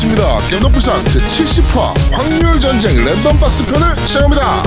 게임 0.00 0.14
덕후상 0.62 1.02
제70화 1.02 1.92
확률 2.12 2.60
전쟁 2.60 3.04
랜덤 3.04 3.36
박스 3.40 3.66
편을 3.66 3.96
시작합니다. 4.06 4.62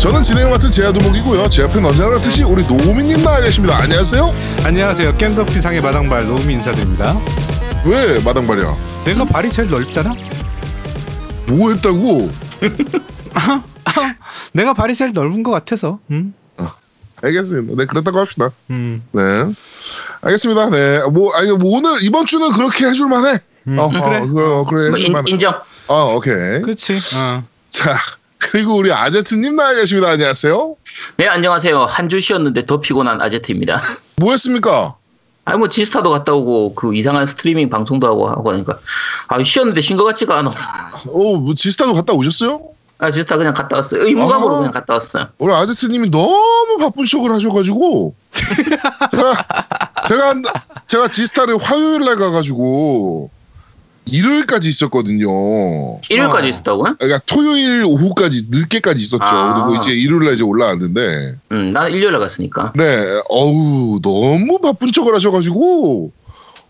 저는 0.00 0.22
진행을 0.22 0.50
맡은 0.50 0.68
제아도목이고요. 0.72 1.48
제 1.48 1.62
옆에는 1.62 1.84
언제나 1.86 2.08
그렇듯이 2.08 2.42
우리 2.42 2.64
노우미님 2.66 3.22
나와 3.22 3.40
계십니다. 3.40 3.78
안녕하세요. 3.82 4.34
안녕하세요. 4.64 5.16
겜덕비 5.16 5.60
상의 5.60 5.80
마당발 5.80 6.26
노우미 6.26 6.54
인사드립니다. 6.54 7.16
왜 7.84 8.18
마당발이야? 8.18 8.74
내가 9.04 9.24
발이 9.24 9.50
제일 9.52 9.70
넓잖아. 9.70 10.16
뭐 11.46 11.70
했다고? 11.70 12.30
내가 14.52 14.74
발이 14.74 14.96
제일 14.96 15.12
넓은 15.12 15.44
것 15.44 15.52
같아서. 15.52 16.00
음. 16.10 16.34
알겠습니다. 17.22 17.74
네, 17.76 17.86
그렇다고 17.86 18.18
합시다. 18.20 18.50
음. 18.70 19.02
네. 19.12 19.22
알겠습니다. 20.22 20.70
네. 20.70 21.00
뭐, 21.10 21.32
아니, 21.34 21.50
뭐 21.52 21.76
오늘, 21.78 22.02
이번 22.02 22.26
주는 22.26 22.50
그렇게 22.52 22.86
해줄만해. 22.86 23.38
음, 23.68 23.78
어, 23.78 23.88
그래. 23.88 24.18
어, 24.18 24.26
그, 24.26 24.64
그래, 24.70 24.88
뭐 24.90 24.98
해줄만해. 24.98 25.30
인정. 25.30 25.54
어, 25.88 26.14
오케이. 26.16 26.62
그렇지. 26.62 26.98
어. 27.16 27.44
자, 27.68 27.96
그리고 28.38 28.76
우리 28.76 28.92
아제트님 28.92 29.56
나와 29.56 29.74
계십니다. 29.74 30.10
안녕하세요. 30.10 30.76
네 31.16 31.26
안녕하세요. 31.26 31.84
한 31.86 32.08
주 32.08 32.20
쉬었는데 32.20 32.66
더 32.66 32.80
피곤한 32.80 33.20
아제트입니다. 33.20 33.82
뭐 34.16 34.30
했습니까? 34.32 34.94
아니 35.44 35.58
뭐 35.58 35.68
지스타도 35.68 36.10
갔다 36.10 36.32
오고 36.34 36.74
그 36.74 36.94
이상한 36.94 37.26
스트리밍 37.26 37.68
방송도 37.70 38.06
하고 38.06 38.28
하고 38.28 38.52
하니까 38.52 38.78
아 39.28 39.42
쉬었는데 39.42 39.80
쉰 39.80 39.96
것 39.96 40.04
같지가 40.04 40.38
않아. 40.38 40.50
어, 41.06 41.36
뭐 41.36 41.54
지스타도 41.54 41.94
갔다 41.94 42.12
오셨어요? 42.12 42.60
아 43.00 43.10
지스타 43.12 43.36
그냥 43.36 43.54
갔다 43.54 43.76
왔어요. 43.76 44.04
의무감으로 44.04 44.54
아. 44.54 44.58
그냥 44.58 44.72
갔다 44.72 44.94
왔어요. 44.94 45.26
우리 45.38 45.52
아제트님이 45.52 46.10
너무 46.10 46.78
바쁜 46.80 47.04
척을 47.04 47.30
하셔가지고 47.32 48.14
제가 49.12 49.34
제가 50.08 50.28
한- 50.30 50.42
제가 50.86 51.08
지스타를 51.08 51.58
화요일 51.58 52.00
날 52.04 52.16
가가지고 52.16 53.30
일요일까지 54.10 54.68
있었거든요. 54.70 55.28
일요일까지 56.08 56.46
어. 56.46 56.50
있었다고요? 56.50 56.94
그러니까 56.98 57.20
토요일 57.26 57.84
오후까지 57.84 58.46
늦게까지 58.50 59.00
있었죠. 59.00 59.22
아. 59.24 59.66
그리고 59.66 59.80
이제 59.80 59.92
일요일 59.92 60.24
날 60.24 60.34
이제 60.34 60.42
올라왔는데 60.42 61.36
음, 61.52 61.70
나는 61.72 61.92
일요일에 61.92 62.18
갔으니까. 62.18 62.72
네, 62.74 63.20
어우 63.28 64.00
너무 64.02 64.58
바쁜 64.60 64.90
척을 64.92 65.14
하셔가지고 65.14 66.10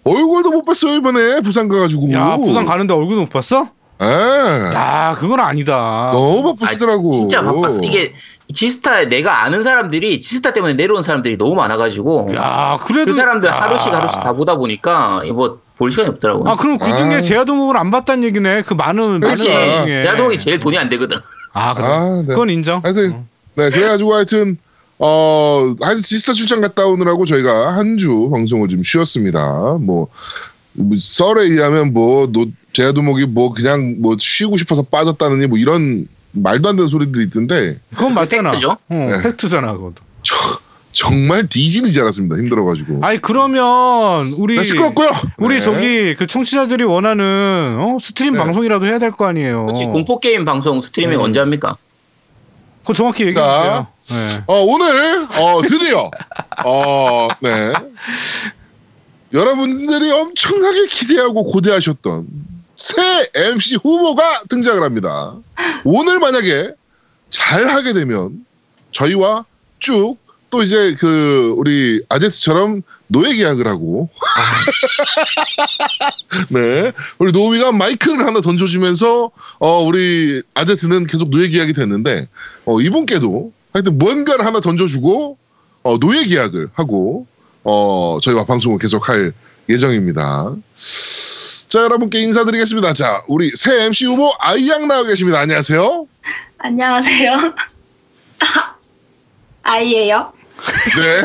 얼굴도 0.05 0.51
못 0.51 0.65
봤어요 0.65 0.95
이번에 0.97 1.41
부산 1.41 1.69
가가지고. 1.69 2.13
야 2.13 2.37
부산 2.37 2.67
가는데 2.67 2.93
얼굴 2.93 3.17
못 3.17 3.31
봤어? 3.31 3.69
예. 4.01 4.75
야 4.75 5.15
그건 5.19 5.41
아니다. 5.41 6.11
너무 6.13 6.55
바쁘시더라고. 6.55 7.11
진짜 7.13 7.43
바빴어. 7.43 7.81
이게 7.83 8.15
지스타에 8.55 9.07
내가 9.07 9.45
아는 9.45 9.63
사람들이 9.63 10.21
지스타 10.21 10.53
때문에 10.53 10.75
내려온 10.75 11.03
사람들이 11.03 11.37
너무 11.37 11.55
많아가지고 11.55 12.31
야 12.35 12.79
그래도 12.85 13.11
그 13.13 13.17
사람들 13.17 13.49
야. 13.49 13.61
하루씩 13.61 13.93
하루씩 13.93 14.21
다 14.23 14.33
보다 14.33 14.57
보니까 14.57 15.23
뭐 15.35 15.61
볼 15.79 15.93
시간이 15.93 16.09
없더라고요. 16.09 16.51
아 16.51 16.57
그럼 16.57 16.77
그 16.77 16.93
중에 16.93 17.15
아. 17.15 17.21
제야도목을 17.21 17.77
안 17.77 17.93
봤다는 17.93 18.25
얘기네. 18.25 18.63
그 18.63 18.75
많은 18.75 19.21
그렇지. 19.21 19.49
야동이 19.49 20.37
제일 20.37 20.59
돈이 20.59 20.77
안 20.77 20.89
되거든. 20.89 21.19
아 21.53 21.73
그래. 21.73 21.87
아, 21.87 22.23
네. 22.27 22.27
그건 22.27 22.51
인정. 22.51 22.81
하여튼 22.83 23.25
네 23.55 23.71
그래가지고 23.71 24.13
하여튼 24.13 24.59
어 24.99 25.73
하여튼 25.81 26.03
지스타 26.03 26.33
출장 26.33 26.61
갔다 26.61 26.85
오느라고 26.85 27.27
저희가 27.27 27.77
한 27.77 27.97
주 27.97 28.29
방송을 28.33 28.67
좀 28.69 28.83
쉬었습니다. 28.83 29.41
뭐, 29.41 29.79
뭐 29.79 30.09
썰에 30.99 31.43
의하면 31.45 31.93
뭐 31.93 32.27
노 32.33 32.47
제야도목이 32.73 33.27
뭐 33.27 33.53
그냥 33.53 33.97
뭐 34.01 34.17
쉬고 34.19 34.57
싶어서 34.57 34.83
빠졌다느니 34.83 35.47
뭐 35.49 35.59
이런 35.59 36.07
말도 36.33 36.69
안 36.69 36.77
되는 36.77 36.87
소리들이 36.89 37.25
있던데 37.25 37.81
그건 37.95 38.15
맞잖아. 38.15 38.53
팩트죠? 38.53 38.71
어, 38.71 38.79
네. 38.89 39.23
팩트잖아 39.23 39.73
그것도. 39.73 39.95
저, 40.23 40.37
정말 40.93 41.47
뒤지는지 41.49 41.99
알았습니다. 42.01 42.37
힘들어가지고. 42.37 43.01
아니 43.05 43.21
그러면 43.21 43.63
우리 44.39 44.57
네, 44.57 44.63
시끄럽고요. 44.63 45.11
우리 45.39 45.57
네. 45.57 45.61
저기 45.61 46.15
그 46.17 46.27
청취자들이 46.27 46.85
원하는 46.85 47.77
어? 47.81 47.99
stream 48.01 48.35
네. 48.35 48.39
방송이라도 48.39 48.87
해야 48.87 48.99
될 48.99 49.11
거 49.13 49.27
아니에요. 49.27 49.67
그렇지 49.67 49.85
공포 49.87 50.21
게임 50.21 50.45
방송 50.45 50.81
스트리밍 50.81 51.19
음. 51.19 51.25
언제 51.25 51.41
합니까? 51.41 51.77
그거 52.83 52.93
정확히 52.95 53.25
얘기해 53.25 53.35
자. 53.41 53.87
주세요. 54.01 54.37
네. 54.39 54.45
어, 54.47 54.55
오늘 54.65 55.25
어, 55.25 55.61
드디어 55.67 56.11
어, 56.65 57.29
네. 57.41 57.73
여러분들이 59.33 60.11
엄청나게 60.11 60.87
기대하고 60.87 61.45
고대하셨던 61.45 62.27
새 62.75 63.31
MC 63.35 63.77
후보가 63.77 64.45
등장을 64.49 64.83
합니다. 64.83 65.35
오늘 65.85 66.19
만약에 66.19 66.73
잘 67.31 67.69
하게 67.69 67.93
되면 67.93 68.45
저희와 68.91 69.45
쭉 69.79 70.19
또 70.51 70.63
이제 70.63 70.95
그 70.99 71.55
우리 71.59 72.03
아제트처럼 72.09 72.83
노예 73.07 73.35
계약을 73.35 73.67
하고 73.67 74.09
네 76.49 76.93
우리 77.19 77.33
노우미가 77.33 77.73
마이크를 77.73 78.27
하나 78.27 78.41
던져주면서 78.41 79.31
어 79.59 79.83
우리 79.83 80.43
아제트는 80.55 81.07
계속 81.07 81.29
노예 81.31 81.49
계약이 81.49 81.75
됐는데 81.75 82.29
어 82.65 82.81
이분께도 82.81 83.53
하여튼 83.73 83.99
뭔가를 83.99 84.47
하나 84.47 84.61
던져주고 84.61 85.37
어 85.83 85.99
노예 85.99 86.25
계약을 86.25 86.71
하고 86.73 87.27
어 87.71 88.19
저희 88.23 88.35
와 88.35 88.47
방송을 88.47 88.79
계속 88.79 89.11
할 89.11 89.35
예정입니다. 89.69 90.55
자 91.69 91.83
여러분께 91.83 92.19
인사드리겠습니다. 92.23 92.95
자 92.95 93.23
우리 93.29 93.51
새 93.55 93.85
MC 93.85 94.07
후보 94.07 94.33
아이양 94.41 94.89
나와 94.89 95.05
계십니다. 95.05 95.41
안녕하세요. 95.41 96.07
안녕하세요. 96.57 97.55
아이예요. 99.63 100.33
네, 100.97 101.23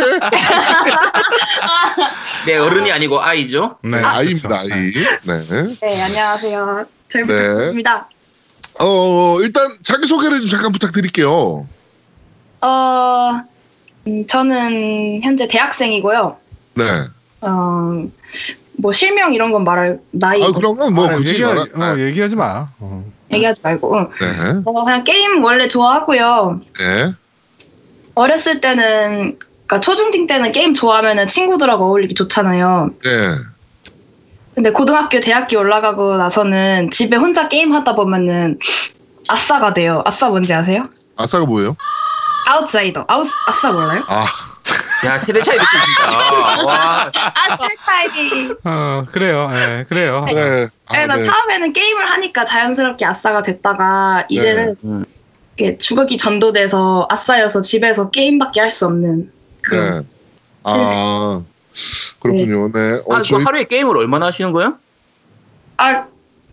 네 2.51 2.57
어른이 2.57 2.91
아니고 2.91 3.21
아이죠. 3.21 3.77
네, 3.81 3.99
아이입니다. 4.03 4.49
그렇죠. 4.49 4.73
아이. 4.75 4.91
네. 4.91 5.77
네, 5.79 6.01
안녕하세요. 6.03 6.85
잘 7.09 7.21
네. 7.25 7.27
부탁드립니다. 7.27 8.09
어 8.81 9.37
일단 9.39 9.77
자기 9.81 10.07
소개를 10.07 10.41
좀 10.41 10.49
잠깐 10.49 10.73
부탁드릴게요. 10.73 11.65
어, 12.61 13.43
음, 14.07 14.25
저는 14.27 15.21
현재 15.21 15.47
대학생이고요. 15.47 16.37
네. 16.75 16.83
어, 17.41 18.05
뭐 18.77 18.91
실명 18.91 19.33
이런 19.33 19.51
건 19.51 19.63
말할 19.63 19.99
나이 20.11 20.43
아 20.43 20.51
그런 20.51 20.75
건뭐 20.75 21.05
아, 21.07 21.09
굳이 21.11 21.33
얘기하, 21.33 21.53
말아. 21.53 21.93
어, 21.93 21.99
얘기하지 21.99 22.35
마. 22.35 22.69
어. 22.79 23.05
얘기하지 23.31 23.61
말고. 23.63 23.97
응. 23.97 24.09
네. 24.19 24.61
어, 24.65 24.83
그냥 24.83 25.03
게임 25.03 25.43
원래 25.43 25.67
좋아하고요. 25.67 26.61
네. 26.79 27.13
어렸을 28.15 28.61
때는 28.61 29.39
그러니까 29.65 29.79
초중딩 29.79 30.27
때는 30.27 30.51
게임 30.51 30.73
좋아하면은 30.73 31.27
친구들하고 31.27 31.85
어울리기 31.85 32.13
좋잖아요. 32.13 32.91
네. 33.03 33.35
근데 34.53 34.71
고등학교, 34.71 35.19
대학교 35.19 35.57
올라가고 35.57 36.17
나서는 36.17 36.91
집에 36.91 37.15
혼자 37.15 37.47
게임 37.47 37.73
하다 37.73 37.95
보면은 37.95 38.59
아싸가 39.27 39.73
돼요. 39.73 40.03
아싸 40.05 40.29
뭔지 40.29 40.53
아세요? 40.53 40.89
아싸가 41.15 41.45
뭐예요? 41.45 41.75
아웃사이더. 42.47 43.05
아웃 43.07 43.27
아싸 43.47 43.71
몰라요? 43.71 44.03
아 44.07 44.25
야 45.05 45.19
세대 45.19 45.41
차이 45.41 45.57
느껴진다. 45.57 46.63
와. 46.65 47.11
아웃사이더. 47.49 48.55
어, 48.63 49.05
그래요. 49.11 49.49
예, 49.53 49.85
그래요. 49.89 50.23
네. 50.27 50.67
아, 50.87 50.91
그래서 50.93 51.15
네. 51.17 51.21
처음에는 51.23 51.73
게임을 51.73 52.09
하니까 52.09 52.45
자연스럽게 52.45 53.05
아싸가 53.05 53.41
됐다가 53.41 54.25
이제는 54.29 54.75
음. 54.85 55.05
이렇게 55.57 55.77
주객이 55.77 56.15
전도돼서 56.17 57.07
아싸여서 57.11 57.61
집에서 57.61 58.09
게임밖에 58.11 58.61
할 58.61 58.69
수 58.69 58.85
없는 58.85 59.29
네. 59.71 60.01
아 60.63 61.41
그렇군요. 62.21 62.71
네. 62.71 63.01
어, 63.05 63.13
아, 63.15 63.17
그 63.17 63.23
저희 63.23 63.43
하루에 63.43 63.63
게임을 63.65 63.97
얼마나 63.97 64.27
하시는 64.27 64.51
거예요? 64.53 64.77
아 65.77 66.05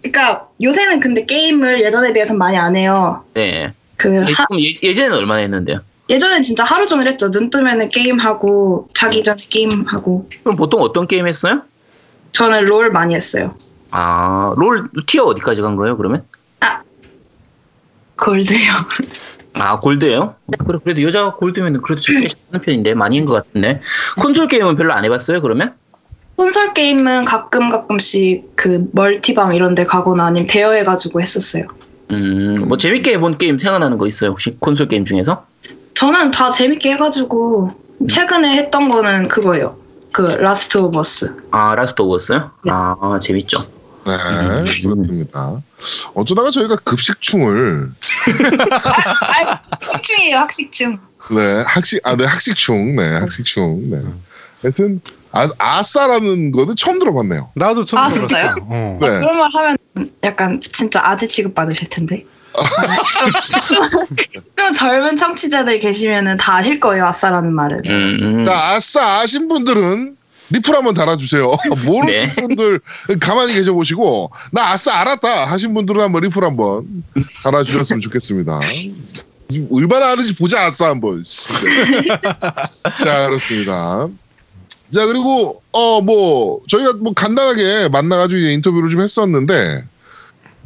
그러니까 0.02 0.48
요새는 0.60 0.98
근데 1.00 1.24
게임을 1.24 1.80
예전에 1.82 2.12
비해서 2.12 2.34
많이 2.34 2.58
안 2.58 2.74
해요. 2.74 3.24
네. 3.34 3.72
그 3.96 4.12
예, 4.12 4.32
하- 4.32 4.46
예, 4.58 4.74
예전에는 4.82 5.16
얼마나 5.16 5.40
했는데요? 5.40 5.80
예전엔 6.10 6.42
진짜 6.42 6.64
하루 6.64 6.86
종일 6.88 7.06
했죠. 7.06 7.30
눈 7.30 7.50
뜨면은 7.50 7.88
게임하고 7.88 8.88
자기 8.94 9.22
전에 9.22 9.36
게임하고 9.48 10.28
그럼 10.42 10.56
보통 10.56 10.82
어떤 10.82 11.06
게임 11.06 11.26
했어요? 11.28 11.62
저는 12.32 12.64
롤 12.64 12.90
많이 12.90 13.14
했어요. 13.14 13.54
아, 13.92 14.52
롤 14.56 14.88
티어 15.06 15.22
어디까지 15.24 15.62
간 15.62 15.76
거예요, 15.76 15.96
그러면? 15.96 16.24
골드요. 18.16 18.72
아, 19.54 19.80
골드예요? 19.80 20.34
그래, 20.66 20.78
그래도 20.84 21.02
여자가 21.02 21.36
골드면 21.36 21.80
그래도 21.82 22.02
적게 22.02 22.28
쓰는 22.28 22.60
편인데 22.62 22.94
많이 22.94 23.16
한 23.18 23.26
것 23.26 23.34
같은데. 23.34 23.80
콘솔 24.20 24.48
게임은 24.48 24.76
별로 24.76 24.92
안 24.92 25.04
해봤어요, 25.04 25.40
그러면? 25.40 25.74
콘솔 26.36 26.72
게임은 26.74 27.24
가끔 27.24 27.70
가끔씩 27.70 28.56
그 28.56 28.88
멀티방 28.92 29.54
이런 29.54 29.74
데 29.74 29.84
가거나 29.86 30.26
아니면 30.26 30.46
대여해가지고 30.48 31.20
했었어요. 31.20 31.66
음, 32.12 32.64
뭐 32.68 32.76
재밌게 32.76 33.12
해본 33.14 33.38
게임 33.38 33.58
생각나는 33.58 33.96
거 33.98 34.06
있어요, 34.06 34.30
혹시 34.30 34.56
콘솔 34.60 34.88
게임 34.88 35.04
중에서? 35.04 35.46
저는 35.94 36.30
다 36.30 36.50
재밌게 36.50 36.92
해가지고 36.92 37.72
최근에 38.08 38.56
했던 38.56 38.88
거는 38.88 39.28
그거예요. 39.28 39.78
그 40.12 40.22
Last 40.22 40.78
of 40.78 40.98
Us. 40.98 41.34
아, 41.50 41.74
Last 41.74 42.02
of 42.02 42.14
Us요? 42.14 42.50
네. 42.64 42.70
아, 42.72 43.18
재밌죠. 43.20 43.62
네, 44.06 44.12
음. 44.12 44.64
그렇습니다. 44.64 45.60
어쩌다가 46.14 46.50
저희가 46.50 46.76
급식충을 46.76 47.92
학식충이에요, 49.70 50.38
학식충. 50.38 50.98
네, 51.30 51.62
학식, 51.66 52.00
아, 52.06 52.16
네, 52.16 52.24
학식충, 52.24 52.96
네, 52.96 53.16
학식충, 53.18 53.90
네. 53.90 54.02
하여튼, 54.62 55.00
아, 55.32 55.48
아싸라는 55.58 56.50
거는 56.50 56.74
처음 56.76 56.98
들어봤네요. 56.98 57.50
나도 57.54 57.84
처음 57.84 58.02
아, 58.02 58.08
들어봤어. 58.08 58.28
진짜요? 58.28 58.56
어. 58.68 58.98
네. 59.00 59.06
그런 59.20 59.38
말 59.38 59.50
하면 59.52 59.76
약간 60.24 60.60
진짜 60.60 61.00
아재 61.04 61.26
취급 61.26 61.54
받으실 61.54 61.88
텐데. 61.88 62.26
좀 64.56 64.72
젊은 64.72 65.16
청취자들 65.16 65.78
계시면은 65.78 66.36
다 66.36 66.56
아실 66.56 66.80
거예요 66.80 67.06
아싸라는 67.06 67.52
말은. 67.52 67.78
음, 67.86 68.18
음. 68.20 68.42
자, 68.42 68.74
아싸 68.74 69.20
아신 69.20 69.48
분들은 69.48 70.16
리플 70.50 70.74
한번 70.74 70.94
달아주세요. 70.94 71.44
모르신 71.86 72.06
네. 72.06 72.34
분들 72.34 72.80
가만히 73.20 73.54
계셔보시고, 73.54 74.30
나 74.52 74.72
아싸 74.72 74.94
알았다 75.00 75.44
하신 75.46 75.74
분들은 75.74 76.02
한번 76.02 76.22
리플 76.22 76.44
한번 76.44 77.04
달아주셨으면 77.42 78.00
좋겠습니다. 78.00 78.60
얼마나 79.70 80.10
하는지 80.10 80.34
보자, 80.36 80.66
아싸 80.66 80.88
한번. 80.88 81.22
자, 83.04 83.26
그렇습니다. 83.26 84.08
자, 84.92 85.06
그리고, 85.06 85.62
어, 85.72 86.00
뭐, 86.00 86.60
저희가 86.68 86.94
뭐 86.94 87.12
간단하게 87.12 87.88
만나가지고 87.88 88.40
이제 88.40 88.52
인터뷰를 88.52 88.90
좀 88.90 89.02
했었는데, 89.02 89.84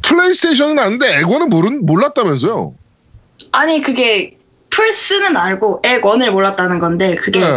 플레이스테이션은 0.01 0.79
아는데 0.79 1.19
에고는 1.19 1.49
모른, 1.49 1.85
몰랐다면서요? 1.85 2.73
아니 3.51 3.81
그게 3.81 4.37
플스는 4.69 5.37
알고 5.37 5.81
액원을 5.85 6.31
몰랐다는 6.31 6.79
건데 6.79 7.15
그게 7.15 7.39
네. 7.39 7.47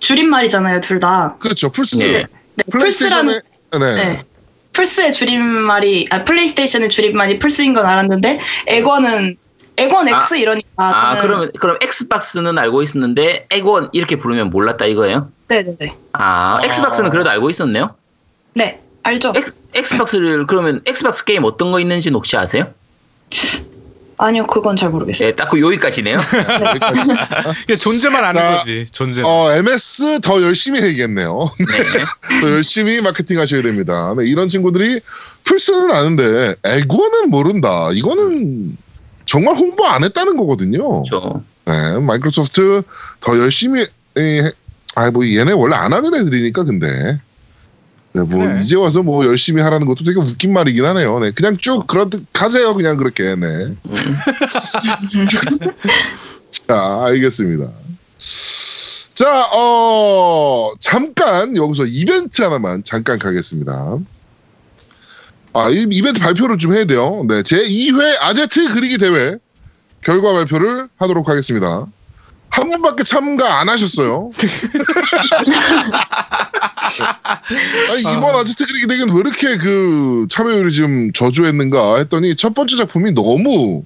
줄임말이잖아요 0.00 0.80
둘 0.80 0.98
다. 0.98 1.36
그렇죠. 1.38 1.70
플스. 1.70 1.96
네. 1.98 2.26
네, 2.54 2.64
플스라는 2.70 3.40
네. 3.72 3.78
네. 3.78 4.24
플스의 4.72 5.12
줄임말이 5.12 6.08
아 6.10 6.24
PlayStation의 6.24 6.88
줄임말이 6.88 7.38
플스인 7.38 7.74
건 7.74 7.84
알았는데 7.84 8.40
엑원은 8.66 9.36
엑원 9.76 10.08
아, 10.08 10.18
X 10.18 10.36
이러니까 10.36 10.68
아, 10.76 10.94
저는 10.94 11.22
그러면 11.22 11.50
그럼 11.58 11.78
Xbox는 11.82 12.58
알고 12.58 12.82
있었는데 12.82 13.46
엑원 13.50 13.90
이렇게 13.92 14.16
부르면 14.16 14.50
몰랐다 14.50 14.86
이거예요? 14.86 15.30
네네네 15.48 15.94
아, 16.12 16.58
아. 16.58 16.64
Xbox는 16.64 17.10
그래도 17.10 17.30
알고 17.30 17.50
있었네요. 17.50 17.94
네 18.54 18.80
알죠. 19.02 19.32
X, 19.36 19.54
Xbox를 19.74 20.46
그러면 20.46 20.80
Xbox 20.86 21.24
게임 21.24 21.44
어떤 21.44 21.72
거 21.72 21.80
있는지 21.80 22.10
혹시 22.10 22.36
아세요? 22.36 22.72
아니요 24.18 24.46
그건 24.46 24.76
잘 24.76 24.90
모르겠어요. 24.90 25.30
네, 25.30 25.34
딱그 25.34 25.60
여기까지네요. 25.60 26.16
여기까지. 26.18 27.10
이게 27.64 27.76
존재만 27.76 28.24
아는 28.24 28.40
자, 28.40 28.58
거지. 28.58 28.86
존재. 28.92 29.22
어, 29.24 29.50
MS 29.52 30.20
더 30.20 30.40
열심히 30.42 30.80
해야겠네요. 30.80 31.50
네. 31.58 31.66
더 32.40 32.50
열심히 32.50 33.00
마케팅 33.00 33.40
하셔야 33.40 33.62
됩니다. 33.62 34.14
네, 34.16 34.26
이런 34.26 34.48
친구들이 34.48 35.00
플스는 35.44 35.90
아는데 35.90 36.54
에고는 36.64 37.30
모른다. 37.30 37.90
이거는 37.92 38.76
정말 39.26 39.56
홍보 39.56 39.86
안 39.86 40.04
했다는 40.04 40.36
거거든요. 40.36 41.02
그렇죠. 41.02 41.42
네, 41.64 41.98
마이크로소프트 41.98 42.82
더 43.20 43.38
열심히 43.38 43.82
에, 44.18 44.52
아, 44.94 45.10
뭐 45.10 45.26
얘네 45.26 45.52
원래 45.52 45.74
안 45.74 45.92
하는 45.92 46.14
애들이니까 46.14 46.64
근데 46.64 47.18
네, 48.14 48.22
뭐 48.22 48.46
그래. 48.46 48.60
이제 48.60 48.76
와서 48.76 49.02
뭐 49.02 49.24
열심히 49.24 49.62
하라는 49.62 49.86
것도 49.86 50.04
되게 50.04 50.18
웃긴 50.20 50.52
말이긴 50.52 50.84
하네요. 50.84 51.18
네, 51.20 51.30
그냥 51.30 51.56
쭉 51.58 51.86
그렇듯 51.86 52.26
가세요. 52.32 52.74
그냥 52.74 52.96
그렇게. 52.96 53.34
네. 53.34 53.74
자, 56.50 57.02
알겠습니다. 57.06 57.70
자, 59.14 59.46
어, 59.54 60.72
잠깐 60.80 61.56
여기서 61.56 61.84
이벤트 61.86 62.42
하나만 62.42 62.84
잠깐 62.84 63.18
가겠습니다. 63.18 63.98
아, 65.54 65.68
이 65.70 65.86
이벤트 65.90 66.20
발표를 66.20 66.58
좀 66.58 66.74
해야 66.74 66.84
돼요. 66.84 67.24
네, 67.28 67.42
제 67.42 67.62
2회 67.62 68.16
아제트 68.20 68.72
그리기 68.74 68.98
대회 68.98 69.36
결과 70.02 70.32
발표를 70.32 70.88
하도록 70.96 71.28
하겠습니다. 71.28 71.86
한 72.52 72.70
분밖에 72.70 73.02
참가 73.02 73.60
안 73.60 73.68
하셨어요. 73.70 74.30
아니, 77.90 78.00
이번 78.00 78.24
아제트 78.36 78.66
그리기 78.66 78.86
대회는 78.86 79.14
왜 79.14 79.20
이렇게 79.20 79.56
그 79.56 80.26
참여율이 80.30 80.72
좀 80.74 81.12
저조했는가 81.12 81.96
했더니 81.98 82.36
첫 82.36 82.54
번째 82.54 82.76
작품이 82.76 83.12
너무 83.12 83.84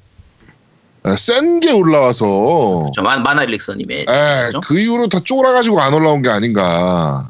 센 1.17 1.61
게 1.61 1.71
올라와서 1.73 2.91
저 2.95 3.03
만, 3.03 3.23
마나일릭서님의 3.23 4.01
에, 4.01 4.05
그렇죠? 4.05 4.61
그 4.61 4.77
이후로 4.79 5.07
다 5.09 5.21
쫄아가지고 5.25 5.81
안 5.81 5.95
올라온 5.95 6.21
게 6.23 6.29
아닌가. 6.29 7.29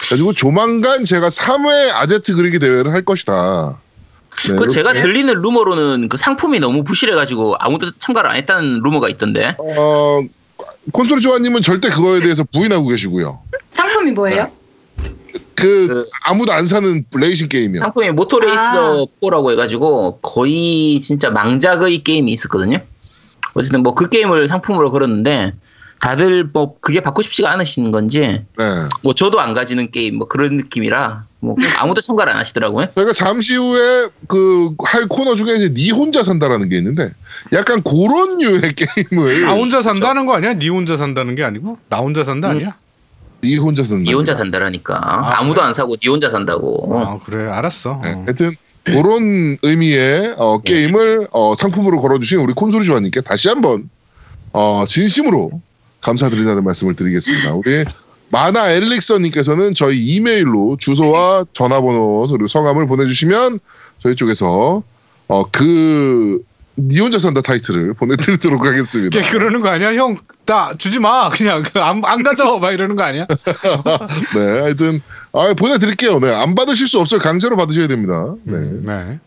그래가지고 0.00 0.32
조만간 0.32 1.04
제가 1.04 1.28
3회 1.28 1.90
아제트 1.92 2.34
그리기 2.34 2.58
대회를 2.58 2.92
할 2.92 3.04
것이다. 3.04 3.78
네, 4.48 4.54
그 4.56 4.66
제가. 4.68 4.94
들리는 4.94 5.34
루머로는 5.34 6.08
그 6.08 6.16
상품이 6.16 6.58
너무 6.60 6.84
부실해가지고 6.84 7.56
아무도 7.58 7.90
참가를 7.98 8.30
안 8.30 8.36
했다는 8.36 8.80
루머가 8.82 9.10
있던데. 9.10 9.54
어, 9.58 10.20
콘솔 10.90 11.20
조아님은 11.20 11.60
절대 11.60 11.88
그거에 11.90 12.20
대해서 12.20 12.44
부인하고 12.52 12.88
계시고요. 12.88 13.42
상품이 13.68 14.12
뭐예요? 14.12 14.48
그, 15.54 15.86
그- 15.86 16.08
아무도 16.26 16.52
안 16.52 16.66
사는 16.66 17.04
레이싱 17.14 17.48
게임이요. 17.48 17.80
상품이 17.80 18.10
모토레이서 18.12 19.06
4라고 19.22 19.52
해가지고 19.52 20.18
거의 20.20 21.00
진짜 21.00 21.30
망작의 21.30 22.02
게임이 22.02 22.32
있었거든요. 22.32 22.80
어쨌든 23.54 23.82
뭐 23.82 23.94
그 23.94 24.08
게임을 24.08 24.48
상품으로 24.48 24.90
걸었는데 24.90 25.54
다들 26.02 26.50
뭐 26.52 26.74
그게 26.80 27.00
받고 27.00 27.22
싶지가 27.22 27.52
않으신 27.52 27.92
건지 27.92 28.18
네. 28.58 28.64
뭐 29.02 29.14
저도 29.14 29.40
안 29.40 29.54
가지는 29.54 29.92
게임 29.92 30.16
뭐 30.16 30.26
그런 30.26 30.56
느낌이라 30.56 31.26
뭐 31.38 31.54
아무도 31.78 32.00
참가를 32.00 32.32
안 32.32 32.40
하시더라고요. 32.40 32.88
저희가 32.96 33.12
잠시 33.12 33.54
후에 33.54 34.08
그 34.26 34.74
할 34.84 35.06
코너 35.06 35.36
중에 35.36 35.54
이제 35.56 35.72
니 35.72 35.90
혼자 35.92 36.24
산다라는 36.24 36.68
게 36.68 36.76
있는데 36.78 37.10
약간 37.52 37.82
그런 37.84 38.40
유의 38.40 38.74
게임을 39.10 39.42
나 39.42 39.52
혼자 39.52 39.80
산다는 39.80 40.26
거 40.26 40.34
아니야? 40.34 40.54
니 40.54 40.68
혼자 40.68 40.96
산다는 40.96 41.36
게 41.36 41.44
아니고 41.44 41.78
나 41.88 41.98
혼자 41.98 42.24
산다 42.24 42.48
음. 42.48 42.56
아니야? 42.56 42.76
니 43.44 43.56
혼자 43.58 43.84
산다. 43.84 44.02
니 44.02 44.12
혼자 44.12 44.34
산다라니까 44.34 44.98
아, 45.38 45.44
무도안 45.44 45.72
사고 45.72 45.96
니 45.96 46.08
혼자 46.08 46.30
산다고. 46.30 46.98
아 46.98 47.20
그래 47.24 47.48
알았어. 47.48 48.00
네, 48.02 48.12
어. 48.12 48.22
하여튼 48.26 48.50
그런 48.84 49.56
의미의 49.62 50.34
어, 50.36 50.58
게임을 50.62 51.28
어, 51.30 51.54
상품으로 51.54 52.00
걸어주신 52.00 52.38
우리 52.40 52.52
콘솔이 52.54 52.84
조아님께 52.84 53.20
다시 53.20 53.48
한번 53.48 53.88
어, 54.52 54.84
진심으로 54.88 55.60
감사드린다는 56.02 56.64
말씀을 56.64 56.94
드리겠습니다. 56.96 57.54
우리 57.54 57.84
마나 58.30 58.70
엘릭서님께서는 58.70 59.74
저희 59.74 59.98
이메일로 60.04 60.76
주소와 60.78 61.44
전화번호 61.52 62.26
그리고 62.30 62.48
성함을 62.48 62.86
보내주시면 62.86 63.60
저희 64.00 64.14
쪽에서 64.16 64.82
어, 65.28 65.50
그 65.50 66.42
니 66.78 66.98
혼자 67.00 67.18
산다 67.18 67.42
타이틀을 67.42 67.92
보내드리도록 67.92 68.64
하겠습니다. 68.64 69.20
걔 69.20 69.28
그러는 69.28 69.60
거 69.60 69.68
아니야? 69.68 69.92
형 69.94 70.16
나 70.46 70.72
주지 70.78 70.98
마. 70.98 71.28
그냥 71.28 71.62
그 71.62 71.78
안 71.78 72.02
안 72.02 72.22
가져. 72.22 72.58
막 72.58 72.72
이러는 72.72 72.96
거 72.96 73.02
아니야? 73.02 73.26
네, 74.34 74.60
하여튼 74.60 75.02
아, 75.32 75.52
보내드릴게요. 75.52 76.18
네, 76.18 76.34
안 76.34 76.54
받으실 76.54 76.88
수 76.88 76.98
없어요. 76.98 77.20
강제로 77.20 77.58
받으셔야 77.58 77.88
됩니다. 77.88 78.34
네. 78.44 78.54
음, 78.54 78.82
네. 78.86 79.20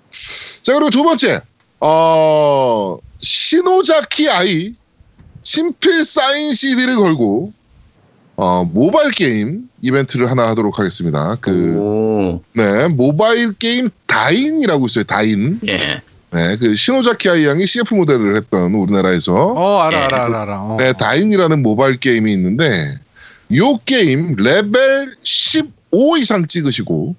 자 0.64 0.74
그리고 0.74 0.90
두 0.90 1.04
번째 1.04 1.40
어 1.80 2.98
시노자키 3.22 4.28
아이 4.28 4.74
친필 5.46 6.04
사인 6.04 6.54
CD를 6.54 6.96
걸고 6.96 7.54
어 8.36 8.66
모바일 8.66 9.12
게임 9.12 9.70
이벤트를 9.82 10.30
하나 10.30 10.50
하도록 10.50 10.78
하겠습니다. 10.78 11.38
그 11.40 11.78
오, 11.78 12.42
네 12.54 12.88
모바일 12.88 13.54
게임 13.54 13.90
다인이라고 14.08 14.88
있어요. 14.88 15.06
다인. 15.06 15.60
예. 15.68 16.02
네, 16.32 16.58
그 16.58 16.76
시노자키 16.76 17.30
아이 17.30 17.46
양이 17.46 17.66
CF 17.66 17.94
모델을 17.94 18.36
했던 18.36 18.74
우리나라에서 18.74 19.34
어 19.34 19.82
알아 19.84 19.98
예. 20.00 20.04
알아 20.04 20.26
알아 20.26 20.42
알아. 20.42 20.62
어. 20.62 20.78
네, 20.80 20.92
다인이라는 20.94 21.62
모바일 21.62 21.98
게임이 21.98 22.34
있는데 22.34 22.98
요 23.56 23.78
게임 23.86 24.36
레벨 24.36 25.16
15 25.24 26.18
이상 26.18 26.48
찍으시고 26.48 27.16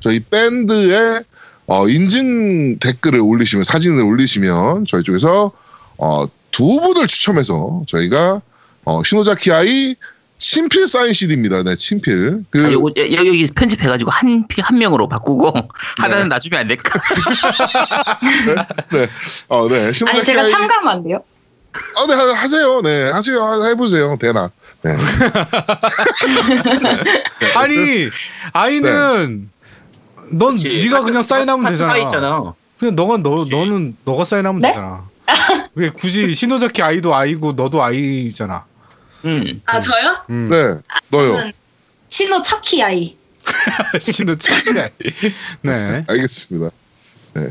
저희 0.00 0.20
밴드에 0.20 1.20
어, 1.66 1.88
인증 1.88 2.78
댓글을 2.78 3.20
올리시면 3.20 3.62
사진을 3.62 4.02
올리시면 4.02 4.86
저희 4.86 5.02
쪽에서 5.02 5.52
어, 5.96 6.26
두 6.58 6.80
분을 6.80 7.06
추첨해서 7.06 7.82
저희가 7.86 8.40
어, 8.84 9.02
시노자키 9.04 9.52
아이 9.52 9.94
친필 10.38 10.88
사인 10.88 11.12
CD입니다. 11.12 11.62
네, 11.62 11.76
친필. 11.76 12.44
그 12.50 12.66
아, 12.66 12.72
요거 12.72 12.90
여- 12.96 13.12
여기 13.26 13.46
해가지고 13.84 14.10
한, 14.10 14.44
피- 14.48 14.60
한 14.60 14.76
명으로 14.76 15.08
바꾸고 15.08 15.54
하나는 15.98 16.28
놔주면 16.28 16.58
안 16.60 16.66
될까? 16.66 16.90
어, 19.48 19.68
네, 19.68 19.92
시노자키 19.92 20.16
아니 20.18 20.24
제가 20.24 20.42
아이 20.42 20.50
참가하면 20.50 20.92
안 20.92 21.04
돼요? 21.04 21.22
아, 21.96 22.06
네, 22.08 22.14
하- 22.14 22.34
하세요. 22.34 22.80
네, 22.82 23.08
하세요. 23.12 23.40
하- 23.40 23.66
해보세요. 23.68 24.16
되나. 24.20 24.50
네. 24.82 24.96
아니 27.54 28.08
아이는 28.52 29.48
넌 30.30 30.56
그치. 30.56 30.80
네가 30.82 31.02
그냥 31.02 31.22
사인하면 31.22 31.70
되잖아. 31.70 31.90
사이잖아. 31.92 32.52
그냥 32.80 32.96
너가 32.96 33.18
너 33.18 33.36
그치. 33.38 33.50
너는 33.54 33.96
너가 34.04 34.24
사인하면 34.24 34.60
네? 34.60 34.68
되잖아. 34.68 35.04
왜 35.74 35.90
굳이 35.90 36.34
신호자키 36.34 36.82
아이도 36.82 37.14
아이고 37.14 37.52
너도 37.52 37.82
아이잖아. 37.82 38.64
음. 39.24 39.60
아 39.66 39.80
저요? 39.80 40.24
음. 40.30 40.48
네, 40.50 40.74
너요. 41.10 41.50
신호 42.08 42.40
차키 42.42 42.82
아이. 42.82 43.16
신호자키 44.00 44.78
아이. 44.80 44.90
네. 45.62 46.04
알겠습니다. 46.08 46.70
네. 47.34 47.42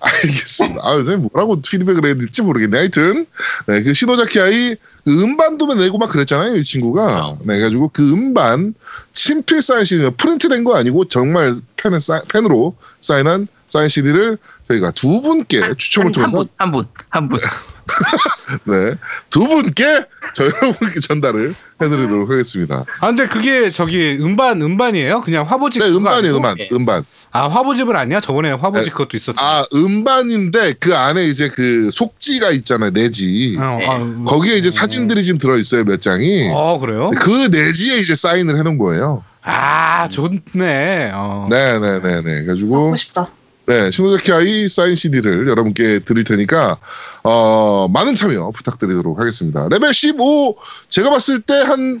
알겠습니다. 0.00 0.80
아, 0.86 0.92
선생님 0.96 1.28
뭐라고 1.32 1.62
피드백을 1.62 2.04
해야 2.04 2.14
될지 2.14 2.42
모르겠네. 2.42 2.76
하여튼, 2.76 3.24
네, 3.66 3.82
그 3.82 3.94
시노자키 3.94 4.38
아이 4.38 4.76
그 5.04 5.22
음반도 5.22 5.72
내고 5.72 5.96
막 5.96 6.10
그랬잖아요, 6.10 6.56
이 6.56 6.62
친구가. 6.62 7.38
네, 7.40 7.46
그래가지고 7.46 7.88
그 7.92 8.02
음반 8.12 8.74
친필 9.14 9.62
사인 9.62 9.84
CD, 9.86 10.10
프린트 10.16 10.48
된 10.50 10.64
거 10.64 10.76
아니고 10.76 11.08
정말 11.08 11.54
펜에 11.76 11.98
사, 12.00 12.22
펜으로 12.28 12.76
사인한 13.00 13.48
사인 13.74 13.88
CD를 13.88 14.38
저희가 14.68 14.92
두 14.92 15.20
분께 15.20 15.60
추첨을 15.76 16.12
통해서 16.12 16.46
한 16.56 16.70
분, 16.70 16.86
한 17.08 17.28
분, 17.28 17.38
한 17.40 17.40
분. 17.40 17.40
네, 18.64 18.94
두 19.30 19.40
분께 19.40 20.04
저희분께 20.32 21.00
전달을 21.00 21.56
해드리도록 21.82 22.30
하겠습니다. 22.30 22.84
아 23.00 23.06
근데 23.08 23.26
그게 23.26 23.68
저기 23.70 24.16
음반 24.20 24.62
음반이에요? 24.62 25.22
그냥 25.22 25.42
화보집 25.44 25.82
네, 25.82 25.88
음반이에요, 25.88 26.18
아니고? 26.18 26.36
음반, 26.36 26.54
네. 26.56 26.68
음반. 26.72 27.04
아 27.32 27.48
화보집은 27.48 27.96
아니야? 27.96 28.20
저번에 28.20 28.52
화보집 28.52 28.84
네. 28.84 28.90
그것도 28.92 29.16
있었죠. 29.16 29.44
아, 29.44 29.66
음반인데 29.74 30.74
그 30.74 30.96
안에 30.96 31.26
이제 31.26 31.48
그 31.48 31.90
속지가 31.90 32.52
있잖아요, 32.52 32.92
내지. 32.92 33.56
어, 33.58 33.76
네. 33.80 33.86
아, 33.88 33.96
음. 33.96 34.24
거기에 34.24 34.54
이제 34.54 34.70
사진들이 34.70 35.24
지금 35.24 35.38
들어 35.38 35.56
있어요, 35.58 35.82
몇 35.82 36.00
장이. 36.00 36.48
어 36.54 36.78
그래요? 36.78 37.10
그 37.10 37.48
내지에 37.50 37.98
이제 37.98 38.14
사인을 38.14 38.56
해놓은 38.56 38.78
거예요. 38.78 39.24
아 39.42 40.08
좋네. 40.08 41.10
어. 41.12 41.48
네네네네. 41.50 42.22
그래가지고, 42.22 42.86
하고 42.86 42.96
싶다. 42.96 43.28
네, 43.66 43.90
신호자키 43.90 44.32
아이 44.32 44.68
사인 44.68 44.94
CD를 44.94 45.48
여러분께 45.48 46.00
드릴 46.00 46.24
테니까, 46.24 46.76
어, 47.22 47.88
많은 47.88 48.14
참여 48.14 48.50
부탁드리도록 48.50 49.18
하겠습니다. 49.18 49.68
레벨 49.70 49.94
15, 49.94 50.56
제가 50.88 51.08
봤을 51.10 51.40
때 51.40 51.54
한, 51.54 52.00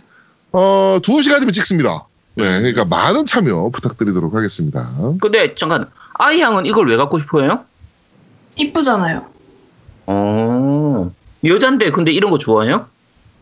어, 0.52 0.98
2시간이면 1.02 1.52
찍습니다. 1.54 2.06
네, 2.34 2.60
그러니까 2.60 2.84
많은 2.84 3.24
참여 3.26 3.70
부탁드리도록 3.72 4.34
하겠습니다. 4.34 4.90
근데 5.20 5.54
잠깐 5.54 5.88
아이 6.14 6.40
양은 6.40 6.66
이걸 6.66 6.88
왜 6.88 6.96
갖고 6.96 7.18
싶어요? 7.20 7.64
이쁘잖아요. 8.56 9.26
어 10.06 11.12
여잔데 11.44 11.92
근데 11.92 12.12
이런 12.12 12.30
거 12.30 12.38
좋아해요? 12.38 12.88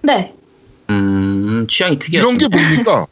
네. 0.02 0.34
음 0.90 1.66
취향이 1.68 1.98
특이하시 1.98 2.28
이런 2.28 2.38
게 2.38 2.48
뭡니까? 2.48 3.06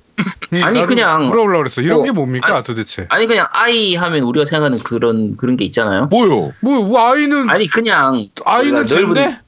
음, 0.52 0.62
아니, 0.64 0.84
그냥- 0.86 1.26
물어보려고 1.26 1.58
그랬어. 1.62 1.80
이런 1.82 2.00
어, 2.00 2.02
게 2.02 2.10
뭡니까 2.12 2.54
아니, 2.54 2.64
도대체? 2.64 3.06
아니 3.10 3.26
그냥 3.26 3.46
아이 3.52 3.94
하면 3.94 4.22
우리가 4.22 4.44
생각하는 4.46 4.78
그런 4.78 5.36
그런 5.36 5.56
게 5.56 5.64
있잖아요. 5.66 6.06
뭐요? 6.06 6.52
뭐, 6.60 6.84
뭐 6.84 7.10
아이는 7.10 7.48
아니 7.50 7.66
그냥 7.68 8.26
아이는 8.44 8.84
넓은- 8.84 8.88
쟤인데? 8.88 9.38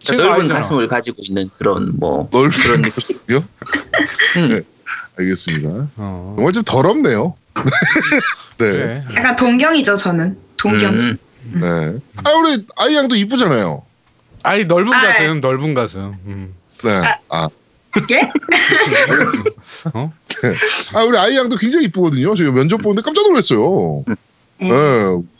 쟤가 0.00 0.22
넓은 0.24 0.40
아이잖아. 0.42 0.60
가슴을 0.60 0.88
가지고 0.88 1.16
있는 1.22 1.48
그런 1.58 1.92
뭐 1.98 2.28
넓은 2.32 2.50
그런 2.50 2.82
느낌이요? 2.82 3.44
음. 4.36 4.48
네. 4.50 4.60
알겠습니다. 5.18 5.88
어. 5.96 6.34
정말 6.36 6.52
좀 6.52 6.62
더럽네요. 6.64 7.34
네. 8.58 8.70
그래. 8.70 9.04
약간 9.16 9.36
동경이죠, 9.36 9.96
저는. 9.96 10.36
동경. 10.56 10.94
음. 10.98 11.18
네. 11.52 11.98
아, 12.24 12.30
우리 12.32 12.66
아이 12.76 12.94
양도 12.96 13.14
이쁘잖아요. 13.16 13.82
아이 14.42 14.64
넓은 14.66 14.92
아, 14.92 15.00
가슴, 15.00 15.40
넓은 15.40 15.72
가슴. 15.74 16.12
음. 16.26 16.54
네. 16.82 16.90
아, 17.30 17.48
예? 18.10 18.30
어? 19.94 20.12
아, 20.94 21.02
우리 21.04 21.18
아이 21.18 21.36
양도 21.36 21.56
굉장히 21.56 21.86
이쁘거든요. 21.86 22.34
저희 22.34 22.50
면접 22.50 22.78
보는데 22.78 23.02
깜짝 23.02 23.26
놀랐어요. 23.28 24.04
네. 24.60 24.68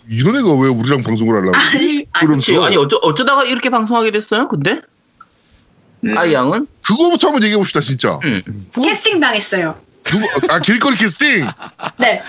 이런 0.09 0.37
애가 0.37 0.55
왜 0.55 0.69
우리랑 0.69 1.03
방송을 1.03 1.35
하려고. 1.35 1.57
아니, 1.57 2.07
아니. 2.13 2.65
아니 2.65 2.77
어쩌, 2.77 2.97
어쩌다가 2.97 3.45
이렇게 3.45 3.71
방송하게 3.71 4.11
됐어요? 4.11 4.49
근데 4.49 4.81
음, 6.05 6.17
아이 6.17 6.33
양은 6.33 6.67
그거부터 6.87 7.29
한번 7.29 7.43
얘기해 7.43 7.57
봅시다, 7.57 7.81
진짜. 7.81 8.19
음. 8.25 8.69
캐스팅 8.75 9.21
당했어요. 9.21 9.77
누구, 10.05 10.27
아, 10.53 10.59
길거리 10.61 10.97
캐스팅! 10.97 11.47
네. 11.99 12.23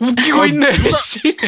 웃기고 0.00 0.42
아, 0.42 0.46
있네. 0.46 0.72
씨. 0.90 1.20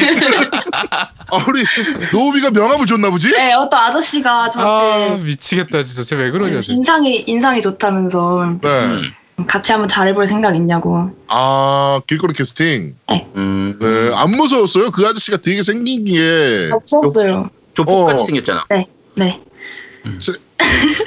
아, 0.71 1.45
우리 1.47 1.63
노우미가 2.11 2.51
명함을 2.51 2.85
줬나 2.85 3.09
보지? 3.09 3.29
네, 3.31 3.53
어떤 3.53 3.79
아저씨가 3.79 4.43
아 4.45 4.49
저한테 4.49 5.23
미치겠다 5.23 5.83
진짜. 5.83 6.03
쟤 6.03 6.15
왜 6.15 6.31
그러냐. 6.31 6.59
쟤. 6.61 6.73
인상이 6.73 7.23
인상이 7.27 7.61
좋다면서 7.61 8.57
네. 8.61 8.69
음. 8.85 9.11
같이 9.47 9.71
한번 9.73 9.87
잘해볼 9.87 10.27
생각 10.27 10.55
있냐고. 10.55 11.11
아, 11.27 11.99
길거리 12.07 12.33
캐스팅. 12.33 12.95
음. 13.35 13.77
네, 13.79 14.11
안 14.15 14.31
무서웠어요? 14.31 14.91
그 14.91 15.05
아저씨가 15.05 15.37
되게 15.37 15.61
생긴 15.61 16.05
게 16.05 16.69
없었어요. 16.71 17.49
조폭같이 17.73 18.23
어. 18.23 18.25
생겼잖아. 18.25 18.65
네. 19.15 19.41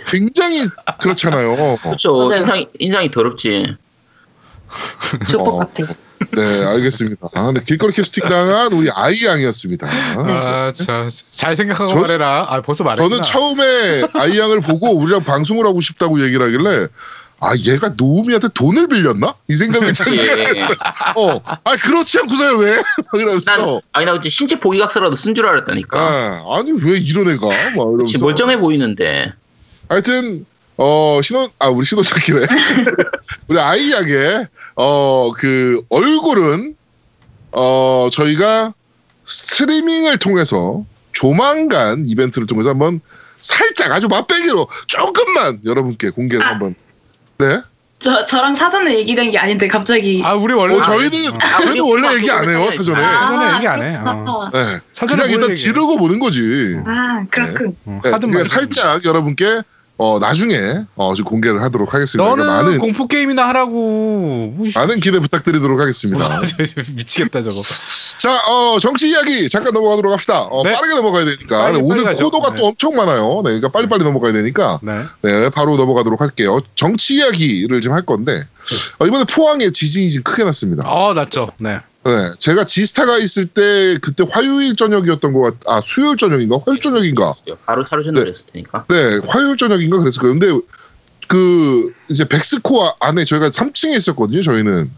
굉장히 0.06 0.61
그렇잖아요. 1.00 1.78
그렇죠. 1.82 2.16
맞아요. 2.28 2.40
인상이 2.42 2.68
인상이 2.78 3.11
더럽지. 3.11 3.76
조폭 5.30 5.54
어. 5.54 5.58
같아요. 5.58 5.87
네, 6.32 6.64
알겠습니다. 6.64 7.28
아, 7.32 7.44
근데 7.46 7.62
길거리 7.64 7.92
캐스팅 7.92 8.26
당한 8.28 8.72
우리 8.72 8.90
아이 8.90 9.25
양이었습니다. 9.25 9.87
아, 9.88 10.72
자, 10.75 11.08
잘 11.34 11.54
생각하고 11.56 11.92
저- 11.94 12.00
말해라. 12.00 12.46
아, 12.48 12.60
벌써 12.60 12.84
말했구나. 12.84 13.08
저는 13.08 13.22
처음에 13.22 14.02
아이 14.14 14.38
양을 14.38 14.60
보고 14.60 14.90
우리랑 14.98 15.22
방송을 15.25 15.64
하고 15.66 15.80
싶다고 15.80 16.20
얘기를 16.22 16.44
하길래 16.44 16.88
아 17.40 17.52
얘가 17.66 17.90
노우미한테 17.96 18.48
돈을 18.52 18.88
빌렸나? 18.88 19.32
이 19.46 19.54
생각을. 19.56 19.92
잠깐 19.94 20.18
어, 21.16 21.40
아 21.44 21.76
그렇지 21.76 22.18
않고서야 22.18 22.50
왜? 22.58 22.82
이러면서 23.14 23.80
아니 23.92 24.06
나 24.06 24.12
그때 24.12 24.28
신체 24.28 24.58
포기각서라도 24.58 25.14
쓴 25.14 25.37
줄 25.37 25.46
알았다니까. 25.46 25.98
아, 26.00 26.44
아니 26.58 26.72
왜 26.72 26.98
이런 26.98 27.28
애가? 27.30 27.46
막 27.46 27.54
이러면서 27.76 28.18
멀쩡해 28.18 28.58
보이는데. 28.58 29.32
하여튼 29.88 30.44
어 30.78 31.20
신호 31.23 31.49
아 31.58 31.68
우리 31.68 31.85
신호 31.85 32.02
찾기래 32.02 32.47
우리 33.49 33.58
아이 33.58 33.92
양의 33.92 34.47
어그 34.76 35.82
얼굴은 35.88 36.76
어 37.52 38.08
저희가 38.12 38.73
스트리밍을 39.25 40.18
통해서 40.18 40.85
조만간 41.12 42.04
이벤트를 42.06 42.47
통해서 42.47 42.70
한번 42.70 43.00
살짝 43.40 43.90
아주 43.90 44.06
맛배기로 44.06 44.68
조금만 44.87 45.61
여러분께 45.64 46.11
공개를 46.11 46.47
아. 46.47 46.50
한번 46.50 46.75
네? 47.38 47.61
저 48.00 48.25
저랑 48.26 48.54
사전에 48.54 48.94
얘기된 48.99 49.32
게 49.32 49.38
아닌데 49.38 49.66
갑자기. 49.66 50.23
아, 50.25 50.32
우리 50.35 50.54
원래 50.54 50.76
어, 50.76 50.80
저희는 50.80 51.32
어. 51.32 51.38
아, 51.40 51.61
저희는 51.62 51.80
우리 51.80 51.80
원래 52.04 52.14
얘기 52.14 52.30
안 52.30 52.49
해요 52.49 52.70
사전에 52.70 53.02
아. 53.02 53.18
사전에 53.28 53.56
얘기 53.56 53.66
안 53.66 53.82
해. 53.82 53.97
어. 53.97 54.50
네. 54.54 54.78
사전에 54.92 55.16
그냥 55.23 55.26
뭘 55.26 55.30
일단 55.30 55.50
얘기해. 55.50 55.54
지르고 55.54 55.97
보는 55.97 56.20
거지 56.20 56.76
아, 56.87 57.25
그렇군. 57.28 57.76
어, 57.87 58.00
네, 58.04 58.11
하든 58.11 58.30
그러니까 58.30 58.38
말든. 58.38 58.44
살짝 58.44 59.04
여러분께 59.04 59.62
어 59.99 60.19
나중에 60.21 60.85
어좀 60.95 61.25
공개를 61.25 61.61
하도록 61.64 61.93
하겠습니다 61.93 62.25
너는 62.28 62.45
그러니까 62.45 62.62
많은 62.62 62.78
공포 62.78 63.07
게임이나 63.09 63.49
하라고. 63.49 64.52
뭐, 64.57 64.69
씨. 64.69 64.78
많은 64.78 65.00
기대 65.00 65.19
부탁드리도록 65.19 65.81
하겠습니다 65.81 66.23
와, 66.28 66.43
저 66.45 66.57
미치겠다 66.93 67.43
저거. 67.43 67.61
자, 68.19 68.33
어, 68.49 68.78
정치 68.81 69.11
이야기 69.11 69.49
잠깐 69.49 69.73
넘어가도록 69.75 70.12
합시다. 70.12 70.43
어, 70.43 70.62
네. 70.62 70.73
빠르게 70.73 70.95
넘어가야 70.95 71.25
되니까. 71.25 71.59
빨리, 71.62 71.78
오늘 71.81 72.05
빨리. 72.05 72.17
코너가 72.17 72.50
네. 72.50 72.57
또 72.61 72.67
엄청 72.67 72.95
많아요. 72.97 73.43
네, 73.45 73.50
그러니까 73.50 73.69
빨리빨리 73.71 74.05
넘어가야 74.05 74.33
되니까. 74.33 74.78
네. 74.83 75.02
네, 75.23 75.50
바로 75.50 75.76
넘어가도록 75.76 76.21
할게요. 76.21 76.61
정치 76.75 77.17
이야기를 77.17 77.81
좀할 77.81 78.02
건데, 78.02 78.45
어, 78.99 79.07
이번에 79.07 79.25
포항에 79.25 79.71
지진이 79.71 80.11
지금 80.11 80.25
크게 80.25 80.45
났습니다. 80.45 80.85
어, 80.87 81.14
낫죠. 81.14 81.50
네. 81.59 81.78
네, 82.05 82.31
제가 82.38 82.64
지스타가 82.64 83.19
있을 83.19 83.47
때, 83.47 83.99
그때 84.00 84.25
화요일 84.31 84.76
저녁이었던 84.76 85.33
것 85.33 85.40
같, 85.40 85.55
아, 85.67 85.81
수요일 85.83 86.17
저녁인가? 86.17 86.59
화요일 86.64 86.81
저녁인가? 86.81 87.35
바로 87.67 87.85
하루 87.85 88.02
전에 88.05 88.14
네. 88.14 88.25
그랬을 88.25 88.47
테니까. 88.52 88.87
네, 88.88 89.21
화요일 89.28 89.57
저녁인가 89.57 89.99
그랬을 89.99 90.21
거예요. 90.23 90.38
근데, 90.38 90.61
그, 91.26 91.93
이제 92.09 92.26
백스코 92.26 92.81
안에 93.00 93.25
저희가 93.25 93.50
3층에 93.50 93.95
있었거든요, 93.97 94.40
저희는. 94.43 94.90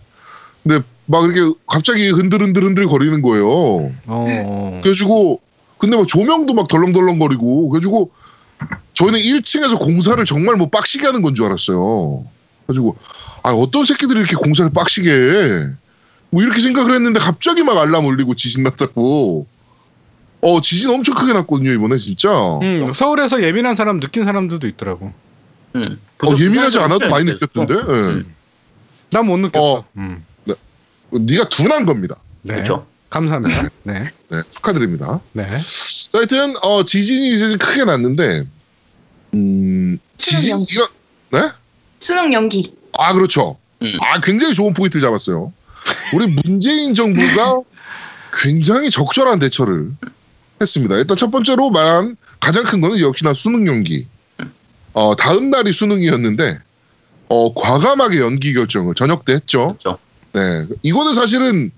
근데 0.62 0.84
막 1.06 1.24
이렇게 1.24 1.52
갑자기 1.66 2.10
흔들흔들 2.10 2.62
흔들 2.62 2.86
거리는 2.86 3.20
거예요. 3.22 3.48
어, 3.48 3.92
어. 4.06 4.80
그래가지고 4.82 5.40
근데 5.78 5.96
막 5.96 6.06
조명도 6.06 6.52
막 6.54 6.68
덜렁덜렁거리고 6.68 7.70
그래가지고 7.70 8.10
저희는 8.92 9.18
1층에서 9.18 9.78
공사를 9.80 10.22
정말 10.26 10.56
뭐 10.56 10.68
빡시게 10.68 11.06
하는 11.06 11.22
건 11.22 11.34
줄 11.34 11.46
알았어요. 11.46 12.24
그래가지고 12.66 12.96
아 13.42 13.50
어떤 13.52 13.84
새끼들이 13.86 14.20
이렇게 14.20 14.36
공사를 14.36 14.70
빡시게 14.70 15.10
해? 15.10 15.66
뭐 16.30 16.42
이렇게 16.42 16.60
생각을 16.60 16.94
했는데 16.94 17.18
갑자기 17.20 17.62
막 17.62 17.76
알람 17.76 18.06
울리고 18.06 18.34
지진 18.34 18.62
났다고. 18.62 19.46
어 20.42 20.60
지진 20.62 20.88
엄청 20.88 21.14
크게 21.14 21.32
났거든요 21.34 21.72
이번에 21.72 21.98
진짜. 21.98 22.30
어 22.32 22.60
음, 22.62 22.92
서울에서 22.92 23.42
예민한 23.42 23.76
사람 23.76 24.00
느낀 24.00 24.24
사람들도 24.24 24.66
있더라고. 24.68 25.12
응. 25.76 25.98
어, 26.22 26.36
예민하지 26.38 26.78
않아도 26.78 27.08
많이 27.08 27.26
느꼈던데. 27.26 27.74
예. 27.74 27.78
음. 27.80 28.34
난못 29.10 29.40
느꼈어. 29.40 29.72
어. 29.72 29.84
음. 29.96 30.24
네가 31.10 31.48
둔한 31.48 31.86
겁니다. 31.86 32.16
네. 32.42 32.54
그렇죠. 32.54 32.86
감사합니다. 33.10 33.68
네. 33.82 34.10
네 34.28 34.42
축하드립니다. 34.48 35.20
네. 35.32 35.44
자, 35.48 36.18
하여튼 36.18 36.54
어 36.62 36.84
지진이 36.84 37.32
이제 37.32 37.48
좀 37.48 37.58
크게 37.58 37.84
났는데 37.84 38.46
음 39.34 39.98
지진 40.16 40.64
이런 40.68 40.88
네? 41.30 41.50
수능 41.98 42.32
연기. 42.32 42.72
아 42.96 43.12
그렇죠. 43.12 43.58
음. 43.82 43.92
아 44.00 44.20
굉장히 44.20 44.54
좋은 44.54 44.72
포인트를 44.74 45.02
잡았어요. 45.02 45.52
우리 46.14 46.26
문재인 46.44 46.94
정부가 46.94 47.60
굉장히 48.32 48.90
적절한 48.90 49.38
대처를 49.38 49.90
했습니다. 50.60 50.96
일단 50.96 51.16
첫 51.16 51.30
번째로 51.30 51.70
말한 51.70 52.16
가장 52.38 52.64
큰 52.64 52.80
거는 52.80 53.00
역시나 53.00 53.34
수능 53.34 53.66
연기. 53.66 54.06
어 54.92 55.14
다음 55.16 55.50
날이 55.50 55.72
수능이었는데 55.72 56.58
어 57.28 57.54
과감하게 57.54 58.18
연기 58.18 58.52
결정을 58.52 58.94
저녁 58.94 59.24
때 59.24 59.34
했죠. 59.34 59.76
그렇죠. 59.78 59.98
네, 60.32 60.66
이거는 60.82 61.14
사실은 61.14 61.70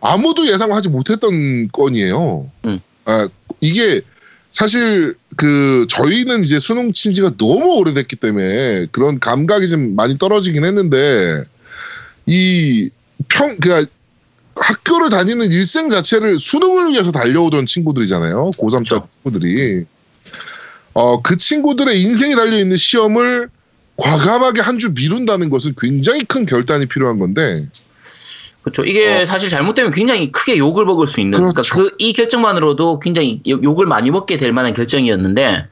아무도 0.00 0.46
예상하지 0.46 0.90
못했던 0.90 1.68
건이에요. 1.72 2.50
음. 2.66 2.80
아, 3.06 3.28
이게 3.60 4.02
사실 4.52 5.16
그 5.36 5.86
저희는 5.88 6.44
이제 6.44 6.60
수능 6.60 6.92
친 6.92 7.12
지가 7.12 7.36
너무 7.38 7.76
오래됐기 7.78 8.16
때문에 8.16 8.86
그런 8.92 9.18
감각이 9.18 9.66
좀 9.68 9.96
많이 9.96 10.18
떨어지긴 10.18 10.64
했는데 10.64 11.42
이 12.26 12.90
평, 13.28 13.56
그 13.58 13.86
학교를 14.56 15.10
다니는 15.10 15.50
일생 15.50 15.90
자체를 15.90 16.38
수능을 16.38 16.92
위해서 16.92 17.10
달려오던 17.12 17.66
친구들이잖아요. 17.66 18.50
고3 18.56 18.84
때 18.84 18.90
그렇죠. 18.90 19.08
친구들이. 19.24 19.84
어, 20.94 21.22
그 21.22 21.36
친구들의 21.36 22.00
인생이 22.00 22.36
달려있는 22.36 22.76
시험을 22.76 23.48
과감하게 23.96 24.60
한 24.60 24.78
주 24.78 24.90
미룬다는 24.92 25.50
것은 25.50 25.74
굉장히 25.80 26.22
큰 26.24 26.46
결단이 26.46 26.86
필요한 26.86 27.18
건데, 27.18 27.66
그렇죠. 28.62 28.84
이게 28.84 29.26
사실 29.26 29.48
잘못되면 29.48 29.90
굉장히 29.90 30.32
크게 30.32 30.56
욕을 30.56 30.84
먹을 30.84 31.06
수 31.06 31.20
있는. 31.20 31.38
그러니까 31.38 31.60
그렇죠. 31.62 31.90
그이 31.98 32.12
결정만으로도 32.12 32.98
굉장히 33.00 33.40
욕- 33.46 33.62
욕을 33.62 33.86
많이 33.86 34.10
먹게 34.10 34.36
될 34.38 34.52
만한 34.52 34.72
결정이었는데 34.72 35.66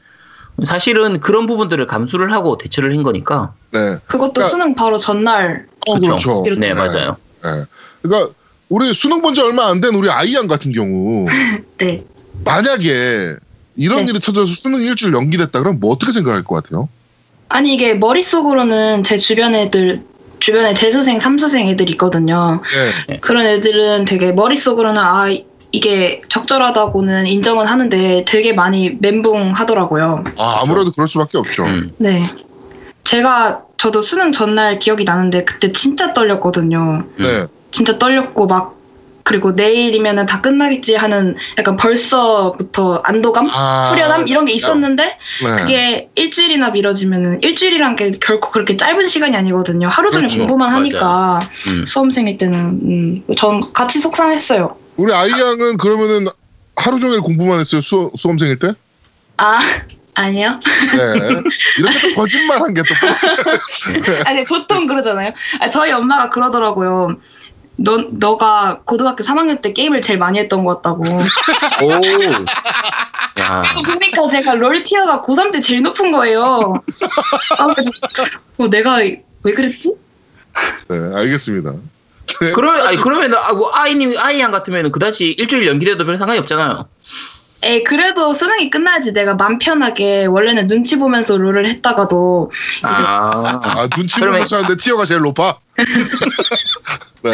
사실은 0.64 1.18
그런 1.20 1.46
부분들을 1.46 1.86
감수를 1.86 2.32
하고 2.32 2.58
대처를 2.58 2.94
한 2.94 3.02
거니까. 3.02 3.54
네. 3.72 3.96
그것도 4.06 4.32
그러니까- 4.34 4.48
수능 4.50 4.74
바로 4.74 4.98
전날 4.98 5.66
어, 5.88 5.98
그렇죠. 5.98 6.42
이렇게 6.46 6.60
네, 6.60 6.74
맞아요. 6.74 7.16
예. 7.44 7.64
그러니까 8.02 8.32
우리 8.68 8.92
수능 8.94 9.20
본 9.20 9.34
지 9.34 9.40
얼마 9.40 9.66
안 9.68 9.80
된 9.80 9.94
우리 9.94 10.08
아이양 10.10 10.46
같은 10.48 10.72
경우 10.72 11.26
네. 11.78 12.04
만약에 12.44 13.36
이런 13.76 14.04
네. 14.04 14.10
일이 14.10 14.20
터져서 14.20 14.52
수능 14.54 14.80
일주일 14.82 15.14
연기됐다 15.14 15.58
그러면 15.60 15.80
뭐 15.80 15.92
어떻게 15.92 16.12
생각할 16.12 16.44
것 16.44 16.56
같아요? 16.62 16.88
아니 17.48 17.74
이게 17.74 17.94
머릿속으로는 17.94 19.02
제 19.02 19.18
주변 19.18 19.54
애들 19.54 20.02
주변에 20.40 20.74
재수생, 20.74 21.18
삼수생 21.20 21.68
애들이 21.68 21.92
있거든요. 21.92 22.60
네. 23.08 23.18
그런 23.20 23.46
애들은 23.46 24.06
되게 24.06 24.32
머릿속으로는 24.32 25.00
아 25.00 25.26
이게 25.70 26.20
적절하다고는 26.28 27.26
인정은 27.26 27.66
하는데 27.66 28.24
되게 28.26 28.52
많이 28.52 28.96
멘붕하더라고요. 29.00 30.24
아, 30.36 30.60
아무래도 30.62 30.90
그럴 30.90 31.06
수밖에 31.08 31.38
없죠. 31.38 31.64
음. 31.64 31.92
네. 31.98 32.28
제가 33.04 33.62
저도 33.82 34.00
수능 34.00 34.30
전날 34.30 34.78
기억이 34.78 35.02
나는데 35.02 35.42
그때 35.42 35.72
진짜 35.72 36.12
떨렸거든요. 36.12 37.04
네. 37.18 37.46
진짜 37.72 37.98
떨렸고 37.98 38.46
막 38.46 38.78
그리고 39.24 39.50
내일이면은 39.50 40.24
다 40.24 40.40
끝나겠지 40.40 40.94
하는 40.94 41.34
약간 41.58 41.74
벌써부터 41.74 43.02
안도감, 43.04 43.50
아, 43.50 43.90
후련함 43.90 44.28
이런 44.28 44.44
게 44.44 44.52
있었는데 44.52 45.02
네. 45.04 45.56
그게 45.58 46.10
일주일이나 46.14 46.70
미뤄지면은 46.70 47.42
일주일이란 47.42 47.96
게 47.96 48.12
결코 48.12 48.50
그렇게 48.50 48.76
짧은 48.76 49.08
시간이 49.08 49.36
아니거든요. 49.36 49.88
하루 49.88 50.12
종일 50.12 50.28
그렇죠. 50.28 50.38
공부만 50.38 50.68
맞아요. 50.68 50.76
하니까 50.76 51.40
음. 51.66 51.84
수험생일 51.84 52.36
때는 52.36 52.58
음, 52.58 53.34
전 53.36 53.72
같이 53.72 53.98
속상했어요. 53.98 54.76
우리 54.94 55.12
아이 55.12 55.28
양은 55.28 55.76
그러면은 55.78 56.28
하루 56.76 57.00
종일 57.00 57.20
공부만 57.20 57.58
했어요 57.58 57.80
수, 57.80 58.12
수험생일 58.14 58.60
때? 58.60 58.74
아 59.38 59.58
아니요. 60.14 60.60
네. 60.96 61.42
이렇게 61.78 62.00
또 62.00 62.14
거짓말한 62.14 62.74
게 62.74 62.82
또. 62.82 62.94
아니 64.26 64.44
보통 64.44 64.86
그러잖아요. 64.86 65.32
아, 65.60 65.70
저희 65.70 65.92
엄마가 65.92 66.30
그러더라고요. 66.30 67.16
너 67.76 68.04
너가 68.10 68.80
고등학교 68.84 69.24
3학년 69.24 69.62
때 69.62 69.72
게임을 69.72 70.02
제일 70.02 70.18
많이 70.18 70.38
했던 70.38 70.64
것 70.64 70.82
같다고. 70.82 71.04
오. 71.04 71.90
야. 73.40 73.62
그러니까 73.84 74.26
제가 74.28 74.54
롤 74.54 74.82
티어가 74.82 75.22
고3 75.22 75.52
때 75.52 75.60
제일 75.60 75.82
높은 75.82 76.12
거예요. 76.12 76.82
아, 77.58 77.66
그래서 77.68 77.90
어, 78.58 78.68
내가 78.68 78.96
왜 78.96 79.52
그랬지? 79.52 79.94
네, 80.88 81.16
알겠습니다. 81.16 81.72
그러면 82.54 82.86
아니 82.86 82.96
그러면 82.98 83.34
아, 83.34 83.52
뭐 83.52 83.70
아이님 83.72 84.16
아이양 84.16 84.50
같으면 84.50 84.92
그다지 84.92 85.30
일주일 85.30 85.66
연기돼도 85.66 86.04
별 86.04 86.16
상관이 86.16 86.38
없잖아요. 86.40 86.86
에 87.64 87.82
그래도 87.84 88.34
수능이 88.34 88.70
끝나야지 88.70 89.12
내가 89.12 89.34
맘 89.34 89.58
편하게 89.58 90.26
원래는 90.26 90.66
눈치 90.66 90.96
보면서 90.96 91.36
롤을 91.36 91.68
했다가도 91.70 92.50
아. 92.82 93.60
아, 93.62 93.88
눈치 93.94 94.18
보면서 94.20 94.56
하는데 94.56 94.76
티어가 94.76 95.04
제일 95.04 95.20
높아? 95.20 95.58
네. 97.22 97.32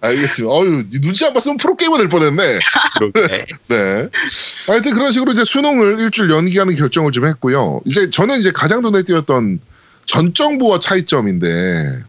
알겠습니다. 0.00 0.54
어유 0.54 0.88
눈치 1.00 1.24
안 1.26 1.34
봤으면 1.34 1.56
프로게이머 1.56 1.96
될 1.98 2.08
뻔했네. 2.08 2.58
그렇게. 2.98 3.46
네. 3.68 4.08
하여튼 4.66 4.94
그런 4.94 5.12
식으로 5.12 5.32
이제 5.32 5.44
수능을 5.44 6.00
일주일 6.00 6.30
연기하는 6.30 6.76
결정을 6.76 7.12
좀 7.12 7.26
했고요. 7.26 7.80
이제 7.84 8.10
저는 8.10 8.38
이제 8.38 8.52
가장 8.52 8.82
눈에 8.82 9.02
띄었던 9.02 9.60
전 10.06 10.34
정부와 10.34 10.78
차이점인데 10.80 12.02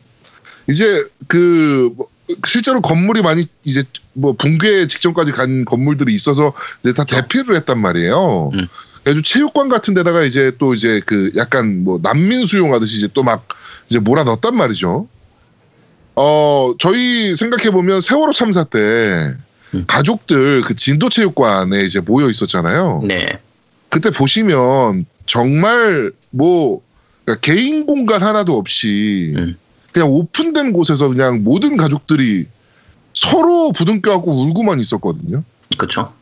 이제 0.67 1.03
그 1.27 1.91
뭐, 1.95 2.07
실제로 2.45 2.81
건물이 2.81 3.21
많이 3.21 3.45
이제 3.63 3.83
뭐 4.13 4.33
붕괴 4.33 4.85
직전까지 4.87 5.31
간 5.31 5.65
건물들이 5.65 6.13
있어서 6.13 6.53
이제 6.81 6.93
다 6.93 7.03
대피를 7.03 7.55
했단 7.55 7.79
말이에요. 7.79 8.51
음. 8.53 8.67
그래서 9.03 9.21
체육관 9.23 9.69
같은 9.69 9.93
데다가 9.93 10.23
이제 10.23 10.51
또 10.59 10.73
이제 10.73 11.01
그 11.05 11.31
약간 11.35 11.83
뭐 11.83 11.99
난민 12.01 12.45
수용하듯이 12.45 12.97
이제 12.97 13.07
또 13.13 13.23
막 13.23 13.47
이제 13.89 13.99
몰아 13.99 14.23
넣었단 14.23 14.55
말이죠. 14.55 15.07
어, 16.15 16.73
저희 16.79 17.33
생각해 17.33 17.71
보면 17.71 18.01
세월호 18.01 18.33
참사 18.33 18.63
때 18.63 19.33
음. 19.73 19.85
가족들 19.87 20.61
그 20.61 20.75
진도 20.75 21.09
체육관에 21.09 21.83
이제 21.83 21.99
모여 21.99 22.29
있었잖아요. 22.29 23.01
네. 23.07 23.39
그때 23.89 24.11
보시면 24.11 25.05
정말 25.25 26.11
뭐 26.29 26.81
그러니까 27.25 27.41
개인 27.41 27.85
공간 27.85 28.21
하나도 28.21 28.57
없이 28.57 29.33
음. 29.37 29.57
그냥 29.91 30.09
오픈된 30.09 30.73
곳에서 30.73 31.07
그냥 31.09 31.43
모든 31.43 31.77
가족들이 31.77 32.45
서로 33.13 33.71
부둥켜갖고 33.71 34.31
울고만 34.31 34.79
있었거든요. 34.79 35.43
그렇죠. 35.77 36.13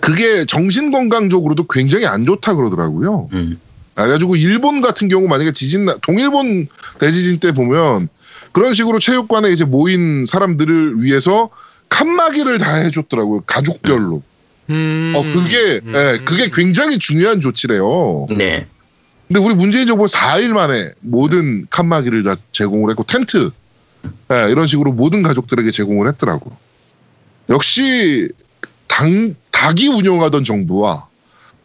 그게 0.00 0.44
정신 0.44 0.90
건강적으로도 0.90 1.66
굉장히 1.68 2.06
안 2.06 2.26
좋다 2.26 2.54
그러더라고요. 2.54 3.28
음. 3.32 3.58
그래가지고 3.94 4.36
일본 4.36 4.82
같은 4.82 5.08
경우 5.08 5.26
만약에 5.26 5.52
지진 5.52 5.86
나 5.86 5.96
동일본 6.02 6.68
대지진 6.98 7.40
때 7.40 7.52
보면 7.52 8.08
그런 8.52 8.74
식으로 8.74 8.98
체육관에 8.98 9.50
이제 9.50 9.64
모인 9.64 10.26
사람들을 10.26 11.02
위해서 11.02 11.50
칸막이를 11.88 12.58
다 12.58 12.74
해줬더라고요 12.74 13.42
가족별로. 13.46 14.22
음. 14.68 15.12
어 15.16 15.22
그게 15.22 15.80
음. 15.84 15.92
예, 15.94 16.18
그게 16.24 16.50
굉장히 16.52 16.98
중요한 16.98 17.40
조치래요. 17.40 18.26
네. 18.36 18.66
근데 19.28 19.40
우리 19.40 19.54
문재인 19.54 19.86
정부 19.86 20.04
4일 20.04 20.50
만에 20.52 20.90
모든 21.00 21.66
칸막이를 21.70 22.22
다 22.22 22.36
제공을 22.52 22.90
했고 22.90 23.02
텐트 23.04 23.50
예, 24.32 24.50
이런 24.50 24.66
식으로 24.66 24.92
모든 24.92 25.22
가족들에게 25.22 25.70
제공을 25.70 26.08
했더라고. 26.08 26.52
역시 27.48 28.28
당 28.86 29.34
닭이 29.50 29.88
운영하던 29.88 30.44
정부와 30.44 31.06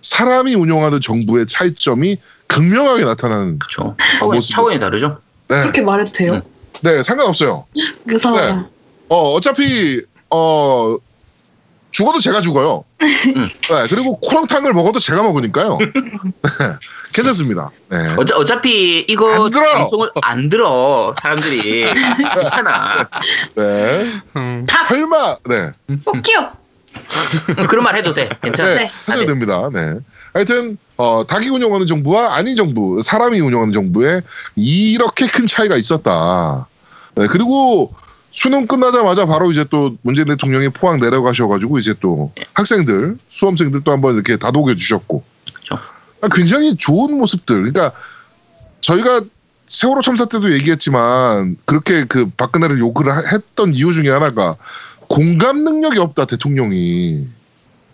사람이 0.01 0.55
운영하는 0.55 1.01
정부의 1.01 1.45
차이점이 1.45 2.17
극명하게 2.47 3.05
나타나는. 3.05 3.59
그렇죠. 3.59 3.95
아, 3.99 4.39
차원이, 4.39 4.79
다르죠. 4.79 5.19
네, 5.47 5.61
그렇게 5.61 5.81
말해도 5.81 6.11
돼요? 6.11 6.33
음. 6.33 6.41
네 6.81 7.03
상관없어요. 7.03 7.65
무서워요. 8.05 8.55
네. 8.55 8.65
어 9.09 9.33
어차피 9.33 10.01
어 10.29 10.97
죽어도 11.91 12.19
제가 12.19 12.41
죽어요. 12.41 12.83
음. 13.01 13.47
네, 13.47 13.87
그리고 13.89 14.17
코랑탕을 14.19 14.73
먹어도 14.73 14.99
제가 14.99 15.21
먹으니까요. 15.23 15.77
네, 15.81 15.89
괜찮습니다. 17.13 17.69
네. 17.89 18.15
어차, 18.17 18.35
어차피 18.35 19.05
이거 19.07 19.45
안 19.45 19.51
들어. 19.51 19.71
방송을 19.73 20.11
안 20.21 20.49
들어 20.49 21.13
사람들이 21.21 21.61
괜찮아. 22.41 23.09
네. 23.55 24.21
음. 24.35 24.65
자, 24.67 24.85
설마 24.87 25.37
네. 25.47 25.71
뽑기요. 26.05 26.51
그런 27.69 27.83
말 27.83 27.95
해도 27.95 28.13
돼. 28.13 28.29
괜찮아. 28.41 28.75
네, 28.75 28.91
하셔도 29.05 29.25
됩니다. 29.25 29.69
네. 29.71 29.95
하여튼 30.33 30.77
어, 30.97 31.25
닭이 31.27 31.49
운영하는 31.49 31.87
정부와 31.87 32.35
아닌 32.35 32.55
정부, 32.55 33.01
사람이 33.01 33.39
운영하는 33.39 33.71
정부에 33.71 34.21
이렇게 34.55 35.27
큰 35.27 35.47
차이가 35.47 35.75
있었다. 35.75 36.67
네, 37.15 37.27
그리고 37.27 37.93
수능 38.31 38.65
끝나자마자 38.65 39.25
바로 39.25 39.51
이제 39.51 39.65
또 39.69 39.97
문재인 40.01 40.27
대통령이 40.27 40.69
포항 40.69 40.99
내려가셔가지고 40.99 41.79
이제 41.79 41.93
또 41.99 42.31
학생들, 42.53 43.17
수험생들 43.29 43.81
또 43.83 43.91
한번 43.91 44.15
이렇게 44.15 44.37
다독여 44.37 44.75
주셨고, 44.75 45.23
그렇죠. 45.53 45.75
아, 46.21 46.27
굉장히 46.33 46.75
좋은 46.77 47.17
모습들. 47.17 47.57
그러니까 47.57 47.91
저희가 48.79 49.21
세월호 49.67 50.01
참사 50.01 50.25
때도 50.25 50.53
얘기했지만 50.53 51.57
그렇게 51.65 52.05
그 52.05 52.29
박근혜를 52.37 52.79
욕을 52.79 53.11
하- 53.11 53.21
했던 53.33 53.73
이유 53.73 53.93
중에 53.93 54.09
하나가 54.09 54.55
공감 55.07 55.63
능력이 55.63 55.99
없다 55.99 56.25
대통령이. 56.25 57.27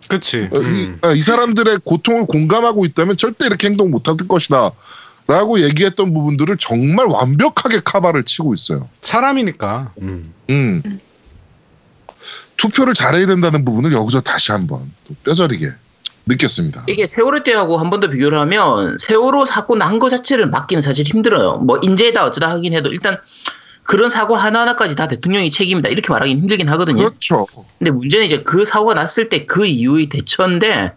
그치. 0.08 0.48
어, 0.52 0.56
이, 0.56 0.60
음. 0.60 0.98
아, 1.02 1.10
이 1.12 1.20
사람들의 1.20 1.80
고통을 1.84 2.26
공감하고 2.26 2.84
있다면 2.86 3.16
절대 3.16 3.46
이렇게 3.46 3.68
행동 3.68 3.90
못할 3.90 4.16
것이다. 4.16 4.70
라고 5.28 5.60
얘기했던 5.60 6.14
부분들을 6.14 6.56
정말 6.56 7.04
완벽하게 7.06 7.80
카바를 7.84 8.24
치고 8.24 8.54
있어요. 8.54 8.88
사람이니까. 9.02 9.92
음. 10.00 10.32
음. 10.48 11.00
투표를 12.56 12.94
잘해야 12.94 13.26
된다는 13.26 13.64
부분을 13.64 13.92
여기서 13.92 14.22
다시 14.22 14.50
한번 14.52 14.80
또 15.06 15.14
뼈저리게 15.24 15.70
느꼈습니다. 16.26 16.84
이게 16.88 17.06
세월호 17.06 17.44
때하고 17.44 17.76
한 17.78 17.90
번 17.90 18.00
더 18.00 18.08
비교를 18.08 18.38
하면 18.40 18.96
세월호 18.98 19.44
사고 19.44 19.76
난 19.76 19.98
거 19.98 20.08
자체를 20.10 20.46
막기는 20.46 20.82
사실 20.82 21.06
힘들어요. 21.06 21.58
뭐 21.58 21.78
인재다 21.82 22.24
어쩌다 22.24 22.48
하긴 22.50 22.72
해도 22.74 22.90
일단 22.90 23.18
그런 23.84 24.10
사고 24.10 24.34
하나하나까지 24.34 24.96
다 24.96 25.08
대통령이 25.08 25.50
책임이다 25.50 25.88
이렇게 25.90 26.10
말하기는 26.10 26.40
힘들긴 26.42 26.68
하거든요. 26.70 27.04
그렇죠. 27.04 27.46
근데 27.78 27.90
문제는 27.90 28.26
이제 28.26 28.42
그 28.42 28.64
사고가 28.64 28.94
났을 28.94 29.28
때 29.28 29.46
그 29.46 29.66
이후의 29.66 30.08
대처인데 30.08 30.92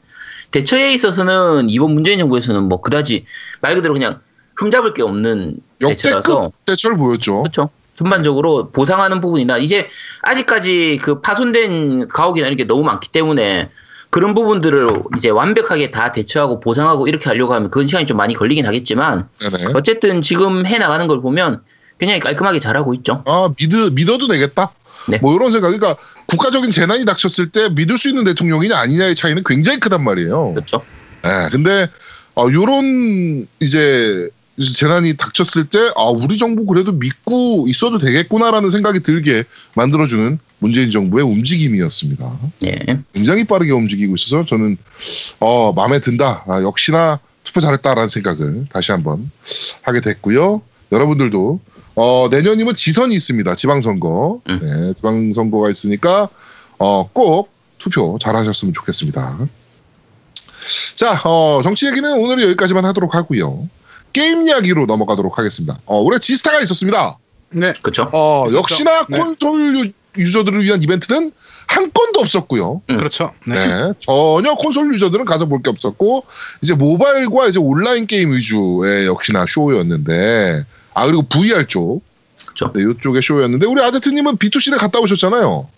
대처에 0.52 0.94
있어서는 0.94 1.70
이번 1.70 1.94
문재인 1.94 2.20
정부에서는 2.20 2.64
뭐 2.64 2.82
그다지 2.82 3.26
말 3.62 3.76
그대로 3.76 3.94
그냥 3.94 4.20
흠잡을 4.56 4.94
게 4.94 5.02
없는 5.02 5.58
대처라서 5.80 6.52
대처를 6.66 6.98
보였죠. 6.98 7.42
그렇죠. 7.42 7.70
전반적으로 7.96 8.70
보상하는 8.72 9.22
부분이나 9.22 9.58
이제 9.58 9.88
아직까지 10.22 11.00
그 11.02 11.22
파손된 11.22 12.08
가옥이나 12.08 12.48
이런 12.48 12.58
게 12.58 12.66
너무 12.66 12.84
많기 12.84 13.10
때문에 13.10 13.70
그런 14.10 14.34
부분들을 14.34 15.04
이제 15.18 15.30
완벽하게 15.30 15.90
다 15.92 16.12
대처하고 16.12 16.60
보상하고 16.60 17.08
이렇게 17.08 17.30
하려고 17.30 17.54
하면 17.54 17.72
그건 17.72 17.88
시간이 17.88 18.06
좀 18.06 18.18
많이 18.18 18.34
걸리긴 18.34 18.66
하겠지만 18.66 19.30
네네. 19.40 19.74
어쨌든 19.74 20.22
지금 20.22 20.66
해 20.66 20.78
나가는 20.78 21.08
걸 21.08 21.22
보면 21.22 21.62
굉장히 21.98 22.20
깔끔하게 22.20 22.60
잘하고 22.60 22.94
있죠. 22.96 23.24
아 23.26 23.50
믿어 23.58 23.90
믿어도 23.92 24.28
되겠다. 24.28 24.72
네. 25.10 25.18
뭐 25.20 25.36
이런 25.36 25.52
생각. 25.52 25.68
그러니까 25.68 25.96
국가적인 26.28 26.72
재난이 26.72 27.06
닥쳤을 27.06 27.50
때 27.50 27.70
믿을 27.70 27.98
수 27.98 28.10
있는 28.10 28.24
대통령이냐 28.24 28.78
아니냐의 28.78 29.16
차이는 29.16 29.44
굉장히 29.46 29.80
크단 29.80 30.04
말이에요. 30.04 30.54
그렇죠. 30.54 30.84
예, 31.26 31.50
근데 31.52 31.88
어, 32.36 32.48
요런 32.52 33.48
이제 33.60 34.30
재난이 34.62 35.18
닥쳤을 35.18 35.68
때 35.68 35.80
아, 35.96 36.04
우리 36.04 36.38
정부 36.38 36.66
그래도 36.66 36.92
믿고 36.92 37.66
있어도 37.68 37.98
되겠구나라는 37.98 38.70
생각이 38.70 39.02
들게 39.02 39.44
만들어주는 39.76 40.40
문재인 40.60 40.92
정부의 40.92 41.26
움직임이었습니다. 41.26 42.40
예. 42.66 43.00
굉장히 43.14 43.44
빠르게 43.44 43.72
움직이고 43.72 44.16
있어서 44.16 44.46
저는 44.46 44.78
어, 45.40 45.74
마음에 45.74 46.00
든다. 46.00 46.46
아, 46.48 46.62
역시나 46.62 47.20
투표 47.44 47.60
잘했다라는 47.60 48.10
생각을 48.10 48.68
다시 48.72 48.92
한번 48.92 49.32
하게 49.82 50.02
됐고요. 50.02 50.62
여러분들도 50.92 51.60
어, 51.96 52.28
내년이면 52.32 52.76
지선이 52.76 53.14
있습니다. 53.16 53.56
지방선거. 53.56 54.42
음. 54.50 54.60
네, 54.62 54.94
지방선거가 54.94 55.70
있으니까 55.70 56.30
어, 56.78 57.10
꼭 57.12 57.50
투표 57.78 58.18
잘 58.22 58.36
하셨으면 58.36 58.74
좋겠습니다. 58.74 59.38
자, 60.96 61.20
어, 61.26 61.62
정치 61.64 61.88
얘기는 61.88 62.10
오늘 62.20 62.42
여기까지만 62.44 62.86
하도록 62.86 63.14
하고요. 63.16 63.68
게임 64.14 64.44
이야기로 64.44 64.86
넘어가도록 64.86 65.38
하겠습니다. 65.38 65.80
어, 65.86 66.00
올해 66.00 66.20
지스타가 66.20 66.60
있었습니다. 66.62 67.18
네. 67.50 67.74
그렇죠. 67.82 68.10
어, 68.14 68.46
있었죠. 68.48 68.58
역시나 68.60 69.06
네. 69.10 69.18
콘솔 69.18 69.78
유, 69.78 69.92
유저들을 70.22 70.64
위한 70.64 70.82
이벤트는 70.82 71.32
한 71.68 71.92
건도 71.92 72.20
없었고요. 72.20 72.82
음. 72.90 72.98
그렇죠. 72.98 73.32
네. 73.48 73.68
네. 73.68 73.94
전혀 74.00 74.54
콘솔 74.56 74.94
유저들은 74.94 75.26
가서 75.26 75.46
볼 75.46 75.62
게 75.64 75.70
없었고 75.70 76.26
이제 76.62 76.74
모바일과 76.74 77.48
이제 77.48 77.60
온라인 77.60 78.06
게임 78.08 78.32
위주의 78.32 79.06
역시나 79.08 79.46
쇼였는데 79.48 80.66
아 80.94 81.06
그리고 81.06 81.24
VR 81.24 81.68
쪽 81.68 82.04
그렇죠. 82.46 82.72
네, 82.74 82.84
이쪽의 82.84 83.22
쇼였는데 83.22 83.66
우리 83.66 83.82
아제트님은 83.82 84.38
B2C를 84.38 84.78
갔다 84.78 85.00
오셨잖아요. 85.00 85.70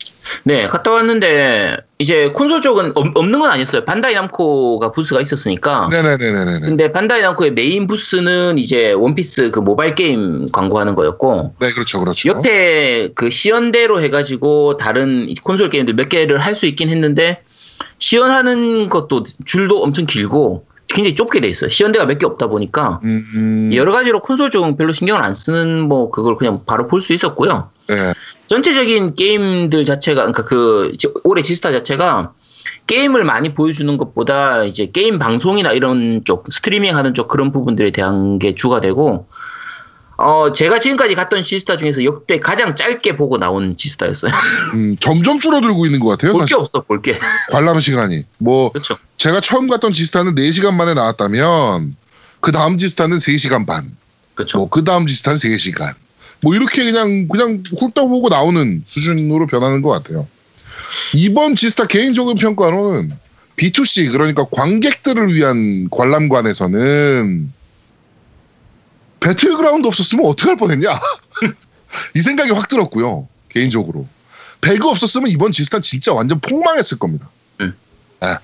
네, 0.46 0.68
갔다 0.68 0.92
왔는데 0.92 1.78
이제 2.00 2.30
콘솔 2.34 2.62
쪽은 2.62 2.94
없, 2.96 3.16
없는 3.16 3.40
건 3.40 3.52
아니었어요. 3.52 3.86
반다이 3.86 4.16
남코가 4.16 4.92
부스가 4.92 5.22
있었으니까. 5.22 5.90
네네네네네. 5.92 6.60
근데 6.62 6.92
반다이 6.92 7.22
남코의 7.22 7.52
메인 7.54 7.86
부스는 7.86 8.58
이제 8.58 8.94
원피스 8.94 9.52
그 9.52 9.60
모바일 9.60 9.94
게임 9.96 10.48
광고하는 10.52 10.96
거였고 10.96 11.54
네 11.60 11.72
그렇죠 11.74 12.00
그렇죠. 12.00 12.30
옆에 12.30 13.10
그 13.14 13.30
시연대로 13.30 14.02
해가지고 14.02 14.78
다른 14.78 15.30
이 15.30 15.36
콘솔 15.36 15.70
게임들 15.70 15.94
몇 15.96 16.10
개를 16.10 16.40
할 16.40 16.56
수 16.56 16.66
있긴 16.66 16.90
했는데 16.90 17.42
시연하는 18.00 18.90
것도 18.90 19.24
줄도 19.46 19.84
엄청 19.84 20.06
길고 20.06 20.66
굉장히 20.88 21.16
좁게 21.16 21.40
돼 21.42 21.48
있어요. 21.48 21.70
시연대가 21.70 22.06
몇 22.06 22.18
개 22.20 22.26
없다 22.26 22.48
보니까 22.48 23.00
음, 23.04 23.26
음, 23.36 23.72
여러 23.74 23.92
가지로 23.92 24.22
콘솔 24.22 24.52
쪽은 24.52 24.78
별로 24.78 24.94
신경을 24.94 25.24
안 25.24 25.34
쓰는 25.36 25.82
뭐 25.82 26.12
그걸 26.12 26.38
그냥 26.38 26.62
바로 26.66 26.88
볼 26.88 27.02
수 27.02 27.14
있었고요. 27.14 27.70
네. 27.88 28.14
전체적인 28.48 29.16
게임들 29.16 29.86
자체가 29.86 30.22
그러니까 30.22 30.44
그 30.46 30.92
지- 30.98 31.10
올해 31.24 31.42
지스타 31.42 31.72
자체가 31.72 32.34
게임을 32.88 33.24
많이 33.24 33.54
보여주는 33.54 33.96
것보다 33.98 34.64
이제 34.66 34.86
게임 34.92 35.18
방송이나 35.20 35.72
이런 35.74 36.22
쪽 36.26 36.46
스트리밍 36.52 36.96
하는 36.96 37.14
쪽 37.14 37.28
그런 37.28 37.52
부분들에 37.52 37.92
대한 37.92 38.38
게 38.40 38.56
주가 38.56 38.80
되고 38.80 39.28
어 40.24 40.52
제가 40.54 40.80
지금까지 40.80 41.16
갔던 41.16 41.44
지스타 41.44 41.76
중에서 41.76 42.04
역대 42.06 42.40
가장 42.40 42.76
짧게 42.78 43.18
보고 43.18 43.38
나온 43.38 43.76
지스타였어요. 43.76 44.32
음, 44.74 44.96
점점 45.00 45.38
줄어들고 45.40 45.86
있는 45.86 46.00
것 46.00 46.08
같아요. 46.10 46.32
볼 46.32 46.46
게 46.46 46.56
없어 46.56 46.82
볼 46.82 47.02
게. 47.02 47.20
관람 47.52 47.80
시간이 47.82 48.24
뭐 48.38 48.72
그렇죠. 48.72 48.98
제가 49.18 49.42
처음 49.42 49.68
갔던 49.68 49.92
지스타는 49.92 50.36
4시간 50.36 50.76
만에 50.76 50.94
나왔다면 50.94 51.98
그 52.40 52.52
다음 52.54 52.78
지스타는 52.78 53.18
3시간 53.18 53.66
반. 53.68 53.92
그렇죠. 54.36 54.60
뭐 54.60 54.70
그 54.70 54.84
다음 54.86 55.08
지스타는 55.08 55.38
3시간. 55.38 55.94
뭐 56.42 56.56
이렇게 56.56 56.84
그냥 56.86 57.28
그냥 57.28 57.62
훑다 57.78 58.04
보고 58.04 58.30
나오는 58.30 58.82
수준으로 58.86 59.48
변하는 59.48 59.82
것 59.82 59.90
같아요. 59.90 60.28
이번 61.16 61.56
지스타 61.56 61.88
개인적인 61.88 62.38
평가로는 62.38 63.12
B2C 63.58 64.12
그러니까 64.12 64.46
관객들을 64.52 65.34
위한 65.34 65.90
관람관에서는 65.92 67.52
배틀그라운드 69.24 69.88
없었으면 69.88 70.26
어떻게 70.26 70.50
할 70.50 70.58
뻔했냐 70.58 70.90
이 72.16 72.22
생각이 72.22 72.52
확 72.52 72.68
들었고요 72.68 73.28
개인적으로 73.50 74.08
배그 74.64 74.90
없었으면 74.90 75.30
이번 75.30 75.52
지스타 75.52 75.82
진짜 75.82 76.14
완전 76.14 76.40
폭망했을 76.40 76.98
겁니다. 76.98 77.30
음. 77.60 77.76
아, 78.22 78.40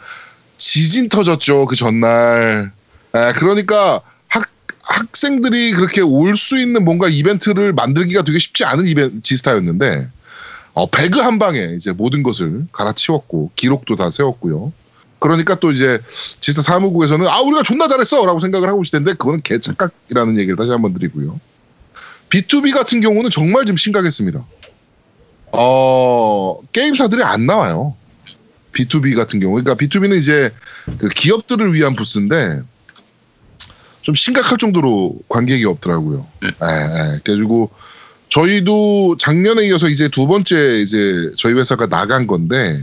지진 0.57 1.07
터졌죠 1.07 1.65
그 1.65 1.75
전날. 1.75 2.71
아, 3.13 3.31
그러니까 3.33 4.01
학 4.27 4.49
학생들이 4.81 5.71
그렇게 5.71 6.01
올 6.01 6.35
수 6.35 6.59
있는 6.59 6.83
뭔가 6.83 7.07
이벤트를 7.07 7.71
만들기가 7.73 8.23
되게 8.23 8.37
쉽지 8.37 8.65
않은 8.65 8.85
이벤 8.87 9.21
지스타였는데 9.23 10.09
어, 10.73 10.89
배그 10.89 11.19
한 11.19 11.39
방에 11.39 11.73
이제 11.77 11.93
모든 11.93 12.21
것을 12.21 12.67
갈아치웠고 12.73 13.51
기록도 13.55 13.95
다 13.95 14.11
세웠고요. 14.11 14.73
그러니까 15.19 15.59
또 15.59 15.71
이제 15.71 15.99
지스타 16.39 16.61
사무국에서는 16.61 17.27
아 17.27 17.41
우리가 17.41 17.61
존나 17.63 17.87
잘했어라고 17.87 18.39
생각을 18.39 18.69
하고 18.69 18.81
있을 18.81 18.99
텐데 18.99 19.13
그거는 19.13 19.41
개착각이라는 19.43 20.37
얘기를 20.39 20.55
다시 20.55 20.71
한번 20.71 20.93
드리고요. 20.93 21.39
B2B 22.29 22.73
같은 22.73 23.01
경우는 23.01 23.29
정말 23.29 23.65
좀 23.65 23.75
심각했습니다. 23.75 24.45
어 25.51 26.59
게임사들이 26.71 27.23
안 27.23 27.45
나와요. 27.45 27.95
B2B 28.71 29.15
같은 29.15 29.39
경우, 29.39 29.55
그러니까 29.55 29.75
B2B는 29.75 30.17
이제 30.17 30.51
그 30.99 31.09
기업들을 31.09 31.73
위한 31.73 31.95
부스인데 31.95 32.61
좀 34.01 34.15
심각할 34.15 34.57
정도로 34.57 35.19
관객이 35.27 35.65
없더라고요. 35.65 36.25
음. 36.43 36.51
예, 36.63 36.67
예. 36.67 37.19
그래가지고 37.23 37.71
저희도 38.29 39.17
작년에 39.17 39.67
이어서 39.67 39.89
이제 39.89 40.07
두 40.07 40.27
번째 40.27 40.79
이제 40.79 41.31
저희 41.35 41.53
회사가 41.53 41.87
나간 41.87 42.27
건데 42.27 42.79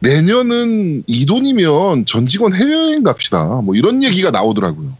내년은 0.00 1.02
이 1.06 1.26
돈이면 1.26 2.06
전 2.06 2.26
직원 2.26 2.54
해외여행 2.54 3.02
갑시다. 3.02 3.44
뭐 3.64 3.74
이런 3.74 4.02
얘기가 4.02 4.30
나오더라고요. 4.30 4.96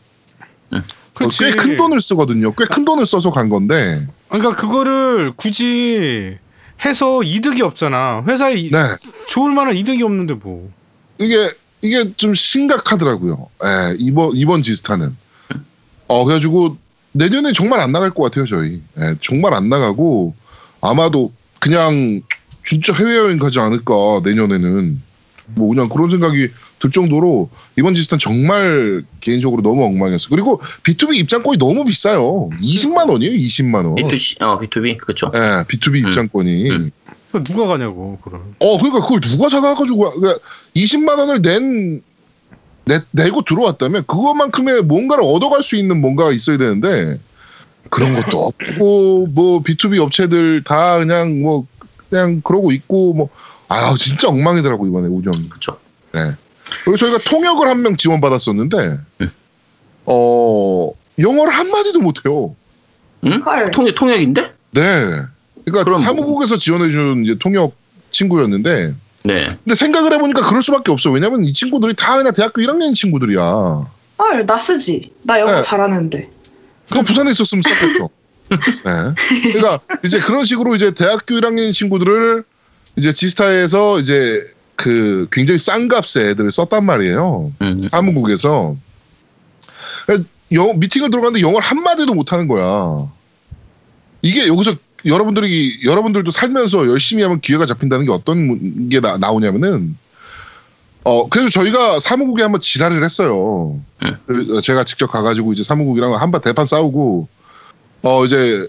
그렇지. 1.15 1.45
꽤큰 1.51 1.77
돈을 1.77 2.01
쓰거든요. 2.01 2.53
꽤 2.55 2.65
큰 2.65 2.85
돈을 2.85 3.05
써서 3.07 3.31
간 3.33 3.49
건데. 3.49 4.07
그러니까 4.29 4.55
그거를 4.55 5.33
굳이 5.37 6.39
해서 6.85 7.23
이득이 7.25 7.63
없잖아. 7.63 8.23
회사에 8.29 8.55
이- 8.55 8.71
네. 8.71 8.79
좋을 9.27 9.53
만한 9.53 9.77
이득이 9.77 10.03
없는데 10.03 10.35
뭐. 10.35 10.71
이게 11.19 11.51
이게 11.83 12.13
좀 12.17 12.35
심각하더라고요. 12.35 13.49
예, 13.65 13.97
이번 13.99 14.31
이번 14.37 14.63
지스타는. 14.63 15.17
어 16.07 16.25
그래가지고 16.25 16.77
내년에 17.13 17.53
정말 17.53 17.81
안 17.81 17.91
나갈 17.91 18.11
것 18.11 18.23
같아요 18.25 18.47
저희. 18.47 18.81
예, 19.01 19.15
정말 19.21 19.55
안 19.55 19.69
나가고 19.69 20.35
아마도 20.81 21.33
그냥 21.59 22.21
진짜 22.69 22.93
해외여행 22.93 23.39
가지 23.39 23.59
않을까 23.61 24.21
내년에는 24.25 25.01
뭐 25.55 25.69
그냥 25.69 25.89
그런 25.89 26.11
생각이 26.11 26.49
들 26.79 26.91
정도로 26.91 27.49
이번 27.79 27.95
지스타는 27.95 28.19
정말 28.19 29.03
개인적으로 29.21 29.63
너무 29.63 29.85
엉망이었어. 29.85 30.29
그리고 30.29 30.61
B2B 30.83 31.15
입장권이 31.15 31.57
너무 31.57 31.87
비싸요. 31.87 32.51
20만 32.61 33.09
원이에요, 33.09 33.33
20만 33.33 33.87
원. 33.87 33.95
B2C, 33.95 34.43
어, 34.43 34.61
B2B, 34.61 34.99
그렇죠. 34.99 35.33
예, 35.35 35.65
B2B 35.67 36.05
음. 36.05 36.09
입장권이. 36.09 36.71
음. 36.71 36.91
누가 37.43 37.67
가냐고 37.67 38.19
그럼. 38.23 38.55
어, 38.59 38.77
그러니까 38.77 39.01
그걸 39.01 39.21
누가 39.21 39.49
사가가지고 39.49 40.21
그러니까 40.21 40.39
20만 40.77 41.19
원을 41.19 41.41
낸 41.41 42.03
내, 42.85 43.01
내고 43.13 43.41
들어왔다면 43.43 44.05
그것만큼의 44.07 44.83
뭔가를 44.83 45.25
얻어갈 45.25 45.63
수 45.63 45.77
있는 45.77 46.03
뭔가가 46.03 46.33
있어야 46.33 46.59
되는데 46.59 47.19
그런 47.89 48.15
것도 48.15 48.39
없고 48.47 49.29
뭐 49.29 49.63
B2B 49.63 50.03
업체들 50.03 50.65
다 50.65 50.99
그냥 50.99 51.41
뭐 51.41 51.67
그냥 52.11 52.41
그러고 52.43 52.73
있고 52.73 53.15
뭐 53.15 53.29
아 53.71 53.95
진짜 53.99 54.29
엉망이더라고 54.29 54.87
이번에 54.87 55.09
우정. 55.09 55.33
그렇죠. 55.49 55.79
네. 56.13 56.33
그리고 56.85 56.97
저희가 56.97 57.19
통역을 57.19 57.69
한 57.69 57.83
명 57.83 57.97
지원 57.99 58.19
받았었는데 58.21 58.99
음. 59.21 59.31
어 60.07 60.91
영어를 61.19 61.53
한 61.53 61.71
마디도 61.71 62.01
못해요. 62.01 62.57
응? 63.27 63.43
헐. 63.45 63.71
통역, 63.71 63.95
통역인데? 63.95 64.41
네. 64.71 64.81
그러니까 65.67 65.85
그럼 65.85 66.01
사무국에서 66.03 66.57
지원해준 66.57 67.25
이제 67.25 67.37
통역 67.39 67.75
친구였는데 68.11 68.95
네. 69.25 69.47
근데 69.65 69.75
생각을 69.75 70.15
해보니까 70.15 70.43
그럴 70.49 70.63
수밖에 70.63 70.91
없어. 70.91 71.11
왜냐면 71.11 71.45
이 71.45 71.53
친구들이 71.53 71.95
다 71.95 72.17
그냥 72.17 72.33
대학교 72.33 72.63
1학년 72.63 72.95
친구들이야. 72.95 73.87
헐, 74.19 74.47
나 74.47 74.57
쓰지. 74.57 75.13
나 75.25 75.39
영어 75.41 75.57
네. 75.57 75.63
잘하는데. 75.63 76.31
그거 76.89 77.03
부산에 77.03 77.31
있었으면 77.33 77.61
썼겠죠. 77.63 78.09
네. 78.51 79.53
그러니까 79.53 79.81
이제 80.05 80.19
그런 80.21 80.45
식으로 80.45 80.75
이제 80.77 80.91
대학교 80.91 81.35
1학년 81.35 81.73
친구들을 81.73 82.45
이제 82.97 83.13
지스타에서 83.13 83.99
이제 83.99 84.43
그 84.77 85.29
굉장히 85.33 85.59
싼 85.59 85.89
값에 85.89 86.31
애들을 86.31 86.51
썼단 86.51 86.85
말이에요. 86.85 87.53
음. 87.63 87.89
사무국에서 87.91 88.77
영, 90.53 90.79
미팅을 90.79 91.11
들어갔는데 91.11 91.45
영어를 91.45 91.61
한 91.61 91.83
마디도 91.83 92.15
못 92.15 92.33
하는 92.33 92.49
거야. 92.49 93.11
이게 94.23 94.47
여기서 94.49 94.75
여러분들이 95.05 95.81
여러분들도 95.85 96.31
살면서 96.31 96.89
열심히 96.89 97.23
하면 97.23 97.41
기회가 97.41 97.67
잡힌다는 97.67 98.07
게 98.07 98.13
어떤 98.13 98.89
게 98.89 99.01
나, 99.01 99.17
나오냐면은 99.17 99.97
어 101.05 101.29
그래서 101.29 101.49
저희가 101.51 102.01
사무국에 102.01 102.43
한번 102.43 102.61
지랄을 102.61 103.05
했어요. 103.05 103.79
응. 104.03 104.17
그, 104.27 104.61
제가 104.61 104.85
직접 104.85 105.07
가가지고 105.07 105.53
이제 105.53 105.63
사무국이랑 105.63 106.15
한번 106.15 106.41
대판 106.41 106.67
싸우고 106.67 107.29
어 108.03 108.25
이제 108.25 108.67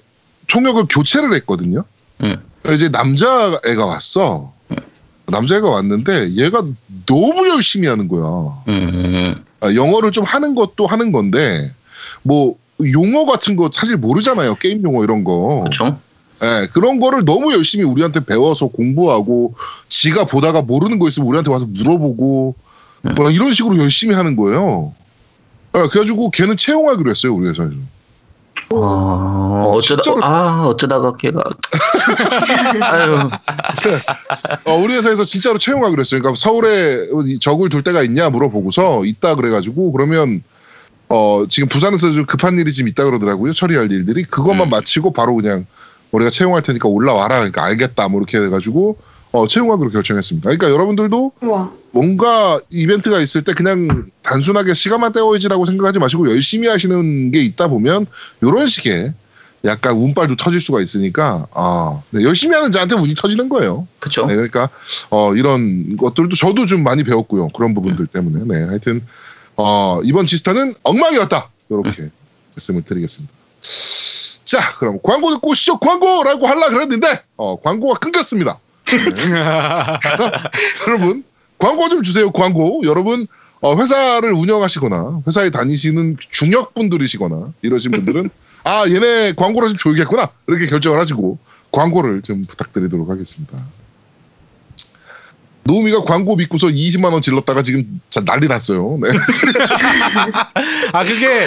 통역을 0.47 0.85
교체를 0.89 1.33
했거든요. 1.35 1.83
응. 2.23 2.37
이제 2.73 2.89
남자애가 2.89 3.85
왔어. 3.85 4.53
남자애가 5.27 5.69
왔는데 5.69 6.33
얘가 6.35 6.63
너무 7.05 7.47
열심히 7.49 7.87
하는 7.87 8.07
거야. 8.07 8.63
음. 8.67 9.35
아, 9.61 9.73
영어를 9.73 10.11
좀 10.11 10.23
하는 10.23 10.55
것도 10.55 10.87
하는 10.87 11.11
건데 11.11 11.69
뭐 12.23 12.55
용어 12.93 13.25
같은 13.25 13.55
거 13.55 13.69
사실 13.73 13.97
모르잖아요 13.97 14.55
게임 14.55 14.83
용어 14.83 15.03
이런 15.03 15.23
거 15.23 15.61
그렇죠. 15.61 15.99
예, 16.41 16.67
그런 16.71 16.99
거를 17.01 17.25
너무 17.25 17.51
열심히 17.51 17.83
우리한테 17.83 18.21
배워서 18.21 18.67
공부하고 18.67 19.55
지가 19.89 20.23
보다가 20.23 20.61
모르는 20.61 20.97
거 20.97 21.09
있으면 21.09 21.27
우리한테 21.27 21.51
와서 21.51 21.65
물어보고 21.65 22.55
음. 23.05 23.15
뭐 23.15 23.29
이런 23.29 23.51
식으로 23.51 23.77
열심히 23.77 24.15
하는 24.15 24.37
거예요 24.37 24.93
예, 25.75 25.79
그래가지고 25.89 26.31
걔는 26.31 26.55
채용하기로 26.55 27.09
했어요 27.09 27.35
우리 27.35 27.49
회사에서 27.49 27.73
어, 28.71 29.73
어쩌다 29.75 30.01
진짜로- 30.01 30.23
아 30.23 30.65
어쩌다가 30.67 31.13
걔가. 31.15 31.41
아유. 32.81 33.15
어, 34.65 34.75
우리 34.75 34.95
회사에서 34.95 35.23
진짜로 35.23 35.57
채용하기로 35.57 35.99
했어요. 36.01 36.21
그러니까 36.21 36.39
서울에 36.39 37.05
이 37.27 37.39
적을 37.39 37.69
둘 37.69 37.83
데가 37.83 38.03
있냐 38.03 38.29
물어보고서 38.29 39.05
있다 39.05 39.35
그래가지고 39.35 39.91
그러면 39.91 40.43
어 41.09 41.45
지금 41.49 41.67
부산에서 41.69 42.11
좀 42.11 42.25
급한 42.25 42.57
일이 42.59 42.71
지금 42.71 42.87
있다 42.89 43.05
그러더라고요. 43.05 43.53
처리할 43.53 43.91
일들이. 43.91 44.23
그것만 44.23 44.67
음. 44.67 44.69
마치고 44.69 45.13
바로 45.13 45.35
그냥 45.35 45.65
우리가 46.11 46.29
채용할 46.29 46.61
테니까 46.61 46.87
올라와라. 46.87 47.35
그러니까 47.37 47.63
알겠다. 47.63 48.07
뭐 48.09 48.19
이렇게 48.21 48.37
해가지고 48.39 48.97
어 49.31 49.47
채용하기로 49.47 49.89
결정했습니다. 49.91 50.47
그러니까 50.49 50.69
여러분들도 50.71 51.31
우와. 51.41 51.71
뭔가 51.91 52.59
이벤트가 52.69 53.19
있을 53.19 53.43
때 53.43 53.53
그냥 53.53 54.09
단순하게 54.21 54.73
시간만 54.73 55.13
때워야지라고 55.13 55.65
생각하지 55.65 55.99
마시고 55.99 56.29
열심히 56.29 56.67
하시는 56.67 57.31
게 57.31 57.41
있다 57.41 57.67
보면 57.67 58.05
이런 58.41 58.67
식의 58.67 59.13
약간 59.65 59.97
운빨도 59.97 60.35
터질 60.37 60.61
수가 60.61 60.81
있으니까 60.81 61.47
아 61.53 62.01
네, 62.11 62.23
열심히 62.23 62.55
하는 62.55 62.71
자한테 62.71 62.95
운이 62.95 63.15
터지는 63.15 63.49
거예요. 63.49 63.87
그렇죠. 63.99 64.25
네, 64.25 64.35
그러니까 64.35 64.69
어, 65.09 65.35
이런 65.35 65.97
것들도 65.97 66.35
저도 66.35 66.65
좀 66.65 66.83
많이 66.83 67.03
배웠고요. 67.03 67.49
그런 67.49 67.73
부분들 67.73 68.07
때문에. 68.07 68.45
네, 68.45 68.65
하여튼 68.65 69.03
어, 69.55 69.99
이번 70.03 70.25
지스타는 70.25 70.75
엉망이었다. 70.83 71.49
이렇게 71.69 72.09
말씀을 72.55 72.83
드리겠습니다. 72.83 73.33
자, 74.45 74.75
그럼 74.77 74.99
광고 75.03 75.31
듣고 75.31 75.53
시죠 75.53 75.77
광고라고 75.77 76.47
하려 76.47 76.69
그랬는데 76.69 77.21
어, 77.35 77.59
광고가 77.59 77.99
끊겼습니다. 77.99 78.59
네. 78.85 78.97
여러분 80.87 81.23
광고 81.59 81.87
좀 81.89 82.01
주세요. 82.01 82.31
광고. 82.31 82.81
여러분 82.85 83.27
어, 83.61 83.75
회사를 83.75 84.31
운영하시거나 84.33 85.21
회사에 85.27 85.49
다니시는 85.49 86.17
중역분들이시거나 86.31 87.53
이러신 87.61 87.91
분들은 87.91 88.29
아 88.63 88.85
얘네 88.87 89.33
광고를 89.35 89.69
좀 89.69 89.77
줘야겠구나 89.77 90.29
이렇게 90.47 90.65
결정을 90.67 90.99
하시고 90.99 91.37
광고를 91.71 92.21
좀 92.23 92.45
부탁드리도록 92.45 93.09
하겠습니다. 93.09 93.57
노우미가 95.63 96.01
광고 96.03 96.35
믿고서 96.35 96.67
20만 96.67 97.11
원 97.13 97.21
질렀다가 97.21 97.61
지금 97.61 98.01
자- 98.09 98.21
난리 98.25 98.47
났어요. 98.47 98.97
네. 99.01 99.09
아 100.93 101.03
그게 101.03 101.45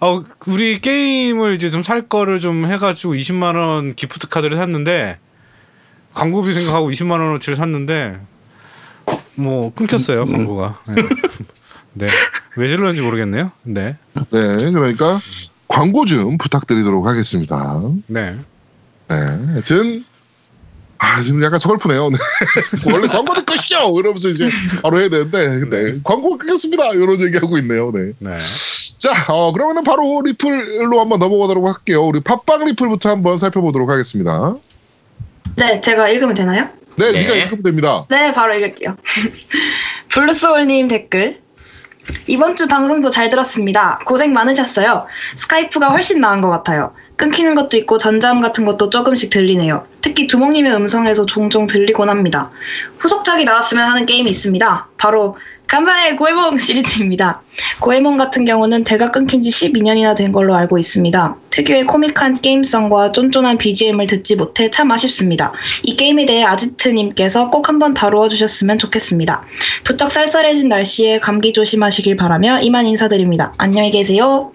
어 0.00 0.22
우리 0.46 0.80
게임을 0.80 1.54
이제 1.54 1.70
좀 1.70 1.82
살 1.82 2.08
거를 2.08 2.38
좀 2.38 2.66
해가지고 2.70 3.14
20만 3.14 3.56
원 3.56 3.94
기프트 3.96 4.28
카드를 4.28 4.56
샀는데 4.58 5.18
광고비 6.14 6.52
생각하고 6.54 6.90
20만 6.90 7.12
원어치를 7.12 7.56
샀는데 7.56 8.20
뭐 9.36 9.72
끊겼어요 9.74 10.24
광고가. 10.24 10.80
네. 10.88 10.94
네. 11.92 12.06
왜 12.56 12.68
질렀는지 12.68 13.02
모르겠네요. 13.02 13.52
네. 13.62 13.96
네, 14.30 14.70
그러니까 14.72 15.18
광고 15.68 16.04
좀 16.04 16.38
부탁드리도록 16.38 17.06
하겠습니다. 17.06 17.80
네. 18.06 18.36
네, 19.08 19.14
하여튼 19.14 20.04
아 20.98 21.20
지금 21.20 21.42
약간 21.42 21.58
서글프네요. 21.58 22.10
네. 22.10 22.16
원래 22.90 23.06
광고 23.08 23.34
듣고 23.34 23.54
쇼 23.56 23.98
이러면서 23.98 24.28
이제 24.28 24.48
바로 24.82 25.00
해야 25.00 25.08
되는데 25.08 25.68
네, 25.68 26.00
광고 26.02 26.38
끊겼습니다. 26.38 26.92
이런 26.92 27.20
얘기하고 27.20 27.58
있네요. 27.58 27.92
네. 27.92 28.12
네. 28.18 28.38
자, 28.98 29.26
어, 29.28 29.52
그러면은 29.52 29.84
바로 29.84 30.22
리플로 30.24 30.98
한번 30.98 31.18
넘어가도록 31.18 31.66
할게요. 31.66 32.02
우리 32.06 32.20
팟빵 32.20 32.64
리플부터 32.64 33.10
한번 33.10 33.38
살펴보도록 33.38 33.90
하겠습니다. 33.90 34.56
네, 35.56 35.80
제가 35.80 36.08
읽으면 36.08 36.34
되나요? 36.34 36.70
네, 36.96 37.12
네. 37.12 37.18
네가 37.18 37.34
읽으면 37.34 37.62
됩니다. 37.62 38.06
네, 38.08 38.32
바로 38.32 38.54
읽을게요. 38.54 38.96
블루소울님 40.08 40.88
댓글. 40.88 41.40
이번 42.26 42.54
주 42.54 42.68
방송도 42.68 43.10
잘 43.10 43.30
들었습니다. 43.30 43.98
고생 44.04 44.32
많으셨어요. 44.32 45.06
스카이프가 45.34 45.88
훨씬 45.88 46.20
나은 46.20 46.40
것 46.40 46.50
같아요. 46.50 46.94
끊기는 47.16 47.54
것도 47.54 47.76
있고 47.78 47.98
전자음 47.98 48.40
같은 48.40 48.64
것도 48.64 48.90
조금씩 48.90 49.30
들리네요. 49.30 49.86
특히 50.00 50.26
두목님의 50.26 50.74
음성에서 50.74 51.26
종종 51.26 51.66
들리곤 51.66 52.08
합니다. 52.08 52.50
후속작이 52.98 53.44
나왔으면 53.44 53.88
하는 53.88 54.06
게임이 54.06 54.30
있습니다. 54.30 54.88
바로 54.98 55.36
간만에 55.66 56.14
고에몽 56.16 56.58
시리즈입니다. 56.58 57.42
고에몽 57.80 58.16
같은 58.16 58.44
경우는 58.44 58.84
대가 58.84 59.10
끊긴 59.10 59.42
지 59.42 59.50
12년이나 59.50 60.16
된 60.16 60.32
걸로 60.32 60.54
알고 60.54 60.78
있습니다. 60.78 61.36
특유의 61.50 61.84
코믹한 61.84 62.40
게임성과 62.40 63.12
쫀쫀한 63.12 63.58
BGM을 63.58 64.06
듣지 64.06 64.36
못해 64.36 64.70
참 64.70 64.90
아쉽습니다. 64.90 65.52
이 65.82 65.96
게임에 65.96 66.24
대해 66.26 66.44
아지트님께서 66.44 67.50
꼭 67.50 67.68
한번 67.68 67.94
다루어 67.94 68.28
주셨으면 68.28 68.78
좋겠습니다. 68.78 69.42
부쩍 69.84 70.10
쌀쌀해진 70.10 70.68
날씨에 70.68 71.18
감기 71.18 71.52
조심하시길 71.52 72.16
바라며 72.16 72.60
이만 72.60 72.86
인사드립니다. 72.86 73.52
안녕히 73.58 73.90
계세요. 73.90 74.52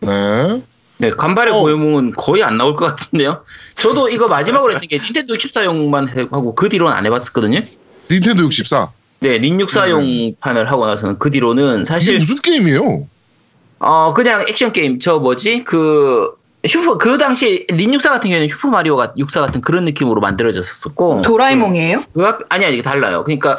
네. 0.00 0.60
네, 1.00 1.10
간발의 1.10 1.54
어. 1.54 1.60
고에몽은 1.60 2.14
거의 2.16 2.42
안 2.42 2.58
나올 2.58 2.74
것 2.74 2.86
같은데요. 2.86 3.44
저도 3.76 4.08
이거 4.08 4.26
마지막으로 4.26 4.72
했던 4.72 4.88
게 4.88 4.98
닌텐도 4.98 5.34
64용만 5.34 6.32
하고 6.32 6.56
그 6.56 6.68
뒤로는 6.68 6.92
안 6.92 7.06
해봤었거든요. 7.06 7.60
닌텐도 8.10 8.42
64. 8.42 8.97
네, 9.20 9.38
닌 9.38 9.58
64용 9.58 10.38
판을 10.40 10.70
하고 10.70 10.86
나서는 10.86 11.18
그 11.18 11.30
뒤로는 11.30 11.80
이게 11.80 11.84
사실 11.84 12.18
무슨 12.18 12.40
게임이에요? 12.40 13.06
어 13.80 14.14
그냥 14.14 14.44
액션 14.48 14.72
게임 14.72 14.98
저 14.98 15.18
뭐지 15.18 15.64
그 15.64 16.36
슈퍼 16.66 16.98
그 16.98 17.18
당시 17.18 17.66
닌64 17.68 18.02
같은 18.02 18.30
경우에는 18.30 18.48
슈퍼 18.48 18.68
마리오가 18.68 19.14
64 19.16 19.40
같은 19.40 19.60
그런 19.60 19.84
느낌으로 19.84 20.20
만들어졌었고 20.20 21.20
도라에몽이에요? 21.20 22.02
그 22.12 22.26
앞, 22.26 22.40
아니 22.48 22.64
아니 22.64 22.82
달라요. 22.82 23.22
그러니까 23.24 23.58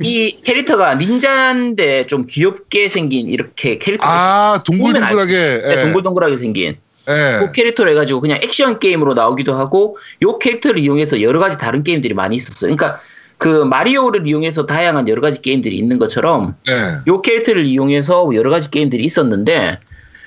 이 0.00 0.40
캐릭터가 0.42 0.94
닌자인데 0.94 2.06
좀 2.06 2.24
귀엽게 2.26 2.88
생긴 2.88 3.28
이렇게 3.28 3.78
캐릭터 3.78 4.06
아, 4.08 4.62
동글동글하게. 4.64 5.32
네, 5.32 5.62
예. 5.70 5.82
동글동글하게 5.82 6.36
생긴 6.36 6.76
예. 7.08 7.38
그 7.38 7.52
캐릭터를 7.52 7.92
해가지고 7.92 8.20
그냥 8.22 8.40
액션 8.42 8.78
게임으로 8.78 9.12
나오기도 9.12 9.54
하고 9.54 9.98
요 10.22 10.38
캐릭터를 10.38 10.78
이용해서 10.78 11.20
여러 11.20 11.40
가지 11.40 11.58
다른 11.58 11.82
게임들이 11.82 12.14
많이 12.14 12.36
있었어요. 12.36 12.74
그러니까 12.74 13.00
그 13.38 13.62
마리오를 13.64 14.26
이용해서 14.28 14.66
다양한 14.66 15.08
여러 15.08 15.20
가지 15.20 15.40
게임들이 15.40 15.76
있는 15.76 15.98
것처럼 15.98 16.56
예. 16.68 16.98
요 17.06 17.22
캐릭터를 17.22 17.64
이용해서 17.66 18.30
여러 18.34 18.50
가지 18.50 18.70
게임들이 18.70 19.04
있었는데 19.04 19.78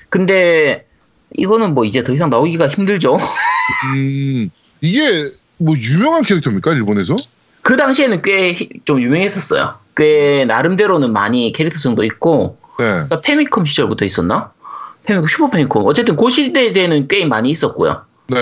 근데 0.08 0.86
이거는 1.36 1.74
뭐 1.74 1.84
이제 1.84 2.02
더 2.04 2.12
이상 2.12 2.30
나오기가 2.30 2.68
힘들죠. 2.68 3.16
음, 3.94 4.50
이게 4.80 5.30
뭐 5.58 5.74
유명한 5.76 6.22
캐릭터입니까 6.22 6.72
일본에서? 6.72 7.16
그 7.62 7.76
당시에는 7.76 8.22
꽤 8.22 8.56
좀 8.84 9.00
유명했었어요. 9.00 9.74
꽤 9.96 10.44
나름대로는 10.46 11.12
많이 11.12 11.52
캐릭터성도 11.52 12.02
있고 12.04 12.58
네. 12.78 12.84
그러니까 12.86 13.20
패미컴 13.20 13.66
시절부터 13.66 14.04
있었나? 14.06 14.52
패미컴 15.04 15.28
슈퍼 15.28 15.50
패미컴 15.50 15.84
어쨌든 15.84 16.16
그 16.16 16.30
시대에는 16.30 17.08
게임 17.08 17.28
많이 17.28 17.50
있었고요. 17.50 18.02
네. 18.28 18.36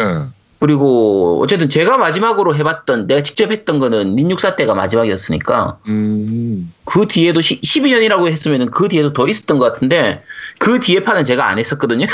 그리고 0.60 1.40
어쨌든 1.42 1.70
제가 1.70 1.96
마지막으로 1.96 2.54
해봤던 2.54 3.06
내가 3.06 3.22
직접 3.22 3.50
했던 3.50 3.78
거는 3.78 4.14
닌64 4.16 4.56
때가 4.56 4.74
마지막이었으니까 4.74 5.78
음. 5.88 6.72
그 6.84 7.06
뒤에도 7.08 7.40
12년이라고 7.40 8.28
했으면 8.28 8.70
그 8.70 8.88
뒤에도 8.88 9.12
더 9.14 9.26
있었던 9.26 9.56
것 9.58 9.72
같은데 9.72 10.22
그 10.58 10.78
뒤에 10.78 11.02
판은 11.02 11.24
제가 11.24 11.48
안 11.48 11.58
했었거든요. 11.58 12.06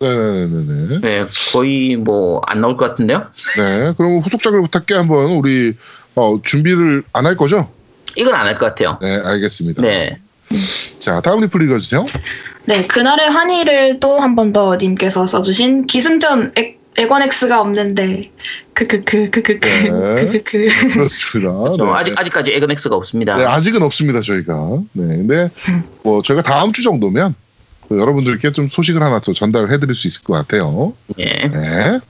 네네네네. 0.00 1.00
네, 1.02 1.24
거의 1.52 1.96
뭐 1.96 2.42
안 2.46 2.60
나올 2.60 2.76
것 2.76 2.88
같은데요. 2.90 3.24
네. 3.56 3.92
그럼 3.96 4.18
후속작을 4.18 4.60
부탁해 4.62 4.98
한번 4.98 5.30
우리 5.30 5.72
어, 6.16 6.40
준비를 6.42 7.04
안 7.12 7.24
할 7.24 7.36
거죠? 7.36 7.70
이건 8.16 8.34
안 8.34 8.46
할 8.46 8.58
것 8.58 8.66
같아요. 8.66 8.98
네, 9.00 9.20
알겠습니다. 9.24 9.82
네. 9.82 10.18
자, 10.98 11.20
다음 11.20 11.40
리플 11.40 11.62
읽어주세요. 11.62 12.04
네, 12.66 12.86
그날의 12.86 13.30
환희를 13.30 14.00
또 14.00 14.18
한 14.18 14.34
번 14.34 14.52
더 14.52 14.76
님께서 14.76 15.26
써주신 15.26 15.86
기승전 15.86 16.52
액, 16.56 16.80
에건엑스가 16.98 17.60
없는데 17.60 18.30
크크크 18.72 19.30
크크크 19.30 19.60
네. 19.60 20.26
크크크 20.26 20.68
그렇습니다. 20.94 21.52
그렇죠. 21.52 21.84
네. 21.84 21.90
아직 21.92 22.18
아직까지 22.18 22.52
에그넥스가 22.52 22.96
없습니다. 22.96 23.34
네, 23.34 23.44
아직은 23.44 23.82
없습니다, 23.82 24.20
저희가. 24.20 24.78
네, 24.92 25.06
근데 25.06 25.50
뭐 26.02 26.22
저희가 26.22 26.42
다음 26.42 26.72
주 26.72 26.82
정도면 26.82 27.34
그 27.88 27.98
여러분들께 27.98 28.52
좀 28.52 28.68
소식을 28.68 29.02
하나 29.02 29.20
또 29.20 29.32
전달을 29.32 29.72
해드릴 29.72 29.94
수 29.94 30.06
있을 30.06 30.24
것 30.24 30.32
같아요. 30.34 30.94
예. 31.18 31.24
네. 31.24 32.00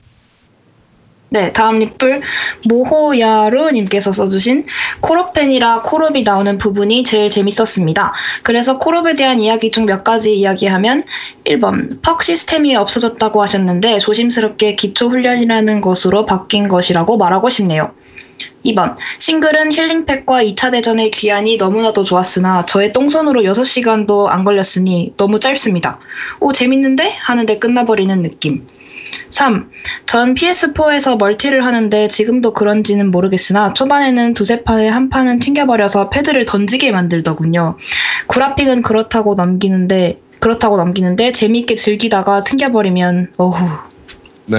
네, 1.29 1.51
다음 1.51 1.79
리플 1.79 2.21
모호야루님께서 2.69 4.11
써주신 4.13 4.65
콜옵팬이라 5.01 5.81
콜옵이 5.81 6.23
나오는 6.23 6.57
부분이 6.57 7.03
제일 7.03 7.29
재밌었습니다. 7.29 8.13
그래서 8.43 8.77
콜옵에 8.77 9.13
대한 9.13 9.39
이야기 9.39 9.71
중 9.71 9.87
몇 9.87 10.03
가지 10.03 10.37
이야기하면 10.37 11.03
1번 11.45 12.01
퍽 12.03 12.21
시스템이 12.21 12.75
없어졌다고 12.75 13.41
하셨는데 13.41 13.99
조심스럽게 13.99 14.75
기초 14.75 15.07
훈련이라는 15.07 15.81
것으로 15.81 16.25
바뀐 16.25 16.67
것이라고 16.67 17.17
말하고 17.17 17.49
싶네요. 17.49 17.93
2번 18.65 18.95
싱글은 19.19 19.71
힐링팩과 19.71 20.43
2차 20.43 20.71
대전의 20.71 21.11
귀환이 21.11 21.57
너무나도 21.57 22.03
좋았으나 22.03 22.65
저의 22.65 22.93
똥손으로 22.93 23.41
6시간도 23.41 24.27
안 24.27 24.43
걸렸으니 24.43 25.13
너무 25.17 25.39
짧습니다. 25.39 25.99
오 26.39 26.51
재밌는데? 26.51 27.15
하는데 27.19 27.59
끝나버리는 27.59 28.21
느낌. 28.21 28.67
3. 29.29 29.69
전 30.05 30.35
PS4에서 30.35 31.17
멀티를 31.17 31.65
하는데 31.65 32.07
지금도 32.07 32.53
그런지는 32.53 33.11
모르겠으나 33.11 33.73
초반에는 33.73 34.33
두세 34.33 34.63
판에 34.63 34.87
한 34.87 35.09
판은 35.09 35.39
튕겨버려서 35.39 36.09
패드를 36.09 36.45
던지게 36.45 36.91
만들더군요. 36.91 37.77
구라픽은 38.27 38.81
그렇다고 38.81 39.35
넘기는데 39.35 40.21
그렇다고 40.39 40.77
넘기는데 40.77 41.31
재미있게 41.31 41.75
즐기다가 41.75 42.43
튕겨버리면 42.43 43.33
어후 43.37 43.65
네. 44.45 44.57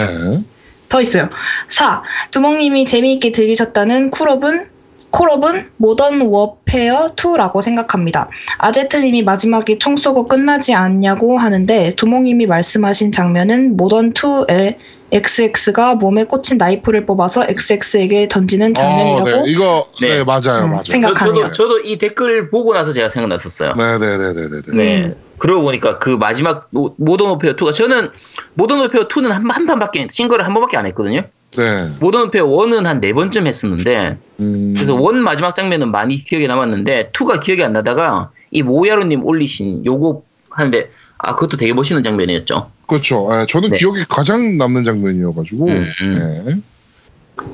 더 0.89 1.01
있어요. 1.01 1.29
4. 1.69 2.03
두목님이 2.31 2.85
재미있게 2.85 3.33
들리셨다는 3.33 4.11
콜옵은 4.11 4.67
콜옵은 5.11 5.71
Modern 5.79 6.21
Warfare 6.21 7.15
2라고 7.17 7.63
생각합니다. 7.63 8.29
아제트님이 8.59 9.23
마지막에 9.23 9.79
총 9.79 9.97
쏘고 9.97 10.27
끝나지 10.27 10.75
않냐고 10.75 11.39
하는데 11.39 11.95
두목님이 11.97 12.45
말씀하신 12.47 13.13
장면은 13.13 13.77
모던 13.79 14.13
2에 14.13 14.77
XX가 15.11 15.95
몸에 15.95 16.25
꽂힌 16.25 16.59
나이프를 16.59 17.07
뽑아서 17.07 17.47
XX에게 17.49 18.29
던지는 18.29 18.75
장면이라고 18.75 19.29
어, 19.41 19.43
네. 19.45 19.51
이거 19.51 19.87
네, 20.03 20.19
네. 20.19 20.25
맞아요, 20.25 20.65
음, 20.65 20.71
맞아요. 20.71 20.83
생각- 20.85 20.85
저, 20.85 20.93
생각하네요. 20.93 21.47
도 21.47 21.53
저도 21.53 21.81
이 21.81 21.97
댓글 21.97 22.51
보고 22.51 22.75
나서 22.75 22.93
제가 22.93 23.09
생각났었어요. 23.09 23.73
네, 23.79 23.97
네, 23.99 24.19
네, 24.19 24.33
네, 24.35 24.49
네. 24.51 24.61
네. 24.67 24.73
네. 24.77 25.05
음. 25.05 25.28
그러고 25.39 25.63
보니까 25.63 25.99
그 25.99 26.11
마지막 26.11 26.67
모- 26.71 26.95
Modern 26.99 27.31
Warfare 27.31 27.55
2가 27.57 27.73
저는 27.75 28.11
모던 28.55 28.81
오페어 28.87 29.09
2는 29.09 29.29
한, 29.29 29.49
한 29.51 29.67
판밖에 29.67 30.09
싱글을 30.11 30.45
한 30.45 30.53
번밖에 30.55 30.77
안 30.77 30.87
했거든요. 30.87 31.23
네. 31.57 31.91
모던 32.01 32.29
오페어 32.29 32.45
1은 32.47 32.83
한 32.85 33.01
네 33.01 33.13
번쯤 33.13 33.47
했었는데 33.47 34.19
음, 34.41 34.75
그래서 34.75 34.95
원 34.95 35.19
마지막 35.23 35.55
장면은 35.57 35.91
많이 35.91 36.23
기억에 36.25 36.47
남았는데 36.47 37.11
2가 37.13 37.41
기억이 37.43 37.63
안 37.65 37.73
나다가 37.73 38.31
이 38.51 38.63
모야루님 38.63 39.25
올리신 39.25 39.85
요거 39.87 40.23
하는데 40.51 40.91
아 41.19 41.35
그것도 41.35 41.57
되게 41.57 41.73
멋있는 41.73 42.03
장면이었죠. 42.03 42.71
그렇죠. 42.87 43.29
예, 43.33 43.47
저는 43.47 43.71
네. 43.71 43.77
기억이 43.79 44.05
가장 44.09 44.57
남는 44.57 44.85
장면이어가지고. 44.85 45.67
음, 45.69 45.87
음. 46.03 46.43
네. 46.47 46.61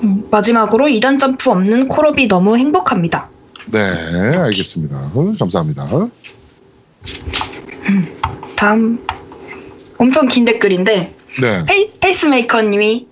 음, 0.02 0.24
마지막으로 0.30 0.86
2단 0.86 1.18
점프 1.18 1.50
없는 1.50 1.88
콜업이 1.88 2.28
너무 2.28 2.56
행복합니다. 2.56 3.28
네, 3.66 3.78
알겠습니다. 3.80 4.96
어, 5.14 5.34
감사합니다. 5.38 5.86
다음 8.56 9.04
엄청 9.98 10.26
긴 10.28 10.44
댓글인데 10.44 11.14
네. 11.40 11.64
페이, 11.66 11.90
페이스메이커님이 12.00 13.06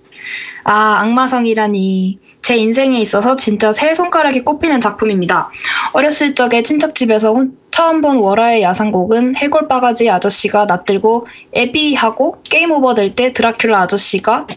아 0.65 0.99
악마성이라니 1.01 2.19
제 2.41 2.55
인생에 2.55 2.99
있어서 3.01 3.35
진짜 3.35 3.73
세 3.73 3.93
손가락에 3.95 4.41
꼽히는 4.43 4.79
작품입니다. 4.81 5.49
어렸을 5.93 6.35
적에 6.35 6.61
친척집에서 6.63 7.33
혼- 7.33 7.57
처음 7.71 8.01
본 8.01 8.17
월화의 8.17 8.61
야상곡은 8.61 9.35
해골 9.35 9.67
바가지 9.67 10.09
아저씨가 10.09 10.65
낫 10.65 10.85
들고 10.85 11.25
애비하고 11.55 12.37
게임 12.43 12.71
오버 12.71 12.93
될 12.93 13.15
때 13.15 13.33
드라큘라 13.33 13.73
아저씨가 13.75 14.47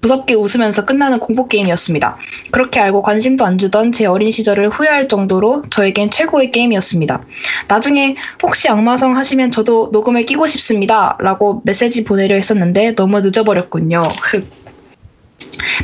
무섭게 0.00 0.34
웃으면서 0.34 0.84
끝나는 0.84 1.18
공포 1.18 1.48
게임이었습니다. 1.48 2.18
그렇게 2.52 2.80
알고 2.80 3.02
관심도 3.02 3.44
안 3.44 3.58
주던 3.58 3.92
제 3.92 4.06
어린 4.06 4.30
시절을 4.30 4.68
후회할 4.70 5.08
정도로 5.08 5.62
저에겐 5.70 6.10
최고의 6.10 6.50
게임이었습니다. 6.52 7.24
나중에 7.68 8.16
혹시 8.42 8.68
악마성 8.68 9.16
하시면 9.16 9.50
저도 9.50 9.90
녹음을 9.92 10.24
끼고 10.24 10.46
싶습니다. 10.46 11.16
라고 11.20 11.62
메시지 11.64 12.04
보내려 12.04 12.36
했었는데 12.36 12.94
너무 12.94 13.20
늦어버렸군요. 13.20 14.02
흑. 14.22 14.46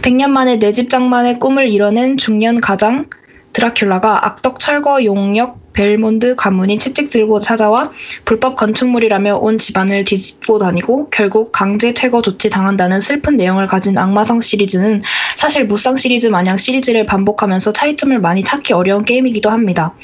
100년 0.02 0.28
만에 0.28 0.58
내 0.58 0.72
집 0.72 0.90
장만의 0.90 1.38
꿈을 1.38 1.68
이뤄낸 1.68 2.16
중년 2.16 2.60
가장 2.60 3.06
드라큘라가 3.54 4.18
악덕 4.22 4.58
철거 4.58 5.04
용역 5.04 5.64
벨몬드 5.72 6.36
가문이 6.36 6.78
채찍 6.78 7.10
들고 7.10 7.40
찾아와 7.40 7.90
불법 8.24 8.56
건축물이라며 8.56 9.36
온 9.36 9.58
집안을 9.58 10.04
뒤집고 10.04 10.58
다니고 10.58 11.08
결국 11.10 11.50
강제 11.52 11.92
퇴거 11.92 12.22
조치 12.22 12.48
당한다는 12.48 13.00
슬픈 13.00 13.36
내용을 13.36 13.66
가진 13.66 13.98
악마성 13.98 14.40
시리즈는 14.40 15.02
사실 15.36 15.66
무쌍 15.66 15.96
시리즈 15.96 16.28
마냥 16.28 16.56
시리즈를 16.56 17.06
반복하면서 17.06 17.72
차이점을 17.72 18.18
많이 18.20 18.44
찾기 18.44 18.72
어려운 18.72 19.04
게임이기도 19.04 19.50
합니다. 19.50 19.94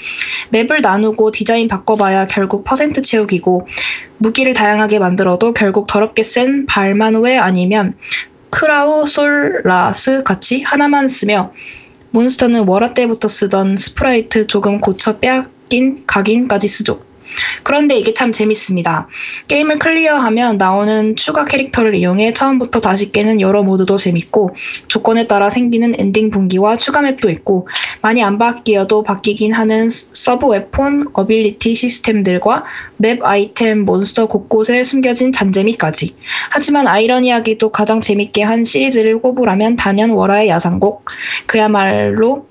맵을 0.50 0.80
나누고 0.82 1.30
디자인 1.30 1.68
바꿔봐야 1.68 2.26
결국 2.26 2.64
퍼센트 2.64 3.00
채우기고 3.00 3.68
무기를 4.18 4.52
다양하게 4.52 4.98
만들어도 4.98 5.54
결국 5.54 5.86
더럽게 5.86 6.24
센 6.24 6.66
발만웨 6.66 7.38
아니면 7.38 7.94
크라우 8.50 9.06
솔라스 9.06 10.24
같이 10.24 10.62
하나만 10.62 11.06
쓰며 11.08 11.52
몬스터는 12.12 12.66
월화 12.66 12.94
때부터 12.94 13.28
쓰던 13.28 13.76
sprite 13.76 14.46
조금 14.46 14.80
고쳐 14.80 15.18
빼앗긴 15.18 16.04
각인까지 16.06 16.66
쓰죠. 16.68 17.00
그런데 17.62 17.96
이게 17.96 18.14
참 18.14 18.32
재밌습니다. 18.32 19.08
게임을 19.48 19.78
클리어하면 19.78 20.58
나오는 20.58 21.16
추가 21.16 21.44
캐릭터를 21.44 21.94
이용해 21.94 22.32
처음부터 22.32 22.80
다시 22.80 23.12
깨는 23.12 23.40
여러 23.40 23.62
모드도 23.62 23.96
재밌고 23.96 24.54
조건에 24.88 25.26
따라 25.26 25.50
생기는 25.50 25.94
엔딩 25.98 26.30
분기와 26.30 26.76
추가 26.76 27.02
맵도 27.02 27.30
있고 27.30 27.68
많이 28.02 28.22
안 28.22 28.38
바뀌어도 28.38 29.02
바뀌긴 29.02 29.52
하는 29.52 29.88
sub 29.88 30.48
weapon 30.48 31.06
ability 31.12 31.74
시스템들과 31.74 32.64
맵 32.96 33.24
아이템 33.24 33.84
몬스터 33.84 34.26
곳곳에 34.26 34.84
숨겨진 34.84 35.32
잔재미까지 35.32 36.14
하지만 36.50 36.86
아이러니하게도 36.86 37.70
가장 37.70 38.00
재밌게 38.00 38.42
한 38.42 38.64
시리즈를 38.64 39.20
꼽으라면 39.20 39.76
단연 39.76 40.10
월화의 40.10 40.48
야상곡 40.48 41.04
그야말로 41.46 42.49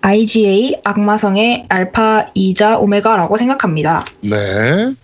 IGA 0.00 0.76
악마성의 0.84 1.66
알파이자 1.68 2.80
오메가라고 2.80 3.36
생각합니다. 3.36 4.04
네. 4.20 4.94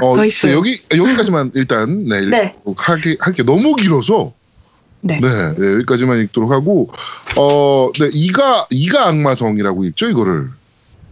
더, 0.00 0.06
어, 0.06 0.16
더 0.16 0.24
있어요. 0.24 0.54
여기 0.56 0.80
여기까지만 0.94 1.52
일단 1.54 2.04
네, 2.04 2.26
네. 2.26 2.54
하게 2.76 3.16
할게 3.20 3.42
너무 3.44 3.74
길어서 3.76 4.32
네. 5.00 5.20
네, 5.20 5.54
네, 5.56 5.72
여기까지만 5.74 6.20
읽도록 6.20 6.50
하고 6.52 6.90
어, 7.36 7.90
네, 7.98 8.10
IGA 8.12 8.66
IGA 8.70 9.08
악마성이라고 9.08 9.84
읽죠 9.84 10.08
이거를. 10.08 10.48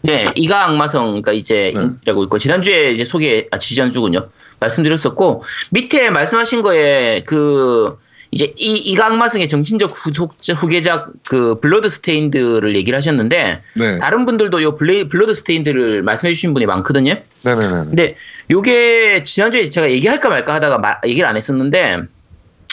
네, 0.03 0.33
IGA 0.35 0.66
악마성, 0.66 1.07
그러니까 1.07 1.33
이제 1.33 1.73
네. 1.75 1.88
라고 2.07 2.25
있고 2.25 2.38
지난주에 2.38 2.93
이제 2.93 3.05
소개, 3.05 3.47
아 3.51 3.59
지난주군요. 3.59 4.29
말씀드렸었고 4.59 5.45
밑에 5.71 6.11
말씀하신 6.11 6.62
거에 6.62 7.23
그 7.25 7.99
이제 8.33 8.53
이 8.57 8.77
IGA 8.76 9.07
악마성의 9.07 9.49
정신적 9.49 9.90
후속자, 9.93 10.55
후계작 10.55 11.09
그 11.29 11.59
Bloodstained를 11.61 12.76
얘기를 12.77 12.97
하셨는데 12.97 13.62
네, 13.75 13.99
다른 13.99 14.25
분들도 14.25 14.62
요 14.62 14.77
블레, 14.77 15.09
Bloodstained를 15.09 16.03
말씀해 16.03 16.33
주신 16.35 16.55
분이 16.55 16.66
많거든요. 16.66 17.14
네, 17.14 17.55
네, 17.57 17.61
네. 17.68 17.70
근데 17.87 18.16
요게 18.51 19.24
지난주에 19.24 19.70
제가 19.70 19.91
얘기할까 19.91 20.28
말까 20.28 20.55
하다가 20.55 20.78
말- 20.78 20.99
얘기를 21.07 21.28
안 21.28 21.37
했었는데 21.37 22.03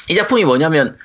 이 0.10 0.16
작품이 0.16 0.44
뭐냐면 0.46 0.96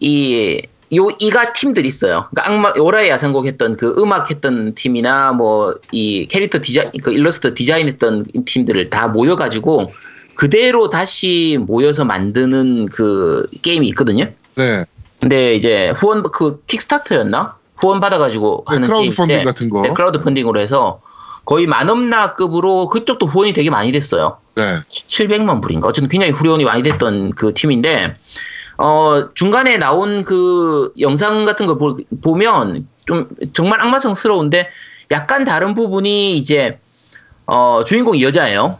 이 0.00 0.60
요 0.94 1.08
IGA 1.18 1.54
팀들 1.54 1.86
있어요. 1.86 2.28
그러니까 2.30 2.52
악마 2.52 2.72
월화의 2.78 3.08
야상곡 3.08 3.46
했던 3.46 3.76
그 3.76 3.94
음악 3.98 4.30
했던 4.30 4.74
팀이나 4.74 5.32
뭐 5.32 5.74
이 5.90 6.28
캐릭터 6.28 6.60
디자인 6.62 6.90
그 7.02 7.10
일러스트 7.10 7.54
디자인 7.54 7.88
했던 7.88 8.26
팀들을 8.44 8.90
다 8.90 9.08
모여 9.08 9.34
가지고 9.34 9.90
그대로 10.34 10.90
다시 10.90 11.58
모여서 11.60 12.04
만드는 12.04 12.86
그 12.86 13.46
게임이 13.62 13.88
있거든요. 13.88 14.30
네, 14.56 14.84
근데 15.20 15.54
이제 15.54 15.92
후원 15.96 16.22
그 16.22 16.62
킥스타터였나 16.66 17.56
후원 17.76 18.00
받아가지고 18.00 18.64
네, 18.68 18.74
하는 18.74 18.88
크라우드 18.88 19.14
펀딩 19.14 19.26
게임인데 19.26 19.44
같은 19.44 19.70
거. 19.70 19.82
네, 19.82 19.90
크라우드 19.90 20.20
펀딩으로 20.22 20.60
해서 20.60 21.00
거의 21.44 21.66
마넘나급으로 21.66 22.88
그쪽도 22.88 23.26
후원이 23.26 23.52
되게 23.52 23.70
많이 23.70 23.92
됐어요. 23.92 24.38
네, 24.54 24.80
700만 24.88 25.60
불인가? 25.60 25.88
어쨌든 25.88 26.08
굉장히 26.08 26.32
후원이 26.32 26.64
많이 26.64 26.82
됐던 26.82 27.32
그 27.32 27.52
팀인데, 27.54 28.16
어, 28.78 29.28
중간에 29.34 29.76
나온 29.76 30.24
그 30.24 30.92
영상 30.98 31.44
같은 31.44 31.66
거 31.66 31.76
보, 31.76 31.98
보면 32.22 32.88
좀 33.06 33.28
정말 33.52 33.80
악마성스러운데 33.82 34.70
약간 35.10 35.44
다른 35.44 35.74
부분이 35.74 36.36
이제, 36.36 36.78
어, 37.46 37.82
주인공이 37.84 38.22
여자예요. 38.22 38.78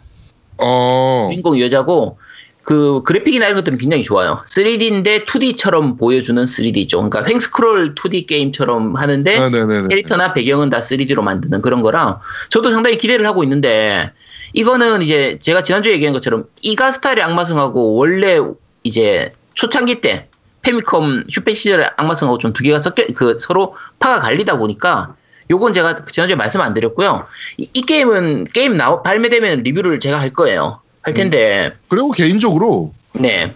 어. 0.57 1.27
주인공이 1.31 1.61
여자고 1.61 2.17
그 2.63 3.03
그래픽이나 3.03 3.45
이런 3.45 3.57
것들은 3.57 3.77
굉장히 3.77 4.01
좋아요. 4.03 4.43
3D인데 4.47 5.25
2D처럼 5.25 5.99
보여주는 5.99 6.43
3D죠. 6.43 6.93
그러니까 6.93 7.23
횡스크롤 7.25 7.93
2D 7.93 8.27
게임처럼 8.27 8.95
하는데 8.95 9.39
네네네. 9.49 9.87
캐릭터나 9.89 10.33
배경은 10.33 10.69
다 10.71 10.79
3D로 10.79 11.21
만드는 11.21 11.61
그런 11.61 11.81
거라 11.83 12.21
저도 12.49 12.71
상당히 12.71 12.97
기대를 12.97 13.27
하고 13.27 13.43
있는데 13.43 14.11
이거는 14.53 15.01
이제 15.03 15.37
제가 15.41 15.61
지난주에 15.61 15.93
얘기한 15.93 16.13
것처럼 16.13 16.45
이가 16.61 16.91
스타일의 16.91 17.23
악마성하고 17.23 17.93
원래 17.95 18.39
이제 18.83 19.33
초창기 19.53 20.01
때 20.01 20.27
페미컴 20.63 21.25
슈패 21.29 21.53
시절의 21.53 21.91
악마성하고 21.97 22.39
좀 22.39 22.51
두 22.53 22.63
개가 22.63 22.79
섞여 22.79 23.03
그 23.15 23.37
서로 23.39 23.75
파가 23.99 24.21
갈리다 24.21 24.57
보니까 24.57 25.15
요건 25.49 25.73
제가 25.73 26.05
지난주에 26.05 26.35
말씀 26.35 26.61
안 26.61 26.73
드렸고요. 26.73 27.25
이, 27.57 27.69
이 27.73 27.81
게임은 27.83 28.45
게임 28.53 28.77
나오 28.77 29.03
발매되면 29.03 29.63
리뷰를 29.63 29.99
제가 29.99 30.19
할 30.19 30.29
거예요. 30.31 30.79
할 31.01 31.13
텐데 31.13 31.71
그리고 31.87 32.11
개인적으로 32.11 32.93
네. 33.13 33.53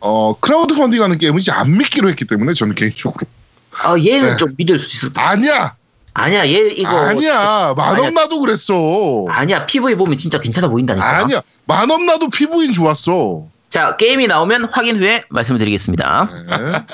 어 0.00 0.36
크라우드 0.38 0.74
펀딩 0.76 1.02
하는 1.02 1.18
게임은 1.18 1.40
이제 1.40 1.50
안 1.50 1.76
믿기로 1.76 2.08
했기 2.08 2.24
때문에 2.24 2.54
저는 2.54 2.76
개인적으로 2.76 3.26
아 3.82 3.96
얘는 3.98 4.30
네. 4.30 4.36
좀 4.36 4.54
믿을 4.56 4.78
수 4.78 4.96
있을 4.96 5.12
것 5.12 5.20
아니야 5.20 5.74
아니야 6.12 6.46
얘 6.46 6.68
이거 6.70 6.90
아니야 6.90 7.74
마넘나도 7.76 8.38
그랬어 8.38 9.26
아니야 9.28 9.66
PV 9.66 9.96
보면 9.96 10.16
진짜 10.18 10.38
괜찮아 10.38 10.68
보인다니까. 10.68 11.04
아니야 11.18 11.42
마넘나도 11.64 12.30
PV는 12.30 12.70
좋았어 12.72 13.46
자, 13.70 13.96
게임이 13.96 14.28
나오면 14.28 14.66
확인 14.66 14.96
후에 14.96 15.24
말씀을 15.30 15.58
드리겠습니다. 15.58 16.28
네. 16.48 16.84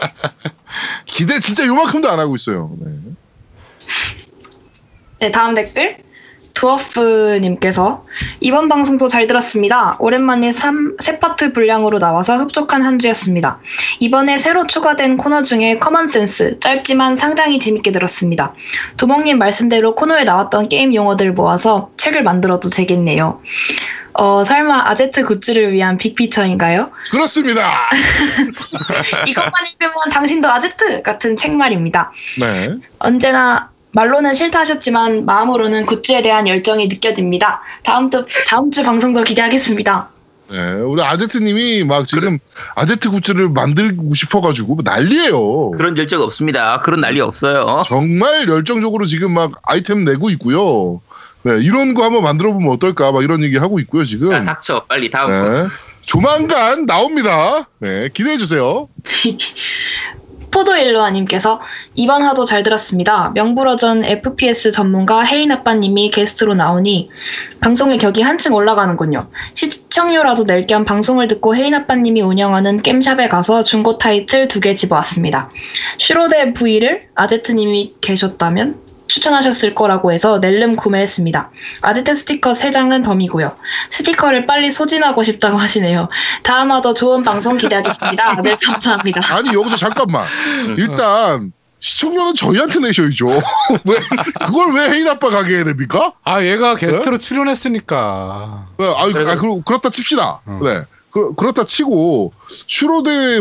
기대 1.04 1.38
진짜 1.40 1.66
요만큼도 1.66 2.10
안 2.10 2.18
하고 2.18 2.34
있어요 2.36 2.70
네. 2.80 2.90
네, 5.20 5.30
다음 5.30 5.54
댓글. 5.54 5.98
두어프님께서 6.54 8.04
이번 8.40 8.68
방송도 8.68 9.08
잘 9.08 9.26
들었습니다. 9.26 9.96
오랜만에 9.98 10.50
3, 10.52 10.96
세 10.98 11.18
파트 11.18 11.52
분량으로 11.52 11.98
나와서 11.98 12.36
흡족한 12.36 12.82
한 12.82 12.98
주였습니다. 12.98 13.60
이번에 13.98 14.36
새로 14.36 14.66
추가된 14.66 15.16
코너 15.16 15.42
중에 15.42 15.78
common 15.78 16.22
sense 16.22 16.58
짧지만 16.58 17.16
상당히 17.16 17.58
재밌게 17.58 17.92
들었습니다. 17.92 18.54
두목님 18.96 19.38
말씀대로 19.38 19.94
코너에 19.94 20.24
나왔던 20.24 20.68
게임 20.68 20.94
용어들 20.94 21.32
모아서 21.32 21.90
책을 21.96 22.22
만들어도 22.22 22.68
되겠네요. 22.68 23.40
어, 24.14 24.44
설마 24.44 24.88
아제트 24.88 25.24
굿즈를 25.24 25.72
위한 25.72 25.96
big 25.96 26.13
picture인가요? 26.13 26.90
그렇습니다 27.10 27.88
이것만 29.26 29.52
읽으면 29.72 29.94
당신도 30.10 30.50
아제트 30.50 31.02
같은 31.02 31.36
책 31.36 31.52
말입니다. 31.52 32.10
네 32.40 32.76
언제나 32.98 33.70
말로는 33.92 34.34
싫다 34.34 34.60
하셨지만 34.60 35.26
마음으로는 35.26 35.86
굿즈에 35.86 36.22
대한 36.22 36.46
열정이 36.46 36.86
느껴집니다. 36.88 37.62
다음 37.82 38.10
주 38.10 38.24
다음 38.46 38.70
주 38.70 38.82
방송도 38.82 39.24
기대하겠습니다. 39.24 40.10
네, 40.50 40.72
우리 40.74 41.02
아제트님이 41.02 41.84
막 41.84 42.06
지금 42.06 42.38
아제트 42.74 43.10
굿즈를 43.10 43.48
만들고 43.50 44.14
싶어가지고 44.14 44.78
난리예요. 44.82 45.70
그런 45.72 45.96
열정 45.96 46.22
없습니다. 46.22 46.80
그런 46.80 47.00
난리 47.00 47.20
없어요. 47.20 47.82
정말 47.86 48.48
열정적으로 48.48 49.06
지금 49.06 49.32
막 49.32 49.52
아이템 49.64 50.04
내고 50.04 50.28
있고요. 50.30 51.00
네, 51.42 51.58
이런 51.62 51.94
거 51.94 52.04
한번 52.04 52.22
만들어 52.24 52.52
보면 52.52 52.70
어떨까? 52.72 53.12
막 53.12 53.22
이런 53.22 53.44
얘기 53.44 53.56
하고 53.56 53.78
있고요 53.78 54.04
지금. 54.04 54.30
자, 54.30 54.42
닥쳐. 54.42 54.84
빨리 54.88 55.10
다음 55.10 55.28
거. 55.28 55.50
네, 55.50 55.68
조만간 56.02 56.84
나옵니다. 56.86 57.68
네, 57.78 58.08
기대해 58.12 58.36
주세요. 58.36 58.88
포도일로아님께서 60.60 61.60
이번 61.94 62.22
화도 62.22 62.44
잘 62.44 62.62
들었습니다. 62.62 63.30
명불허전 63.34 64.04
FPS 64.04 64.72
전문가 64.72 65.24
혜인 65.24 65.52
아빠님이 65.52 66.10
게스트로 66.10 66.54
나오니 66.54 67.10
방송의 67.60 67.98
격이 67.98 68.22
한층 68.22 68.54
올라가는군요. 68.54 69.28
시청료라도 69.54 70.44
낼 70.44 70.60
겸 70.70 70.84
방송을 70.84 71.26
듣고 71.26 71.56
혜인 71.56 71.74
아빠님이 71.74 72.20
운영하는 72.20 72.82
게임샵에 72.82 73.28
가서 73.28 73.64
중고 73.64 73.98
타이틀 73.98 74.46
두 74.46 74.60
개 74.60 74.74
집어왔습니다. 74.74 75.50
슈로데 75.98 76.52
V를 76.52 77.08
아제트님이 77.14 77.94
계셨다면 78.02 78.89
추천하셨을 79.10 79.74
거라고 79.74 80.12
해서 80.12 80.38
낼름 80.38 80.76
구매했습니다. 80.76 81.50
아제트 81.82 82.14
스티커 82.14 82.52
3장은 82.52 83.04
덤이고요. 83.04 83.56
스티커를 83.90 84.46
빨리 84.46 84.70
소진하고 84.70 85.22
싶다고 85.24 85.56
하시네요. 85.58 86.08
다음 86.42 86.70
화도 86.70 86.94
좋은 86.94 87.22
방송 87.22 87.56
기대하겠습니다. 87.56 88.40
네, 88.42 88.56
감사합니다. 88.64 89.20
아니 89.34 89.52
여기서 89.52 89.76
잠깐만. 89.76 90.26
일단 90.78 91.52
시청료는 91.80 92.34
저희한테 92.34 92.78
내셔야죠. 92.78 93.26
왜 93.84 93.98
그걸 94.46 94.74
왜 94.74 94.90
혜인 94.90 95.08
아빠 95.08 95.28
가게 95.30 95.56
해야 95.56 95.64
됩니까? 95.64 96.12
아 96.24 96.42
얘가 96.44 96.76
게스트로 96.76 97.18
출연했으니까. 97.18 98.66
네, 98.78 98.86
아유, 98.96 99.12
그래서- 99.12 99.32
아, 99.32 99.36
그렇다 99.64 99.90
칩시다. 99.90 100.40
어. 100.46 100.60
네. 100.62 100.82
그, 101.10 101.34
그렇다 101.34 101.64
치고 101.64 102.32
슈로데 102.46 103.40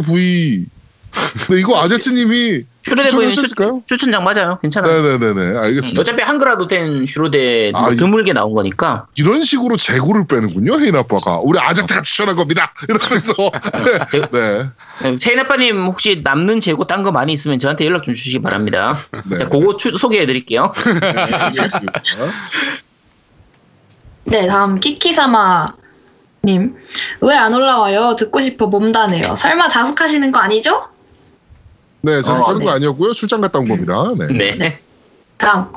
네, 1.50 1.60
이거 1.60 1.82
아제트님이 1.82 2.64
슈로데 2.84 3.12
보이는 3.12 3.30
추천하셨을까요? 3.30 3.84
추천장 3.86 4.24
맞아요. 4.24 4.58
괜찮아요. 4.62 5.02
네네네네 5.02 5.58
알겠습니다. 5.60 6.02
어차피 6.02 6.22
한글화도 6.24 6.68
된 6.68 7.06
슈로데 7.06 7.72
아, 7.76 7.92
드물게 7.92 8.34
나온 8.34 8.54
거니까. 8.54 9.08
이런 9.16 9.44
식으로 9.44 9.78
재고를 9.78 10.26
빼는군요 10.28 10.80
혜인 10.80 10.96
아빠가 10.96 11.40
우리 11.44 11.60
아제트가 11.60 12.02
추천한 12.04 12.36
겁니다 12.36 12.74
이러면서 12.88 13.34
네, 14.32 14.70
네. 15.02 15.18
세인 15.20 15.40
아빠님 15.40 15.86
혹시 15.86 16.22
남는 16.24 16.62
재고 16.62 16.86
딴 16.88 17.04
거 17.04 17.12
많이 17.12 17.32
있으면 17.34 17.60
저한테 17.60 17.86
연락 17.86 18.04
좀 18.04 18.14
주시기 18.16 18.42
바랍니다. 18.42 18.98
네. 19.26 19.40
자, 19.40 19.48
그거 19.50 19.78
추- 19.78 19.98
소개해드릴게요. 19.98 20.72
네, 21.02 21.08
알겠습니다. 21.32 22.02
네, 24.26 24.48
다음 24.48 24.80
키키사마 24.80 25.74
님. 26.44 26.76
왜 27.22 27.36
안 27.36 27.54
올라와요? 27.54 28.16
듣고 28.18 28.40
싶어 28.42 28.68
몸다네요. 28.68 29.36
설마 29.36 29.68
자숙하시는 29.70 30.32
거 30.32 30.40
아니죠? 30.40 30.88
네 32.02 32.22
자숙하는 32.22 32.56
어, 32.56 32.60
네. 32.60 32.66
거 32.66 32.72
아니었고요 32.72 33.14
출장 33.14 33.42
갔다 33.42 33.60
온 33.60 33.68
겁니다 33.68 34.14
네. 34.18 34.56
네. 34.58 34.80
다음 35.40 35.68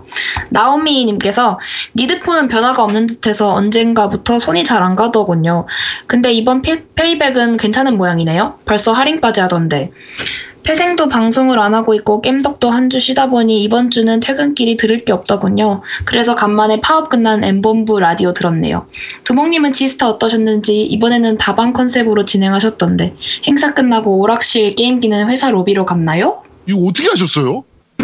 나오미 0.50 1.04
님께서 1.06 1.58
니드폰은 1.94 2.48
변화가 2.48 2.82
없는 2.82 3.06
듯해서 3.06 3.52
언젠가부터 3.52 4.38
손이 4.40 4.64
잘 4.64 4.82
안 4.82 4.96
가더군요. 4.96 5.66
근데 6.08 6.32
이번 6.32 6.62
페, 6.62 6.84
페이백은 6.96 7.58
괜찮은 7.58 7.96
모양이네요. 7.96 8.58
벌써 8.64 8.92
할인까지 8.92 9.40
하던데. 9.40 9.92
태생도 10.62 11.08
방송을 11.08 11.58
안 11.58 11.74
하고 11.74 11.94
있고 11.94 12.20
겜덕도 12.20 12.70
한 12.70 12.88
주 12.92 13.00
쉬다 13.00 13.30
보니 13.30 13.62
이번 13.62 13.90
주는 13.90 14.20
퇴근길이 14.20 14.76
들을 14.76 15.04
게 15.04 15.12
없더군요. 15.14 15.80
그래서 16.04 16.34
간만에 16.34 16.80
파업 16.80 17.08
끝난 17.08 17.42
엠본부 17.42 17.98
라디오 18.00 18.32
들었네요. 18.34 18.86
두목님은 19.24 19.72
지스타 19.72 20.08
어떠셨는지 20.10 20.82
이번에는 20.82 21.38
다방 21.38 21.72
컨셉으로 21.72 22.24
진행하셨던데 22.26 23.16
행사 23.46 23.72
끝나고 23.72 24.18
오락실 24.18 24.74
게임기는 24.74 25.28
회사 25.30 25.50
로비로 25.50 25.86
갔나요? 25.86 26.42
이거 26.66 26.80
어떻게 26.86 27.08
하셨어요? 27.08 27.64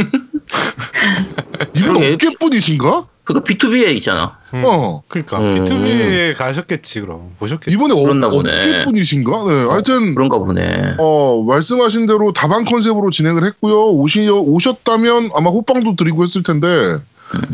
이분. 1.77 1.97
어깨뿐이신가? 1.97 3.07
그거 3.29 3.41
B2B에 3.41 3.95
있잖아. 3.97 4.39
음. 4.55 4.63
어 4.65 5.03
그러니까 5.07 5.39
음. 5.39 5.63
B2B에 5.63 6.35
가셨겠지 6.35 7.03
그럼 7.03 7.33
보셨겠지. 7.39 7.75
이번에 7.77 7.93
어, 7.93 8.03
그렇나 8.03 8.31
보네. 8.31 8.57
어깨뿐이신가? 8.57 9.45
네 9.45 9.67
하여튼 9.69 10.15
그런가 10.15 10.39
보네. 10.39 10.95
어, 10.97 11.45
말씀하신 11.47 12.07
대로 12.07 12.33
다방 12.33 12.65
컨셉으로 12.65 13.11
진행을 13.11 13.45
했고요. 13.45 13.91
오시, 13.91 14.27
오셨다면 14.31 15.33
아마 15.35 15.51
호빵도 15.51 15.97
드리고 15.97 16.25
했을 16.25 16.43
텐데, 16.43 16.97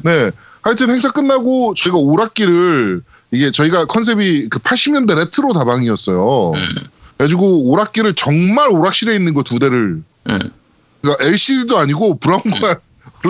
네. 0.04 0.30
하여튼 0.62 0.90
행사 0.90 1.10
끝나고 1.10 1.74
저희가 1.74 1.98
오락기를, 1.98 3.02
이게 3.32 3.50
저희가 3.50 3.86
컨셉이 3.86 4.48
그 4.50 4.60
80년대 4.60 5.16
레트로 5.16 5.54
다방이었어요. 5.54 6.52
음. 6.52 6.64
그래가지고 7.16 7.68
오락기를 7.72 8.14
정말 8.14 8.70
오락실에 8.70 9.16
있는 9.16 9.34
거 9.34 9.42
두 9.42 9.58
대를, 9.58 10.02
음. 10.30 10.38
그러니까 11.02 11.24
LCD도 11.24 11.76
아니고 11.78 12.18
브라운관으로 12.18 12.76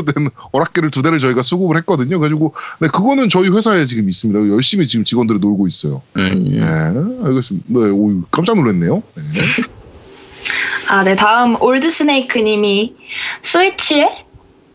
된 0.03 0.29
오락기를 0.53 0.91
두 0.91 1.03
대를 1.03 1.19
저희가 1.19 1.43
수급을 1.43 1.77
했거든요. 1.79 2.19
그래가지고, 2.19 2.55
네, 2.81 2.89
그거는 2.89 3.29
저희 3.29 3.49
회사에 3.49 3.85
지금 3.85 4.09
있습니다. 4.09 4.55
열심히 4.55 4.87
지금 4.87 5.05
직원들이 5.05 5.39
놀고 5.39 5.69
있어요. 5.69 6.03
음. 6.17 6.59
네, 6.59 7.27
알겠습니다. 7.27 7.67
네, 7.69 7.91
오, 7.91 8.23
깜짝 8.31 8.57
놀랐네요. 8.57 9.03
네. 9.15 9.23
아, 10.89 11.03
네. 11.05 11.17
다음 11.17 11.61
올드 11.63 11.91
스네이크 11.91 12.39
님이 12.39 12.95
스위치에 13.43 14.11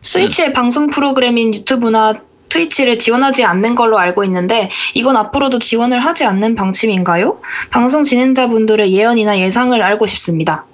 스위치의 0.01 0.53
방송 0.53 0.87
프로그램인 0.87 1.53
유튜브나 1.53 2.21
트위치를 2.49 2.97
지원하지 2.97 3.43
않는 3.43 3.75
걸로 3.75 3.99
알고 3.99 4.23
있는데 4.23 4.69
이건 4.95 5.15
앞으로도 5.17 5.59
지원을 5.59 5.99
하지 5.99 6.25
않는 6.25 6.55
방침인가요? 6.55 7.39
방송 7.69 8.03
진행자분들의 8.03 8.91
예언이나 8.91 9.39
예상을 9.39 9.79
알고 9.81 10.07
싶습니다. 10.07 10.65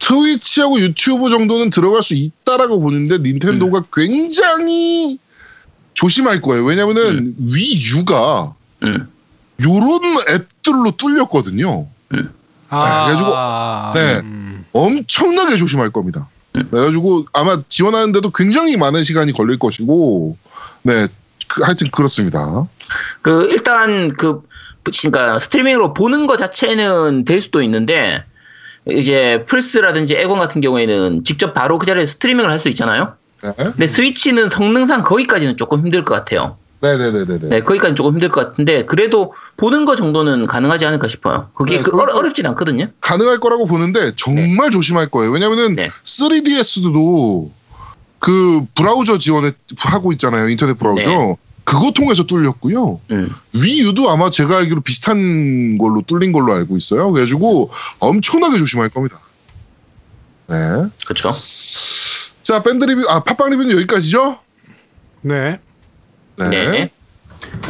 트위치하고 0.00 0.80
유튜브 0.80 1.30
정도는 1.30 1.70
들어갈 1.70 2.02
수 2.02 2.14
있다라고 2.14 2.80
보는데 2.80 3.18
닌텐도가 3.18 3.78
음. 3.78 3.84
굉장히 3.92 5.18
조심할 5.94 6.40
거예요. 6.40 6.64
왜냐면은 6.64 7.34
위유가 7.38 8.54
음. 8.82 9.08
요런 9.62 10.16
앱들로 10.28 10.92
뚫렸거든요. 10.96 11.86
아, 12.70 13.06
그래가지고- 13.06 13.94
네. 13.94 14.20
음. 14.24 14.64
엄청나게 14.72 15.56
조심할 15.56 15.90
겁니다. 15.90 16.28
음. 16.56 16.66
그래가지고 16.70 17.26
아마 17.32 17.62
지원하는데도 17.68 18.30
굉장히 18.30 18.76
많은 18.76 19.02
시간이 19.02 19.32
걸릴 19.32 19.58
것이고, 19.58 20.36
네 20.82 21.08
그, 21.48 21.62
하여튼 21.62 21.90
그렇습니다. 21.90 22.66
그 23.22 23.48
일단 23.50 24.08
그 24.16 24.42
그러니까 24.84 25.38
스트리밍으로 25.38 25.94
보는 25.94 26.26
것 26.26 26.38
자체는 26.38 27.24
될 27.24 27.40
수도 27.40 27.62
있는데 27.62 28.24
이제 28.88 29.44
플스라든지 29.46 30.14
에곤 30.16 30.38
같은 30.38 30.60
경우에는 30.60 31.24
직접 31.24 31.52
바로 31.54 31.78
그 31.78 31.86
자리에 31.86 32.06
스트리밍을 32.06 32.50
할 32.50 32.58
수 32.58 32.68
있잖아요. 32.68 33.14
네. 33.42 33.52
근데 33.56 33.86
스위치는 33.86 34.48
성능상 34.50 35.02
거기까지는 35.04 35.56
조금 35.56 35.80
힘들 35.80 36.04
것 36.04 36.14
같아요. 36.14 36.56
네네네네. 36.82 37.48
네, 37.48 37.60
거기까지 37.62 37.94
조금 37.94 38.12
힘들 38.12 38.30
것 38.30 38.48
같은데 38.48 38.84
그래도 38.86 39.34
보는 39.58 39.84
거 39.84 39.96
정도는 39.96 40.46
가능하지 40.46 40.86
않을까 40.86 41.08
싶어요. 41.08 41.50
그게 41.54 41.76
네, 41.76 41.82
그. 41.82 41.94
어렵, 41.94 42.16
어렵진 42.16 42.46
않거든요. 42.46 42.86
가능할 43.00 43.38
거라고 43.38 43.66
보는데 43.66 44.12
정말 44.16 44.70
조심할 44.70 45.08
거예요. 45.08 45.30
왜냐면은 45.30 45.74
네. 45.74 45.88
3DS도 46.04 47.50
그 48.18 48.62
브라우저 48.74 49.18
지원을 49.18 49.52
하고 49.78 50.12
있잖아요. 50.12 50.48
인터넷 50.48 50.78
브라우저. 50.78 51.36
네. 51.70 51.78
그거 51.78 51.92
통해서 51.92 52.24
뚫렸고요. 52.24 53.00
음. 53.12 53.30
Wii 53.52 53.81
U도 53.81 54.10
아마 54.10 54.30
제가 54.30 54.58
알기로 54.58 54.80
비슷한 54.80 55.78
걸로 55.78 56.02
뚫린 56.02 56.32
걸로 56.32 56.52
알고 56.52 56.76
있어요. 56.76 57.12
그래가지고 57.12 57.70
엄청나게 58.00 58.58
조심할 58.58 58.88
겁니다. 58.88 59.20
네. 60.48 60.56
그렇죠. 61.06 61.30
자, 62.42 62.62
밴드 62.62 62.84
리뷰, 62.84 63.04
아, 63.08 63.22
팟빵 63.22 63.50
리뷰는 63.50 63.72
여기까지죠? 63.76 64.38
네. 65.22 65.60
네. 66.36 66.48
네. 66.48 66.90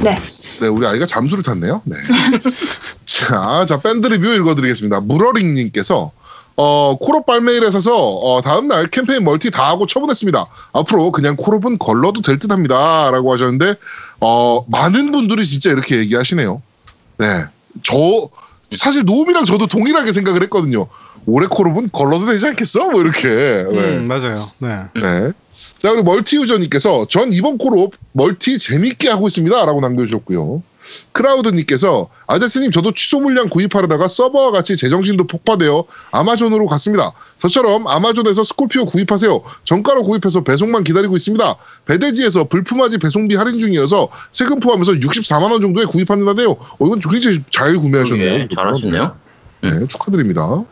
네. 0.03 0.19
네, 0.61 0.67
우리 0.67 0.87
아이가 0.87 1.05
잠수를 1.05 1.43
탔네요. 1.43 1.83
네. 1.85 1.97
자, 3.05 3.67
자, 3.69 3.81
밴드 3.81 4.07
리뷰 4.07 4.29
읽어드리겠습니다. 4.29 5.01
무러링님께서, 5.01 6.13
어, 6.57 6.97
콜옵 7.01 7.25
발매일에 7.27 7.71
서서, 7.71 7.97
어, 7.97 8.43
다음날 8.43 8.89
캠페인 8.89 9.25
멀티 9.25 9.51
다 9.51 9.69
하고 9.69 9.87
처분했습니다. 9.87 10.47
앞으로 10.73 11.11
그냥 11.11 11.37
콜옵은 11.37 11.79
걸러도 11.79 12.21
될 12.23 12.39
듯 12.39 12.51
합니다. 12.51 13.11
라고 13.11 13.33
하셨는데, 13.33 13.75
어, 14.21 14.65
많은 14.69 15.11
분들이 15.11 15.47
진짜 15.47 15.71
이렇게 15.71 15.97
얘기하시네요. 15.99 16.61
네. 17.19 17.45
저, 17.83 17.95
사실 18.71 19.05
노움이랑 19.05 19.47
저도 19.47 19.67
동일하게 19.67 20.13
생각을 20.13 20.43
했거든요. 20.45 20.87
올해 21.27 21.47
콜옵은 21.49 21.91
걸러도 21.93 22.27
되지 22.27 22.47
않겠어? 22.49 22.91
뭐 22.91 23.01
이렇게. 23.03 23.29
네. 23.29 23.97
음, 23.97 24.07
맞아요. 24.09 24.45
네. 24.61 25.01
네. 25.01 25.33
자, 25.79 25.91
그리고 25.91 26.03
멀티 26.05 26.37
유저님께서 26.37 27.07
전 27.09 27.33
이번 27.33 27.59
콜옵 27.59 27.93
멀티 28.13 28.59
재밌게 28.59 29.09
하고 29.11 29.29
있습니다. 29.29 29.65
라고 29.67 29.81
남겨주셨고요. 29.81 30.63
크라우드님께서 31.13 32.09
아제트님 32.27 32.71
저도 32.71 32.93
취소 32.93 33.21
물량 33.21 33.49
구입하려다가 33.49 34.09
서버와 34.09 34.51
같이 34.51 34.77
제정신도 34.77 35.27
폭파되어 35.27 35.85
아마존으로 36.11 36.67
갔습니다. 36.67 37.13
저처럼 37.41 37.87
아마존에서 37.87 38.45
스콜피오 38.45 38.87
구입하세요. 38.87 39.43
정가로 39.65 40.05
구입해서 40.05 40.43
배송만 40.43 40.85
기다리고 40.85 41.17
있습니다. 41.17 41.57
배대지에서 41.87 42.45
불품화지 42.45 42.99
배송비 42.99 43.35
할인 43.37 43.59
중이어서 43.59 44.09
세금 44.33 44.61
포함해서 44.61 44.93
64만 44.93 45.51
원 45.53 45.61
정도에 45.61 45.85
구입한다네요. 45.85 46.51
어, 46.51 46.87
이건 46.87 47.01
굉장히 47.01 47.43
잘 47.51 47.77
구매하셨네요. 47.77 48.49
잘하셨네요. 48.49 49.17
네, 49.63 49.87
축하드립니다. 49.89 50.65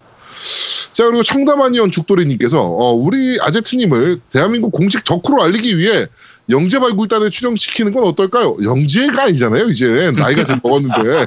자 0.92 1.04
그리고 1.06 1.22
청담아니온 1.22 1.90
죽돌이님께서 1.90 2.60
어, 2.60 2.92
우리 2.92 3.38
아제트님을 3.40 4.20
대한민국 4.30 4.70
공식 4.72 5.04
덕후로 5.04 5.42
알리기 5.42 5.76
위해 5.76 6.06
영재 6.50 6.78
발굴단에 6.78 7.30
출연시키는 7.30 7.92
건 7.92 8.04
어떨까요? 8.04 8.56
영재가 8.62 9.24
아니잖아요 9.24 9.68
이제 9.68 10.12
나이가 10.16 10.44
좀 10.44 10.60
먹었는데 10.62 11.26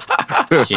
그렇지. 0.49 0.75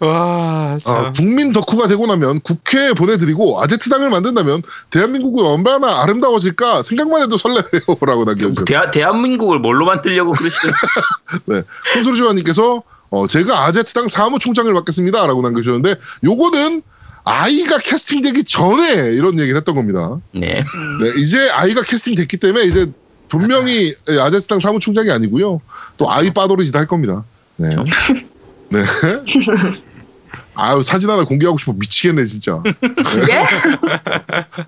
와. 0.00 0.78
어, 0.84 1.12
국민 1.12 1.52
덕후가 1.52 1.88
되고 1.88 2.06
나면 2.06 2.40
국회에 2.40 2.92
보내드리고 2.92 3.60
아제트당을 3.62 4.10
만든다면 4.10 4.62
대한민국은 4.90 5.44
얼마나 5.44 6.02
아름다워질까 6.02 6.82
생각만 6.82 7.22
해도 7.22 7.36
설레요 7.36 7.62
라고 8.00 8.24
남겨주셨어요. 8.24 8.64
대한 8.64 8.90
대한민국을 8.90 9.58
뭘로 9.58 9.86
만들려고 9.86 10.32
그러시죠? 10.32 10.68
네, 11.46 11.62
콘솔주아님께서 11.94 12.82
어, 13.10 13.26
제가 13.26 13.64
아제트당 13.64 14.08
사무총장을 14.08 14.72
맡겠습니다 14.72 15.26
라고 15.26 15.42
남겨주셨는데 15.42 15.96
요거는 16.24 16.82
아이가 17.24 17.78
캐스팅되기 17.78 18.44
전에 18.44 19.12
이런 19.12 19.40
얘기를 19.40 19.56
했던 19.56 19.74
겁니다. 19.74 20.16
네. 20.32 20.64
네, 21.00 21.12
이제 21.16 21.50
아이가 21.50 21.82
캐스팅됐기 21.82 22.36
때문에 22.36 22.64
이제 22.66 22.92
분명히 23.28 23.94
아제트당 24.08 24.60
사무총장이 24.60 25.10
아니고요. 25.10 25.60
또 25.96 26.10
아이 26.12 26.30
빠돌이짓 26.30 26.74
할 26.76 26.86
겁니다. 26.86 27.24
네. 27.56 27.74
네. 28.70 28.82
아유 30.58 30.80
사진 30.82 31.10
하나 31.10 31.24
공개하고 31.24 31.58
싶어 31.58 31.72
미치겠네 31.74 32.24
진짜. 32.24 32.62
예? 33.30 33.46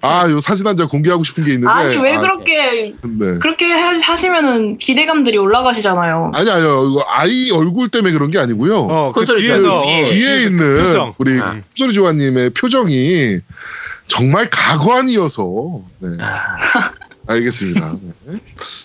아요 0.03 0.39
사진 0.39 0.67
한 0.67 0.77
장 0.77 0.87
공개하고 0.89 1.25
싶은 1.25 1.45
게 1.45 1.53
있는데. 1.55 1.73
아니 1.73 1.97
왜 1.97 2.15
아, 2.17 2.21
그렇게 2.21 2.95
네. 3.03 3.39
그렇게 3.41 3.73
하- 3.73 3.99
하시면은 3.99 4.77
기대감들이 4.79 5.39
올라가시잖아요. 5.39 6.33
아니 6.35 6.51
아니요 6.51 6.89
이거 6.91 7.05
아이 7.09 7.51
얼굴 7.51 7.89
때문에 7.89 8.13
그런 8.13 8.31
게 8.31 8.39
아니고요. 8.39 8.77
어, 8.79 9.13
그 9.13 9.21
콘솔이 9.21 9.41
뒤에서 9.41 9.63
좀 9.63 9.71
어, 9.79 10.05
뒤에 10.05 10.37
그 10.37 10.47
있는 10.47 10.85
표정. 10.85 11.15
우리 11.19 11.41
아. 11.41 11.57
소리 11.75 11.93
조아님의 11.95 12.51
표정이 12.51 13.39
정말 14.07 14.49
가관이어서 14.51 15.81
네, 16.01 16.09
아, 16.21 16.57
알겠습니다. 17.29 17.95
네. 18.27 18.41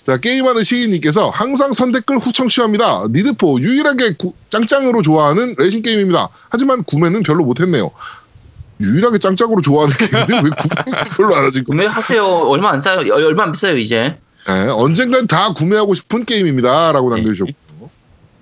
자 0.06 0.18
게임하는 0.18 0.64
시인님께서 0.64 1.30
항상 1.30 1.74
선댓글 1.74 2.18
후청 2.18 2.50
취합니다. 2.50 3.06
니드포 3.10 3.60
유일하게 3.62 4.16
구- 4.18 4.34
짱짱으로 4.50 5.02
좋아하는 5.02 5.56
레이싱 5.58 5.82
게임입니다. 5.82 6.28
하지만 6.50 6.84
구매는 6.84 7.24
별로 7.24 7.46
못했네요. 7.46 7.89
유일하게 8.82 9.18
짱짱으로 9.20 9.62
좋아하는 9.62 9.96
게임인데 9.96 10.34
왜 10.36 10.41
구매는 10.41 11.16
별로 11.16 11.36
안 11.36 11.46
하지? 11.46 11.64
구매하세요. 11.64 12.26
얼마 12.26 12.72
안 12.72 12.82
싸요. 12.82 13.00
어, 13.00 13.16
얼마 13.16 13.44
안 13.44 13.54
비싸요 13.54 13.78
이제. 13.78 14.18
네, 14.46 14.68
언젠간 14.70 15.28
다 15.28 15.54
구매하고 15.54 15.94
싶은 15.94 16.26
게임입니다라고 16.26 17.10
남겨주셨고 17.12 17.52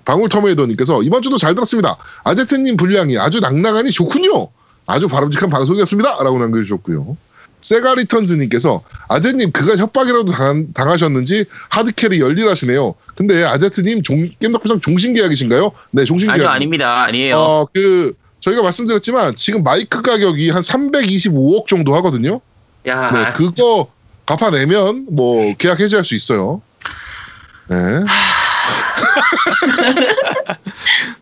방울터메이더님께서 0.04 1.02
이번 1.04 1.22
주도 1.22 1.38
잘 1.38 1.54
들었습니다. 1.54 1.96
아제트님 2.24 2.76
분량이 2.76 3.18
아주 3.18 3.38
낭낭하니 3.38 3.92
좋군요. 3.92 4.48
아주 4.86 5.06
바람직한 5.06 5.48
방송이었습니다 5.48 6.24
라고 6.24 6.40
남겨주셨고요. 6.40 7.16
세가 7.62 7.94
리턴즈님께서 7.94 8.82
아제님 9.08 9.52
그간 9.52 9.78
협박이라도 9.78 10.32
당, 10.32 10.72
당하 10.72 10.96
셨는지 10.96 11.44
하드캐리 11.70 12.20
열일하시네요. 12.20 12.94
근데 13.14 13.44
아제트님 13.44 14.02
종, 14.02 14.28
겜덕비상 14.40 14.80
종신계약이신가요? 14.80 15.70
네, 15.92 16.04
종신계약. 16.04 16.40
아니요 16.40 16.48
아닙니다. 16.48 17.04
아니에요. 17.04 17.36
어, 17.36 17.66
그 17.72 18.14
저희가 18.40 18.62
말씀드렸지만 18.62 19.36
지금 19.36 19.62
마이크 19.62 20.02
가격이 20.02 20.50
한 20.50 20.60
325억 20.60 21.68
정도 21.68 21.94
하거든요. 21.96 22.40
야 22.86 23.10
네, 23.12 23.32
그거 23.34 23.88
갚아내면 24.26 25.06
뭐 25.10 25.54
계약 25.56 25.80
해지할 25.80 26.04
수 26.04 26.14
있어요. 26.14 26.60
네. 27.68 27.76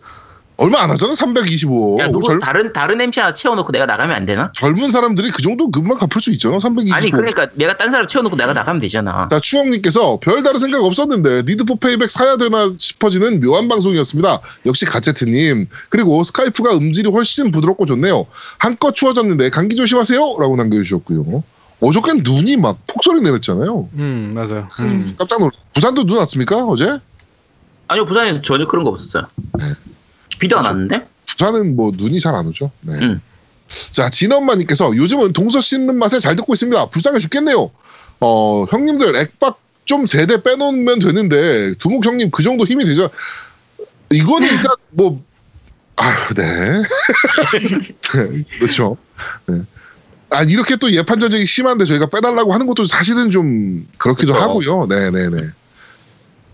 얼마 0.61 0.83
안 0.83 0.91
하잖아, 0.91 1.15
325. 1.15 2.01
야 2.01 2.09
누구 2.11 2.27
젊, 2.27 2.39
다른 2.39 2.71
다른 2.75 3.01
MC 3.01 3.19
하나 3.19 3.33
채워놓고 3.33 3.73
내가 3.73 3.87
나가면 3.87 4.15
안 4.15 4.27
되나? 4.27 4.53
젊은 4.55 4.91
사람들이 4.91 5.31
그 5.31 5.41
정도 5.41 5.71
금방 5.71 5.97
갚을 5.97 6.21
수 6.21 6.31
있잖아, 6.33 6.59
325. 6.59 6.95
아니 6.95 7.11
그러니까 7.11 7.49
내가 7.55 7.79
딴 7.79 7.91
사람 7.91 8.07
채워놓고 8.07 8.37
내가 8.37 8.53
나가면 8.53 8.83
되잖아. 8.83 9.29
자, 9.31 9.41
추억님께서 9.41 10.19
별다른 10.21 10.59
생각 10.59 10.85
없었는데 10.85 11.45
니드포 11.47 11.77
페이백 11.77 12.11
사야 12.11 12.37
되나 12.37 12.75
싶어지는 12.77 13.41
묘한 13.41 13.69
방송이었습니다. 13.69 14.41
역시 14.67 14.85
가체트님. 14.85 15.67
그리고 15.89 16.23
스카이프가 16.23 16.75
음질이 16.75 17.09
훨씬 17.11 17.51
부드럽고 17.51 17.87
좋네요. 17.87 18.27
한껏 18.59 18.95
추워졌는데 18.95 19.49
감기 19.49 19.77
조심하세요. 19.77 20.21
라고 20.39 20.57
남겨주셨고요. 20.57 21.43
어저께 21.81 22.21
눈이 22.23 22.59
막 22.59 22.77
폭설이 22.87 23.23
내렸잖아요. 23.23 23.89
음, 23.95 24.33
맞아요. 24.35 24.69
음. 24.81 25.15
깜짝 25.19 25.39
놀랐 25.39 25.53
부산도 25.73 26.05
눈 26.05 26.19
왔습니까? 26.19 26.67
어제? 26.67 26.99
아니요 27.89 28.05
부산에 28.05 28.43
전혀 28.43 28.67
그런 28.67 28.85
거 28.85 28.91
없었어요. 28.91 29.25
비도 30.39 30.59
안 30.59 30.65
왔는데? 30.65 31.07
부산은 31.27 31.77
뭐 31.77 31.93
눈이 31.95 32.21
잘 32.21 32.35
안 32.35 32.47
오죠. 32.47 32.71
네. 32.81 32.95
응. 33.03 33.21
자, 33.93 34.11
진엄마님께서 34.11 34.97
요즘은 34.97 35.33
동서 35.33 35.61
씻는 35.61 35.97
맛에 35.97 36.19
잘 36.19 36.35
듣고 36.37 36.53
있습니다. 36.55 36.87
불쌍해 36.91 37.19
죽겠네요. 37.21 37.71
어, 38.21 38.65
형님들 38.71 39.15
액박 39.17 39.61
좀 39.85 40.07
세대 40.07 40.43
빼놓으면 40.43 40.99
되는데 40.99 41.73
두목 41.75 42.05
형님 42.05 42.31
그 42.31 42.43
정도 42.43 42.65
힘이 42.65 42.85
되죠. 42.85 43.09
이거는 44.11 44.49
일단 44.51 44.75
뭐 44.91 45.23
아유, 45.97 46.17
네. 46.35 46.83
네, 48.15 48.45
그렇죠. 48.59 48.97
네. 49.47 49.63
아 50.31 50.43
이렇게 50.45 50.77
또 50.77 50.91
예판 50.91 51.19
전쟁이 51.19 51.45
심한데 51.45 51.85
저희가 51.85 52.07
빼달라고 52.07 52.53
하는 52.53 52.67
것도 52.67 52.85
사실은 52.85 53.31
좀 53.31 53.87
그렇기도 53.99 54.33
그쵸. 54.33 54.45
하고요. 54.45 54.87
네, 54.89 55.11
네, 55.11 55.29
네. 55.29 55.39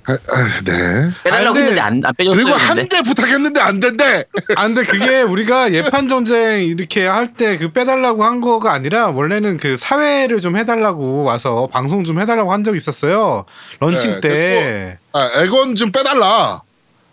아, 0.08 0.12
아, 0.12 0.60
네. 0.64 1.10
빼달라고 1.24 1.50
아, 1.50 1.52
근데- 1.52 1.60
했는데 1.60 1.80
안, 1.80 2.00
안 2.04 2.14
빼줬어요. 2.14 2.36
그리고 2.44 2.56
한. 2.56 2.86
대 2.88 3.02
부탁했는데 3.02 3.60
안 3.60 3.80
된대. 3.80 4.24
아 4.54 4.66
근데 4.68 4.84
그게 4.84 5.22
우리가 5.22 5.72
예판 5.72 6.06
전쟁 6.08 6.62
이렇게 6.64 7.06
할 7.06 7.34
때 7.34 7.58
그 7.58 7.72
빼달라고 7.72 8.22
한 8.24 8.40
거가 8.40 8.72
아니라 8.72 9.08
원래는 9.08 9.56
그 9.56 9.76
사회를 9.76 10.40
좀 10.40 10.56
해달라고 10.56 11.24
와서 11.24 11.68
방송 11.72 12.04
좀 12.04 12.20
해달라고 12.20 12.52
한 12.52 12.62
적이 12.64 12.76
있었어요 12.76 13.44
런칭 13.80 14.12
네, 14.12 14.20
때. 14.20 14.98
아, 15.12 15.30
액원 15.42 15.74
좀 15.74 15.90
빼달라. 15.90 16.62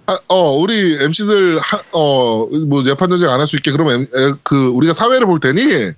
아, 0.06 0.20
어, 0.28 0.52
우리 0.58 0.98
MC들, 1.02 1.60
어, 1.94 2.46
뭐, 2.68 2.84
예판 2.86 3.10
전쟁 3.10 3.30
안 3.30 3.40
할 3.40 3.48
수 3.48 3.56
있게, 3.56 3.72
그러면, 3.72 4.02
에, 4.02 4.34
그, 4.44 4.68
우리가 4.68 4.94
사회를 4.94 5.26
볼 5.26 5.40
테니, 5.40 5.92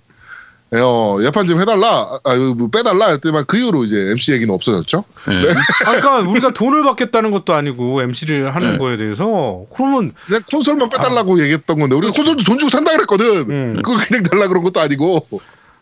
어, 0.82 1.17
예판 1.21 1.45
좀 1.45 1.59
해달라, 1.61 2.19
아, 2.23 2.36
뭐 2.55 2.69
빼달라 2.69 3.07
할 3.07 3.19
때만 3.19 3.45
그 3.45 3.57
이후로 3.57 3.84
이제 3.84 4.09
MC 4.11 4.34
얘기는 4.34 4.53
없어졌죠. 4.53 5.03
음. 5.28 5.45
아, 5.86 5.97
그러니까 5.97 6.19
우리가 6.19 6.53
돈을 6.53 6.84
받겠다는 6.84 7.32
것도 7.32 7.53
아니고 7.53 8.01
MC를 8.01 8.55
하는 8.55 8.73
네. 8.73 8.78
거에 8.78 8.97
대해서 8.97 9.65
그러면 9.73 10.13
그냥 10.26 10.41
콘솔만 10.49 10.89
빼달라고 10.89 11.39
얘기했던 11.41 11.80
건데 11.80 11.95
우리가 11.95 12.13
콘솔도 12.13 12.43
돈 12.43 12.57
주고 12.57 12.69
산다 12.69 12.91
그랬거든. 12.93 13.49
음. 13.49 13.82
그걸 13.84 13.97
그냥 14.05 14.23
달라 14.23 14.47
그런 14.47 14.63
것도 14.63 14.80
아니고. 14.80 15.28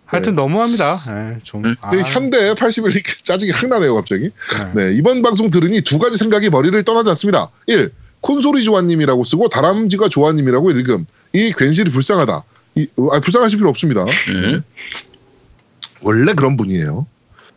하여튼 0.05 0.35
너무합니다. 0.35 0.97
예, 1.09 1.39
좀 1.43 1.65
음. 1.65 1.75
아, 1.81 1.89
되게 1.89 2.03
현대 2.03 2.53
81 2.53 2.91
짜증이 3.23 3.51
확 3.51 3.67
나네요 3.67 3.95
갑자기. 3.95 4.31
네. 4.73 4.89
네 4.89 4.93
이번 4.95 5.21
방송 5.21 5.49
들으니 5.49 5.81
두 5.81 5.97
가지 5.97 6.17
생각이 6.17 6.49
머리를 6.49 6.83
떠나지 6.83 7.09
않습니다. 7.09 7.49
1. 7.67 7.91
콘솔이 8.21 8.63
조아님이라고 8.63 9.23
쓰고 9.23 9.49
다람쥐가 9.49 10.09
조아님이라고 10.09 10.71
읽음. 10.71 11.05
이 11.33 11.51
괜시리 11.57 11.91
불쌍하다. 11.91 12.43
이, 12.75 12.87
아, 13.11 13.19
불쌍하실 13.19 13.59
필요 13.59 13.69
없습니다. 13.69 14.05
음. 14.29 14.63
원래 16.01 16.33
그런 16.33 16.57
분이에요. 16.57 17.05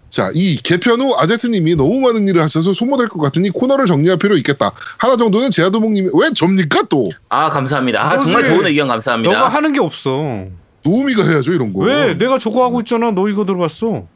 자, 0.09 0.31
이 0.35 0.57
개편 0.63 1.01
후 1.01 1.15
아제트님이 1.19 1.75
너무 1.77 2.01
많은 2.01 2.29
일을 2.29 2.43
하셔서 2.43 2.73
소모될 2.73 3.09
것 3.09 3.21
같으니 3.21 3.51
코너를 3.51 3.87
정리할 3.87 4.19
필요 4.19 4.37
있겠다. 4.37 4.73
하나 4.99 5.17
정도는 5.17 5.51
제아도목님이 5.51 6.11
왜 6.15 6.31
접니까 6.35 6.83
또? 6.89 7.11
아 7.29 7.51
감사합니다. 7.51 8.03
아, 8.03 8.11
정말 8.19 8.43
그거지. 8.43 8.51
좋은 8.51 8.67
의견 8.67 8.89
감사합니다. 8.89 9.33
너가 9.35 9.49
하는 9.49 9.73
게 9.73 9.81
없어. 9.81 10.47
도우미가 10.85 11.29
해야죠 11.29 11.53
이런 11.53 11.73
거. 11.73 11.83
왜 11.83 12.15
내가 12.15 12.39
저거 12.39 12.65
하고 12.65 12.81
있잖아. 12.81 13.11
너 13.11 13.29
이거 13.29 13.45
들어봤어. 13.45 14.07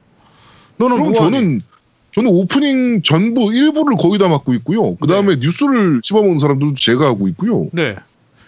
너는 0.76 0.96
그럼 0.96 0.98
뭐 1.06 1.12
저는 1.12 1.62
저는 2.12 2.30
오프닝 2.30 3.02
전부 3.02 3.52
일부를 3.52 3.96
거의 3.98 4.18
다 4.18 4.28
맡고 4.28 4.54
있고요. 4.54 4.94
그 4.96 5.06
다음에 5.08 5.36
뉴스를 5.36 6.00
씹어먹는 6.02 6.38
사람들도 6.38 6.74
제가 6.76 7.06
하고 7.06 7.26
있고요. 7.28 7.68
네. 7.72 7.96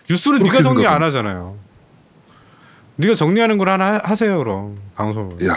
뉴스는 0.09 0.43
네가 0.45 0.63
정리. 0.63 0.87
안 0.87 1.03
하잖아요. 1.03 1.57
네가 3.03 3.15
정리하는 3.15 3.59
걸 3.59 3.69
하나 3.69 3.95
하- 3.95 4.01
하세요 4.03 4.39
그럼 4.39 4.79
방송을. 4.95 5.47
야, 5.47 5.55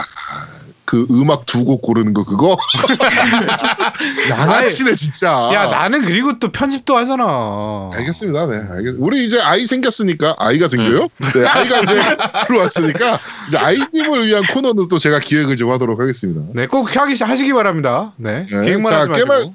그 0.84 1.06
음악 1.10 1.46
두 1.46 1.64
곡 1.64 1.82
고르는 1.82 2.12
거 2.14 2.24
그거 2.24 2.56
양아치네 4.30 4.94
진짜. 4.94 5.50
야 5.52 5.66
나는 5.66 6.04
그리고 6.04 6.38
또 6.38 6.50
편집도 6.50 6.96
하잖아. 6.96 7.90
알겠습니다. 7.94 8.46
네, 8.46 8.62
알겠. 8.70 8.94
우리 8.98 9.24
이제 9.24 9.40
아이 9.40 9.66
생겼으니까 9.66 10.34
아이가 10.38 10.68
생겨요. 10.68 11.08
네, 11.34 11.46
아이가 11.46 11.80
이제 11.80 11.94
들어왔으니까 12.48 13.18
이제 13.48 13.58
아이님을 13.58 14.26
위한 14.26 14.44
코너는 14.46 14.88
또 14.88 14.98
제가 14.98 15.18
기획을 15.20 15.56
좀 15.56 15.70
하도록 15.72 15.98
하겠습니다. 15.98 16.42
네, 16.54 16.66
꼭 16.66 16.94
하기 16.96 17.14
하시기 17.22 17.52
바랍니다. 17.52 18.12
네, 18.16 18.44
네, 18.48 18.64
계획만 18.64 18.86
자, 18.86 18.98
하지 19.00 19.08
마시고. 19.10 19.26
깨말- 19.26 19.54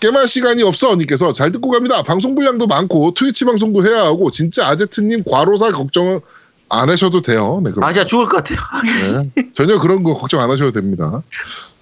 깨말 0.00 0.26
시간이 0.26 0.64
없어 0.64 0.90
언니께서 0.90 1.32
잘 1.32 1.52
듣고 1.52 1.70
갑니다. 1.70 2.02
방송 2.02 2.34
분량도 2.34 2.66
많고 2.66 3.14
트위치 3.14 3.44
방송도 3.44 3.86
해야 3.86 4.02
하고 4.02 4.32
진짜 4.32 4.66
아제트님 4.66 5.22
과로사 5.30 5.70
걱정 5.70 6.20
안 6.72 6.88
하셔도 6.88 7.20
돼요. 7.22 7.60
네, 7.62 7.70
그럼. 7.70 7.84
아 7.88 7.92
진짜 7.92 8.06
죽을 8.06 8.26
것 8.26 8.38
같아요. 8.38 8.58
네. 9.34 9.44
전혀 9.54 9.78
그런 9.78 10.02
거 10.02 10.14
걱정 10.14 10.40
안 10.40 10.50
하셔도 10.50 10.72
됩니다. 10.72 11.22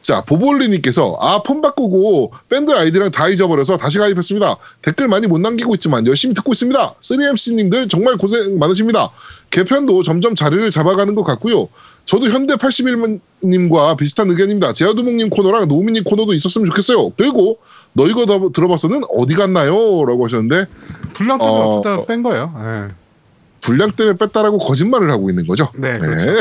자, 0.03 0.22
보볼리님께서 0.22 1.16
아, 1.20 1.43
폰 1.43 1.61
바꾸고 1.61 2.32
밴드 2.49 2.72
아이디랑 2.72 3.11
다 3.11 3.28
잊어버려서 3.28 3.76
다시 3.76 3.99
가입했습니다. 3.99 4.57
댓글 4.82 5.09
많이 5.09 5.26
못 5.26 5.38
남기고 5.38 5.74
있지만 5.74 6.07
열심히 6.07 6.34
듣고 6.34 6.53
있습니다. 6.53 6.95
3MC님들 7.01 7.88
정말 7.91 8.16
고생 8.16 8.59
많으십니다. 8.59 9.11
개편도 9.51 10.03
점점 10.03 10.34
자리를 10.34 10.68
잡아가는 10.70 11.14
것 11.14 11.22
같고요. 11.22 11.68
저도 12.07 12.30
현대 12.30 12.55
81님과 12.55 13.97
비슷한 13.99 14.30
의견입니다. 14.30 14.72
제아두목님 14.72 15.30
코너랑 15.30 15.68
노우미님 15.68 16.05
코너도 16.05 16.32
있었으면 16.34 16.66
좋겠어요. 16.66 17.11
그리고 17.16 17.59
너 17.93 18.07
이거 18.07 18.24
더- 18.26 18.51
들어봤어는 18.53 19.03
어디 19.16 19.34
갔나요? 19.34 19.72
라고 20.07 20.24
하셨는데 20.24 20.66
분량 21.12 21.38
때문에 21.38 21.59
어, 21.59 21.68
어, 21.68 21.82
쩌다 21.82 22.01
어. 22.01 22.07
뺀 22.07 22.22
거예요. 22.22 22.53
네, 22.57 22.95
분량 23.61 23.93
때문에 23.93 24.17
뺐다라고 24.17 24.59
거짓말을 24.59 25.13
하고 25.13 25.31
있는 25.31 25.47
거죠. 25.47 25.71
네 25.75 25.99
그렇죠. 25.99 26.33
네. 26.33 26.41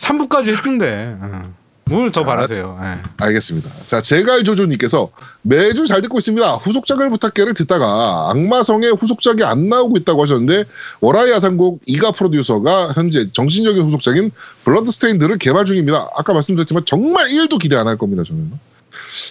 3부까지 0.00 0.48
했는데 0.56 1.16
어. 1.20 1.54
뭘더 1.86 2.20
자, 2.20 2.24
바라세요. 2.24 2.78
네. 2.80 2.92
알겠습니다. 3.18 3.68
자, 3.86 4.00
제갈 4.00 4.44
조조님께서 4.44 5.10
매주 5.42 5.88
잘 5.88 6.00
듣고 6.02 6.18
있습니다. 6.18 6.54
후속작을 6.54 7.10
부탁해를 7.10 7.52
듣다가 7.54 8.30
악마성의 8.30 8.92
후속작이 8.92 9.42
안 9.42 9.68
나오고 9.68 9.96
있다고 9.96 10.22
하셨는데 10.22 10.66
월화의 11.00 11.32
야상곡 11.32 11.80
이가 11.86 12.12
프로듀서가 12.12 12.92
현재 12.94 13.32
정신적인 13.32 13.82
후속작인 13.82 14.30
블러드스테인드를 14.64 15.38
개발 15.38 15.64
중입니다. 15.64 16.08
아까 16.14 16.32
말씀드렸지만 16.32 16.84
정말 16.86 17.26
1도 17.26 17.58
기대 17.60 17.74
안 17.74 17.88
할 17.88 17.96
겁니다. 17.98 18.22
저는. 18.22 18.52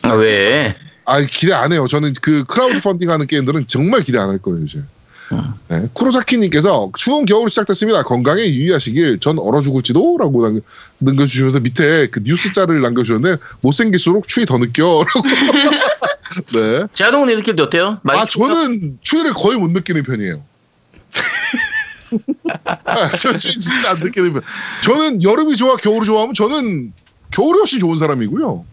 아, 0.03 0.15
왜? 0.15 0.75
아 1.05 1.21
기대 1.21 1.53
안 1.53 1.71
해요. 1.71 1.87
저는 1.87 2.11
그 2.21 2.43
크라우드 2.43 2.81
펀딩하는 2.81 3.27
게임들은 3.27 3.67
정말 3.67 4.01
기대 4.01 4.17
안 4.17 4.27
할 4.29 4.37
거예요 4.37 4.61
이제. 4.65 4.81
음. 5.31 5.53
네. 5.67 5.87
쿠로사키님께서 5.93 6.91
추운 6.97 7.25
겨울이 7.25 7.51
시작됐습니다. 7.51 8.03
건강에 8.03 8.41
유의하시길 8.41 9.19
전 9.19 9.37
얼어 9.37 9.61
죽을지도라고 9.61 10.41
남- 10.49 10.61
남겨주시면서 10.97 11.59
밑에 11.59 12.07
그 12.07 12.21
뉴스 12.23 12.51
짤을 12.51 12.81
남겨주셨는데 12.81 13.41
못생길수록 13.61 14.27
추위 14.27 14.45
더 14.45 14.57
느껴라고. 14.57 15.21
네. 16.53 16.87
제아동은 16.93 17.35
느낄 17.35 17.55
때 17.55 17.63
어때요? 17.63 17.99
아 18.03 18.25
춥죠? 18.25 18.51
저는 18.51 18.97
추위를 19.01 19.33
거의 19.33 19.57
못 19.59 19.69
느끼는 19.71 20.03
편이에요. 20.03 20.41
아, 22.85 23.11
저 23.17 23.33
진짜 23.33 23.91
안 23.91 23.99
느끼는 23.99 24.33
편. 24.33 24.41
저는 24.83 25.21
여름이 25.23 25.55
좋아 25.55 25.75
겨울이 25.75 26.05
좋아하면 26.05 26.33
저는 26.33 26.91
겨울이 27.31 27.59
훨씬 27.59 27.79
좋은 27.79 27.97
사람이고요. 27.97 28.65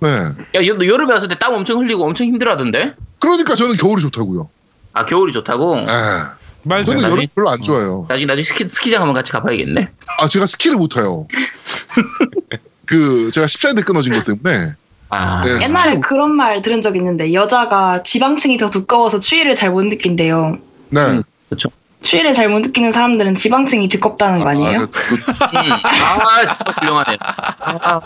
네. 0.00 0.08
야, 0.08 0.66
여- 0.66 0.74
너 0.78 0.86
여름에 0.86 1.12
왔을 1.12 1.28
때 1.28 1.38
땀 1.38 1.52
엄청 1.54 1.78
흘리고 1.80 2.04
엄청 2.04 2.26
힘들어하던데? 2.26 2.94
그러니까 3.18 3.54
저는 3.54 3.76
겨울이 3.76 4.00
좋다고요. 4.00 4.48
아 4.92 5.06
겨울이 5.06 5.32
좋다고? 5.32 5.78
아, 5.88 6.34
말 6.62 6.84
저는 6.84 7.00
잘 7.00 7.10
여름 7.10 7.24
나중에- 7.24 7.28
별로 7.34 7.50
안 7.50 7.62
좋아해요. 7.62 8.06
나중에 8.08 8.26
나중에 8.26 8.44
스키, 8.44 8.68
스키장 8.68 9.00
한번 9.02 9.14
같이 9.14 9.32
가봐야겠네. 9.32 9.88
아 10.18 10.28
제가 10.28 10.46
스키를 10.46 10.76
못 10.76 10.88
타요. 10.88 11.26
그 12.86 13.30
제가 13.30 13.46
십자인대 13.46 13.82
끊어진 13.82 14.12
것 14.12 14.24
때문에 14.24 14.74
아, 15.10 15.42
네. 15.44 15.64
옛날에 15.64 15.94
스키를- 15.96 16.02
그런 16.02 16.34
말 16.36 16.62
들은 16.62 16.80
적 16.80 16.96
있는데 16.96 17.32
여자가 17.32 18.02
지방층이 18.02 18.56
더 18.56 18.68
두꺼워서 18.70 19.20
추위를 19.20 19.54
잘 19.54 19.70
못 19.70 19.82
느낀대요. 19.84 20.58
네. 20.90 21.00
음. 21.00 21.22
그렇죠. 21.48 21.68
추위를 22.02 22.32
잘 22.34 22.48
못 22.48 22.60
느끼는 22.60 22.92
사람들은 22.92 23.34
지방층이 23.34 23.88
두껍다는 23.88 24.38
거 24.40 24.48
아니에요? 24.48 24.80
아, 24.80 24.86
그- 24.86 25.16
그- 25.16 25.56
음. 25.56 25.72
아 25.72 26.46
정말 26.46 26.74
훌륭하네요. 26.80 27.16
아, 27.20 28.00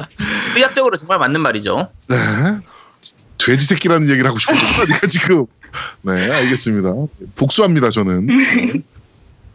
의학적으로 0.57 0.97
정말 0.97 1.19
맞는 1.19 1.41
말이죠. 1.41 1.89
네. 2.09 2.17
돼지 3.39 3.67
새끼라는 3.67 4.09
얘기를 4.09 4.27
하고 4.29 4.39
네가 4.89 5.07
지금 5.09 5.47
네 6.03 6.31
알겠습니다. 6.31 6.93
복수합니다 7.37 7.91
저는. 7.91 8.27
네. 8.27 8.35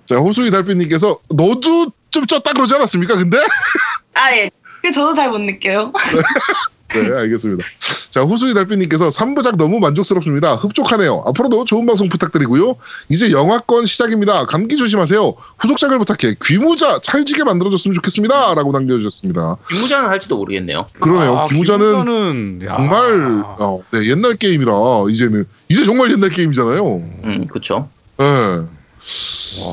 자 0.06 0.16
호수이 0.18 0.52
달빛님께서 0.52 1.20
너도 1.30 1.92
좀 2.10 2.26
쪘다 2.26 2.54
그러지 2.54 2.74
않았습니까? 2.76 3.16
근데 3.16 3.38
아 4.14 4.36
예. 4.36 4.50
저도 4.92 5.14
잘 5.14 5.30
못 5.30 5.40
느껴요. 5.40 5.94
네 6.90 7.12
알겠습니다. 7.16 7.64
자 8.10 8.22
호수이 8.22 8.54
달빛님께서 8.56 9.10
3부작 9.10 9.58
너무 9.58 9.80
만족스럽습니다. 9.80 10.56
흡족하네요. 10.56 11.24
앞으로도 11.28 11.66
좋은 11.66 11.86
방송 11.86 12.10
부탁드리고요. 12.10 12.76
이제 13.10 13.32
영화권 13.32 13.86
시작입니다. 13.86 14.46
감기 14.48 14.76
조심하세요. 14.78 15.36
후속작을 15.60 16.00
부탁해 16.00 16.36
귀무자 16.44 17.00
찰지게 17.00 17.44
만들어줬으면 17.44 17.94
좋겠습니다.라고 17.94 18.72
남겨주셨습니다. 18.72 19.58
김무장을 19.70 20.10
할지도 20.10 20.38
모르겠네요. 20.38 20.88
그러네요. 21.00 21.38
아, 21.38 21.48
귀무자는 21.48 21.86
김무자는 21.86 22.62
야. 22.66 22.76
정말 22.78 23.44
어, 23.60 23.84
네, 23.92 24.08
옛날 24.10 24.36
게임이라 24.36 24.72
이제는 25.12 25.46
이제 25.70 25.86
정말 25.86 26.12
옛날 26.12 26.32
게임이잖아요. 26.32 26.96
음, 26.96 27.48
그렇죠. 27.48 27.90
네. 28.18 28.26
와. 28.26 28.66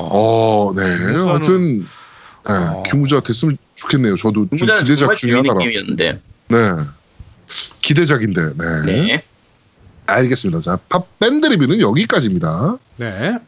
어, 0.00 0.72
네. 0.76 0.82
김무자는- 0.82 1.26
하여튼 1.26 1.78
네, 1.80 2.52
어. 2.52 2.82
귀무자 2.86 3.20
됐으면 3.20 3.56
좋겠네요. 3.74 4.16
저도 4.16 4.46
좀 4.56 4.68
기대작 4.78 5.14
중에 5.14 5.32
하나라. 5.32 5.58
게임이었는데. 5.58 6.20
네. 6.48 6.58
기대작인데. 7.82 8.40
네. 8.58 8.82
네. 8.84 9.22
알겠습니다. 10.06 10.60
자, 10.60 10.78
팟빵 10.88 11.46
리뷰는 11.46 11.80
여기까지입니다. 11.80 12.76
네. 12.96 13.38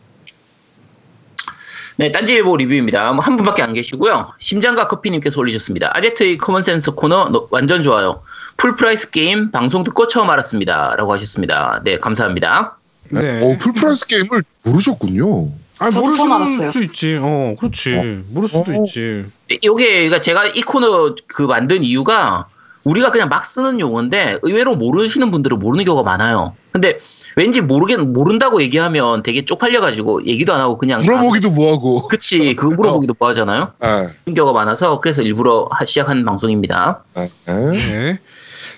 네, 1.96 2.12
딴지일보 2.12 2.56
리뷰입니다. 2.56 3.12
뭐 3.12 3.22
한 3.24 3.36
분밖에 3.36 3.62
안 3.62 3.74
계시고요. 3.74 4.32
심장과 4.38 4.86
커피님께서 4.88 5.40
올리셨습니다. 5.40 5.90
아제트의 5.96 6.38
common 6.38 6.68
sense 6.68 6.92
코너 6.92 7.28
너- 7.30 7.48
완전 7.50 7.82
좋아요. 7.82 8.22
full 8.56 8.80
price 8.80 9.10
게임 9.10 9.50
방송 9.50 9.82
듣고 9.84 10.06
처음 10.06 10.30
알았습니다. 10.30 10.94
라고 10.96 11.12
하셨습니다. 11.12 11.80
네, 11.84 11.98
감사합니다. 11.98 12.76
네. 13.10 13.20
네. 13.22 13.40
어, 13.54 13.58
full 13.58 13.80
price 13.80 14.06
게임을 14.06 14.44
모르셨군요. 14.62 15.50
아니 15.80 15.94
모를 15.94 16.16
처음 16.16 16.28
수도 16.28 16.34
알았어요. 16.34 16.70
수 16.72 16.82
있지. 16.84 17.18
어, 17.20 17.54
그렇지. 17.58 17.90
모를 18.30 18.48
수도 18.48 18.64
어. 18.68 18.84
있지. 18.84 19.24
요게 19.64 19.86
그러니까 19.94 20.20
제가 20.20 20.46
이 20.46 20.62
코너 20.62 21.14
그 21.28 21.42
만든 21.42 21.82
이유가 21.84 22.48
우리가 22.88 23.10
그냥 23.10 23.28
막 23.28 23.44
쓰는 23.44 23.80
용어인데 23.80 24.38
의외로 24.42 24.74
모르시는 24.74 25.30
분들은 25.30 25.58
모르는 25.58 25.84
경우가 25.84 26.02
많아요. 26.10 26.54
근데 26.72 26.96
왠지 27.36 27.60
모르겠 27.60 27.98
모른다고 28.00 28.62
얘기하면 28.62 29.22
되게 29.22 29.44
쪽팔려가지고 29.44 30.24
얘기도 30.26 30.54
안 30.54 30.60
하고 30.60 30.78
그냥 30.78 31.00
물어보기도 31.04 31.50
뭐하고. 31.50 32.00
아, 32.04 32.08
그치 32.08 32.54
그거 32.54 32.74
물어보기도 32.74 33.14
뭐 33.18 33.28
하잖아요. 33.28 33.72
네. 33.82 33.88
그런 34.24 34.34
경우가 34.34 34.52
많아서 34.58 35.00
그래서 35.00 35.22
일부러 35.22 35.68
하- 35.70 35.84
시작한 35.84 36.24
방송입니다. 36.24 37.04
네. 37.14 37.28
네. 37.46 38.18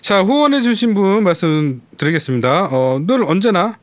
자 0.00 0.22
후원해주신 0.22 0.94
분 0.94 1.22
말씀드리겠습니다. 1.22 2.68
어, 2.72 3.00
늘 3.06 3.22
언제나 3.24 3.76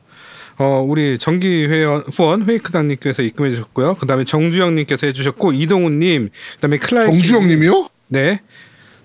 어, 0.58 0.84
우리 0.86 1.16
정기 1.18 1.66
회원 1.66 2.02
후원 2.12 2.44
회이크당님께서 2.44 3.22
입금해 3.22 3.50
주셨고요. 3.52 3.94
그 3.94 4.06
다음에 4.06 4.24
정주영님께서 4.24 5.06
해주셨고 5.06 5.52
이동훈님, 5.52 6.28
그 6.54 6.60
다음에 6.60 6.76
클라이 6.78 7.06
정주영님이요? 7.06 7.88
네. 8.08 8.40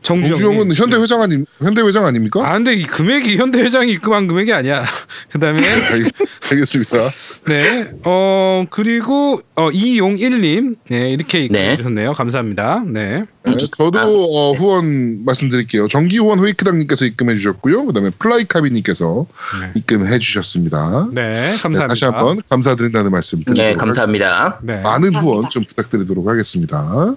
정주영. 0.03 0.35
정주영은 0.35 0.75
현대 0.75 0.97
회장 0.97 1.21
아니 1.21 1.43
현대 1.59 1.81
회장 1.81 2.05
아닙니까? 2.05 2.47
아 2.47 2.53
근데 2.53 2.73
이 2.73 2.83
금액이 2.83 3.37
현대 3.37 3.61
회장이 3.61 3.91
입금한 3.93 4.27
금액이 4.27 4.53
아니야. 4.53 4.83
그다음에 5.31 5.65
알, 5.67 6.03
알겠습니다. 6.51 7.09
네. 7.47 7.91
어 8.03 8.65
그리고 8.69 9.41
어 9.55 9.71
이용일님 9.71 10.75
네 10.89 11.11
이렇게 11.11 11.39
네. 11.39 11.45
입금해 11.45 11.75
주셨네요. 11.77 12.13
감사합니다. 12.13 12.83
네. 12.85 13.23
네, 13.45 13.57
저도 13.57 13.99
어, 13.99 14.53
후원 14.53 15.25
말씀드릴게요. 15.25 15.87
정기 15.87 16.17
후원 16.17 16.39
호이크당님께서 16.39 17.05
입금해 17.05 17.35
주셨고요. 17.35 17.85
그다음에 17.85 18.11
플라이카비님께서 18.19 19.25
네. 19.61 19.71
입금해 19.75 20.19
주셨습니다. 20.19 21.07
네. 21.11 21.31
네, 21.31 21.37
감사합니다. 21.61 21.87
다시 21.87 22.05
한번 22.05 22.41
감사드린다는 22.49 23.11
말씀 23.11 23.43
드리도록 23.43 23.71
네. 23.71 23.75
감사합니다. 23.75 24.59
네. 24.63 24.73
많은 24.81 24.83
감사합니다. 24.83 25.19
후원 25.19 25.49
좀 25.49 25.63
부탁드리도록 25.65 26.27
하겠습니다. 26.27 27.15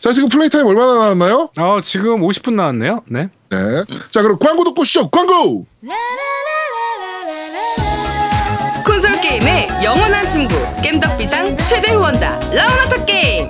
자, 0.00 0.12
지금 0.12 0.28
play 0.28 0.48
time 0.48 0.66
얼마나 0.66 0.94
나왔나요? 0.94 1.50
어 1.58 1.80
지금 1.82 2.20
50분 2.20 2.54
나왔네요. 2.54 3.02
네. 3.08 3.28
네. 3.50 3.56
자, 4.10 4.22
그럼 4.22 4.38
광고 4.38 4.64
듣고 4.64 4.84
오시죠. 4.84 5.10
광고! 5.10 5.66
콘솔 8.84 9.20
게임의 9.20 9.68
영원한 9.82 10.28
친구 10.28 10.54
겜덕비상 10.82 11.56
최대 11.58 11.92
후원자 11.92 12.38
라운하터 12.52 13.04
게임 13.04 13.48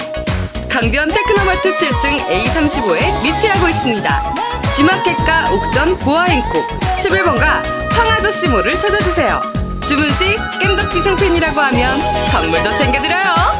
강변 0.69 1.09
테크노마트 1.09 1.75
7층 1.77 2.19
A35에 2.29 3.25
위치하고 3.25 3.69
있습니다 3.69 4.35
G마켓과 4.77 5.53
옥션 5.53 5.99
보아행콕 5.99 6.67
11번가 6.97 7.63
황아저씨몰을 7.93 8.79
찾아주세요 8.79 9.41
주문 9.87 10.13
시 10.13 10.37
겜덕비상 10.61 11.17
팬이라고 11.17 11.61
하면 11.61 11.99
선물도 12.31 12.77
챙겨드려요 12.77 13.60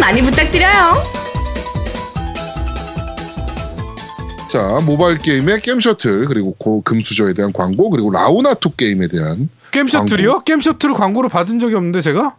많이 0.00 0.22
부탁드려요. 0.22 1.02
자, 4.48 4.80
모바일 4.86 5.18
게임의 5.18 5.60
게임 5.60 5.78
셔틀, 5.80 6.24
그리고 6.26 6.54
고 6.54 6.80
금수저에 6.82 7.34
대한 7.34 7.52
광고, 7.52 7.90
그리고 7.90 8.10
라우나토 8.10 8.74
게임에 8.76 9.08
대한. 9.08 9.50
게임 9.70 9.88
셔틀이요? 9.88 10.40
게임 10.44 10.60
셔틀 10.60 10.94
광고를 10.94 11.28
받은 11.28 11.58
적이 11.58 11.74
없는데 11.74 12.00
제가? 12.00 12.34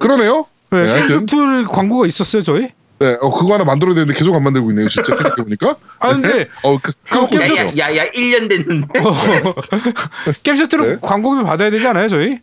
그러네요? 0.00 0.46
네, 0.70 0.82
네, 0.82 0.84
게임 0.84 0.96
하여튼. 0.96 1.26
셔틀 1.26 1.64
광고가 1.66 2.06
있었어요 2.06 2.42
저희? 2.42 2.68
네, 2.98 3.16
어, 3.20 3.30
그거 3.30 3.54
하나 3.54 3.64
만들어야 3.64 3.94
되는데 3.94 4.14
계속 4.18 4.34
안 4.34 4.42
만들고 4.42 4.70
있네요. 4.70 4.88
진짜 4.88 5.14
생각해보니까. 5.14 5.76
아 6.00 6.08
근데 6.10 6.28
네? 6.28 6.48
어, 6.62 6.78
그, 6.78 6.92
게임 7.28 7.42
있었죠. 7.42 7.78
야야 7.78 7.96
야야 7.96 8.10
1년 8.10 8.48
됐는데. 8.48 9.00
게임 10.42 10.56
셔틀은 10.56 10.86
네. 10.86 10.96
광고비 11.00 11.42
받아야 11.44 11.70
되지 11.70 11.86
않아요 11.86 12.08
저희? 12.08 12.38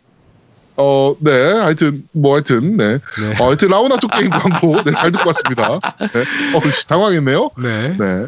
어, 0.76 1.14
네, 1.20 1.30
하여튼, 1.52 2.06
뭐, 2.12 2.34
하여튼, 2.34 2.76
네. 2.76 2.98
네. 2.98 3.36
어, 3.40 3.46
하여튼, 3.48 3.68
라우나토 3.68 4.08
게임 4.08 4.28
광고, 4.30 4.82
네, 4.82 4.92
잘 4.92 5.12
듣고 5.12 5.28
왔습니다. 5.28 5.78
네. 6.00 6.56
어, 6.56 6.70
씨, 6.72 6.88
당황했네요. 6.88 7.50
네. 7.62 7.96
네. 7.96 8.26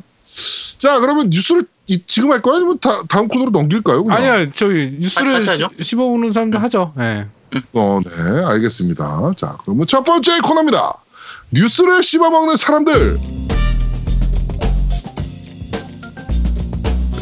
자, 0.79 1.01
그러면 1.01 1.29
뉴스를 1.31 1.65
이, 1.87 2.03
지금 2.07 2.31
할 2.33 2.43
거야? 2.43 2.57
아니면 2.57 2.79
다, 2.81 3.03
다음 3.09 3.29
코너로 3.29 3.51
넘길까요? 3.51 4.05
그냥? 4.05 4.19
아니야 4.19 4.51
저희 4.53 4.97
뉴스를. 4.99 5.43
씹- 5.43 5.71
씹어보는 5.83 6.33
사람도 6.33 6.59
하죠. 6.59 6.93
네. 6.97 7.27
어, 7.75 8.01
네, 8.05 8.11
알겠습니다. 8.47 9.33
자, 9.37 9.57
그러면 9.65 9.87
첫 9.87 10.03
번째 10.03 10.39
코너입니다. 10.41 10.95
뉴스를 11.53 12.03
씹어먹는 12.03 12.57
사람들. 12.57 13.19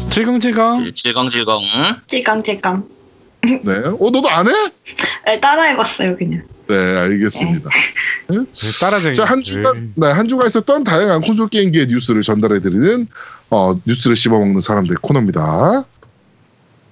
질겅질겅. 0.09 0.93
질겅질겅. 0.95 1.61
찔깡찔깡. 2.07 2.83
네. 3.45 3.73
어, 3.85 4.09
너도 4.11 4.29
안 4.29 4.47
해? 4.47 4.51
네, 5.25 5.39
따라해봤어요 5.39 6.15
그냥. 6.17 6.43
네, 6.67 6.75
알겠습니다. 6.75 7.69
네, 8.27 8.37
따라쟁이. 8.79 9.13
자, 9.13 9.25
한 9.25 9.43
주간, 9.43 9.93
네, 9.95 10.07
한 10.07 10.27
주간 10.27 10.47
있었던 10.47 10.83
다양한 10.83 11.21
콘솔 11.21 11.49
게임기의 11.49 11.87
뉴스를 11.87 12.21
전달해드리는, 12.21 13.07
어, 13.51 13.79
뉴스를 13.85 14.15
씹어먹는 14.15 14.61
사람들 14.61 14.95
코너입니다. 14.97 15.85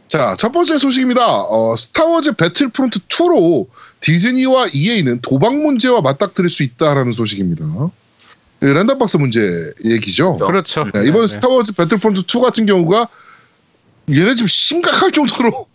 자, 0.08 0.36
첫 0.38 0.52
번째 0.52 0.78
소식입니다. 0.78 1.26
어, 1.26 1.76
스타워즈 1.76 2.34
배틀프론트 2.34 3.00
2로 3.08 3.68
디즈니와 4.02 4.68
EA는 4.74 5.22
도박 5.22 5.56
문제와 5.56 6.02
맞닥뜨릴 6.02 6.52
수 6.52 6.62
있다라는 6.62 7.14
소식입니다. 7.14 7.66
이 8.62 8.66
랜덤박스 8.66 9.18
문제 9.18 9.72
얘기죠. 9.84 10.34
그렇죠. 10.34 10.86
네, 10.94 11.06
이번 11.08 11.22
네, 11.22 11.28
스타워즈 11.28 11.74
배틀프론트 11.74 12.22
2 12.22 12.42
같은 12.42 12.66
경우가 12.66 13.08
얘네 14.10 14.36
지금 14.36 14.48
심각할 14.48 15.12
정도로 15.12 15.68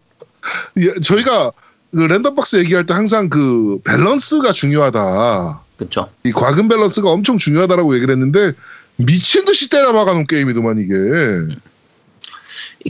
예, 0.79 1.01
저희가 1.01 1.53
그 1.93 2.01
랜덤박스 2.01 2.57
얘기할 2.57 2.87
때 2.87 2.95
항상 2.95 3.29
그 3.29 3.79
밸런스가 3.85 4.53
중요하다. 4.53 5.61
그렇죠. 5.77 6.09
이 6.25 6.33
과금 6.33 6.69
밸런스가 6.69 7.11
엄청 7.11 7.39
중요하다라고 7.39 7.95
얘기를 7.97 8.13
했는데 8.13 8.53
미친 8.97 9.45
듯이 9.45 9.71
때려 9.71 9.93
박아놓은 9.93 10.27
게임이더만 10.27 10.81
이게. 10.81 10.95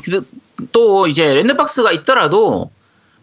그- 0.05 0.27
또 0.73 1.07
이제 1.07 1.35
랜덤박스가 1.35 1.93
있더라도 1.93 2.71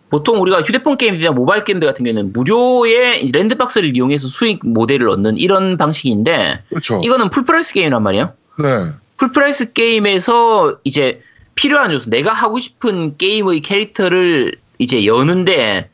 보통 0.10 0.42
우리가 0.42 0.62
휴대폰 0.62 0.98
게임이나 0.98 1.32
모바일 1.32 1.64
게임들 1.64 1.86
같은 1.88 2.06
경우에는 2.06 2.32
무료의 2.32 3.24
이제 3.26 3.38
랜덤박스를 3.38 3.96
이용해서 3.96 4.28
수익 4.28 4.66
모델을 4.66 5.10
얻는 5.10 5.38
이런 5.38 5.78
방식인데 5.78 6.64
그렇죠. 6.70 7.02
이거는 7.04 7.30
full 7.30 7.49
price 7.49 7.74
게임이란 7.74 8.02
말이에요. 8.04 8.32
네. 8.60 8.68
full 9.18 9.43
price 9.43 9.74
게임에서 9.74 10.80
이제 10.84 11.22
필요한 11.56 11.92
요소, 11.94 12.10
내가 12.10 12.32
하고 12.34 12.60
싶은 12.60 13.18
게임의 13.18 13.62
캐릭터를 13.62 14.54
이제 14.78 15.06
여는데 15.06 15.90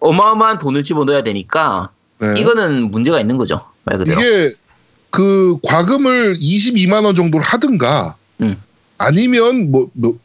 어마어마한 0.00 0.58
돈을 0.58 0.84
집어넣어야 0.84 1.22
되니까 1.22 1.90
네. 2.18 2.34
이거는 2.38 2.90
문제가 2.90 3.20
있는 3.20 3.36
거죠. 3.36 3.62
말 3.84 3.98
그대로. 3.98 4.20
이게 4.20 4.52
그 5.10 5.56
과금을 5.64 6.38
22만 6.38 7.04
원 7.04 7.14
정도를 7.14 7.44
하든가 7.44 8.16
음. 8.42 8.56
아니면 8.98 9.70
뭐, 9.72 9.88
뭐 9.94 10.18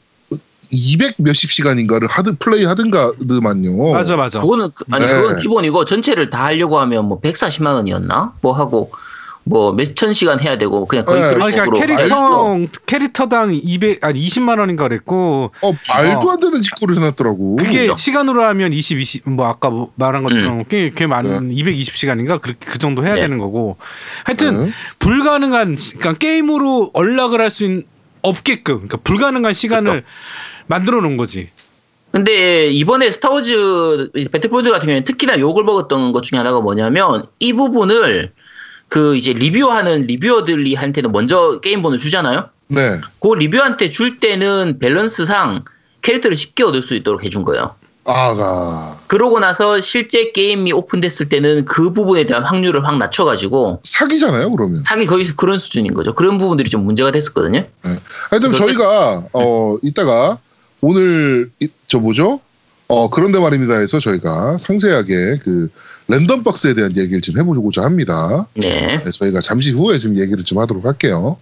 200 0.70 1.16
몇십 1.18 1.52
시간인가를 1.52 2.08
하든 2.10 2.36
플레이 2.38 2.66
하든가드만요. 2.66 3.94
맞아 3.94 4.18
맞아. 4.18 4.42
그거는 4.42 4.70
그- 4.76 4.84
아니 4.92 5.06
네. 5.06 5.14
그건 5.14 5.40
기본이고 5.40 5.86
전체를 5.86 6.30
다 6.30 6.46
하려고 6.46 6.80
하면 6.80 7.06
뭐 7.06 7.22
140만 7.22 7.74
원이었나? 7.76 8.34
뭐 8.42 8.54
하고 8.54 8.92
뭐 9.46 9.74
몇천 9.74 10.14
시간 10.14 10.40
해야 10.40 10.58
되고 10.58 10.86
그냥 10.86 11.04
거의 11.06 11.22
네. 11.22 11.28
그런 11.34 11.42
아, 11.42 11.46
그러니까 11.52 11.64
식으로 11.76 11.80
캐릭터 11.80 12.58
캐릭터당 12.86 13.54
200 13.54 14.04
아니 14.04 14.20
20만 14.22 14.60
원인가 14.60 14.88
그랬고 14.88 15.52
어 15.62 15.74
말도 15.90 16.30
어. 16.30 16.32
안 16.32 16.40
되는 16.40 16.62
짓거리를 16.62 17.02
해놨더라고. 17.02 17.58
그게 17.58 17.82
그죠. 17.82 17.96
시간으로 17.98 18.42
하면 18.44 18.72
20, 18.72 19.00
20, 19.00 19.30
뭐 19.30 19.48
아까 19.48 19.70
뭐 19.70 19.92
말한 19.96 20.24
것처럼 20.24 20.64
꽤, 20.70 20.92
꽤 20.96 21.08
많은 21.08 21.52
220시간인가 21.54 22.40
그, 22.40 22.54
그 22.58 22.78
정도 22.78 23.04
해야 23.04 23.16
네. 23.16 23.22
되는 23.22 23.38
거고 23.38 23.78
하여튼 24.24 24.66
네. 24.66 24.72
불가능한 25.00 25.76
시- 25.76 25.98
그러니까 25.98 26.20
게임으로 26.20 26.92
연락을 26.96 27.42
할 27.42 27.52
수 27.52 27.84
없게끔 28.24 28.76
그러니까 28.76 28.98
불가능한 29.04 29.54
시간을 29.54 30.04
만들어 30.68 31.02
놓은 31.02 31.18
거지. 31.18 31.50
근데 32.12 32.68
이번에 32.68 33.12
스타워즈 33.12 34.12
배틀필드 34.32 34.70
같은 34.72 34.86
경우에는 34.88 35.04
특히나 35.04 35.40
욕을 35.40 35.64
먹었던 35.66 36.14
것 36.14 36.24
중에 36.24 36.38
하나가 36.38 36.62
뭐냐면 36.62 37.26
이 37.40 37.52
부분을 37.54 38.32
그 38.94 39.16
이제 39.16 39.34
리뷰하는 39.34 40.06
리뷰어들이 40.06 40.76
한테는 40.76 41.12
먼저 41.12 41.60
게임본을 41.62 41.98
주잖아요. 41.98 42.50
네. 42.68 43.02
그 43.20 43.30
리뷰한테 43.34 43.90
줄 43.90 44.20
때는 44.20 44.78
밸런스상 44.78 45.64
캐릭터를 46.04 46.38
쉽게 46.38 46.64
얻을 46.64 46.84
수 46.84 46.94
있도록 46.94 47.24
해준 47.26 47.42
거예요. 47.44 47.74
아가 48.06 48.96
그러고 49.08 49.40
나서 49.40 49.80
실제 49.80 50.32
게임이 50.32 50.74
오픈됐을 50.74 51.28
때는 51.28 51.66
그 51.66 51.92
부분에 51.92 52.28
대한 52.28 52.44
확률을 52.44 52.86
확 52.86 53.00
낮춰가지고 53.00 53.80
사기잖아요 53.84 54.52
그러면. 54.52 54.84
상이 54.84 55.08
거기서 55.08 55.38
그런 55.38 55.58
수준인 55.58 55.96
거죠. 55.96 56.14
그런 56.14 56.38
부분들이 56.38 56.70
좀 56.70 56.84
문제가 56.84 57.10
됐었거든요. 57.10 57.66
하여튼 58.30 58.52
그래서 58.52 58.58
저희가 58.58 59.24
어 59.34 59.78
이따가 59.82 60.38
오늘 60.82 61.50
이- 61.60 61.70
저 61.88 61.98
뭐죠? 61.98 62.42
어 62.90 63.10
그런데 63.10 63.40
말입니다 63.40 63.74
해서 63.74 63.98
저희가 63.98 64.60
상세하게 64.60 65.40
그 65.44 65.70
랜덤 66.08 66.44
박스에 66.44 66.74
대한 66.74 66.96
얘기를 66.98 67.22
좀 67.22 67.38
해보고자 67.38 67.84
합니다. 67.84 68.48
네. 68.56 69.02
네, 69.04 69.12
저희가 69.12 69.42
잠시 69.42 69.72
후에 69.72 70.00
좀 70.00 70.18
얘기를 70.20 70.44
좀 70.44 70.60
하도록 70.60 70.86
할게요. 70.86 71.38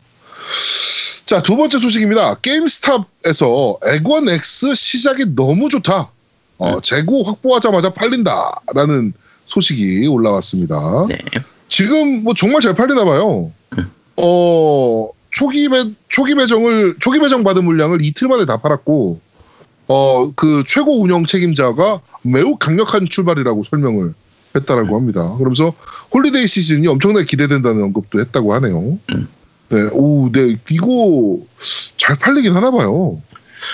자, 1.26 1.42
두 1.42 1.56
번째 1.56 1.80
소식입니다. 1.80 2.36
게임스탑에서 2.36 3.80
액원 3.88 4.30
X 4.30 4.74
시작이 4.76 5.36
너무 5.36 5.70
좋다. 5.70 6.12
어, 6.58 6.82
재고 6.82 7.24
확보하자마자 7.24 7.92
팔린다 7.92 8.62
라는 8.74 9.14
소식이 9.46 10.08
올라왔습니다. 10.08 11.08
네. 11.10 11.18
지금 11.68 12.24
뭐 12.24 12.34
정말 12.34 12.62
잘 12.62 12.74
팔리나 12.74 13.06
봐요. 13.06 13.52
음. 13.78 13.92
어, 14.18 15.10
초기 15.32 15.70
배, 15.70 15.86
초기 16.10 16.36
배정을, 16.36 16.98
초기 17.00 17.20
배정 17.20 17.44
받은 17.44 17.64
물량을 17.64 18.02
이틀 18.02 18.28
만에 18.28 18.46
다 18.46 18.58
팔았고, 18.58 19.20
어, 19.88 20.32
그 20.36 20.64
최고 20.68 21.02
운영 21.02 21.26
책임자가 21.26 22.02
매우 22.22 22.58
강력한 22.58 23.08
출발이라고 23.10 23.64
설명을 23.64 24.14
했다라고 24.56 24.96
합니다. 24.96 25.36
그러면서 25.38 25.74
holiday 26.14 26.48
시즌이 26.48 26.88
엄청나게 26.88 27.26
기대된다는 27.26 27.84
언급도 27.84 28.20
했다고 28.20 28.54
하네요. 28.56 29.00
음. 29.14 29.28
네, 29.70 29.82
오, 29.94 30.30
네, 30.32 30.58
이거 30.70 31.40
잘 31.98 32.18
팔리긴 32.18 32.54
하나 32.54 32.72
봐요. 32.72 33.22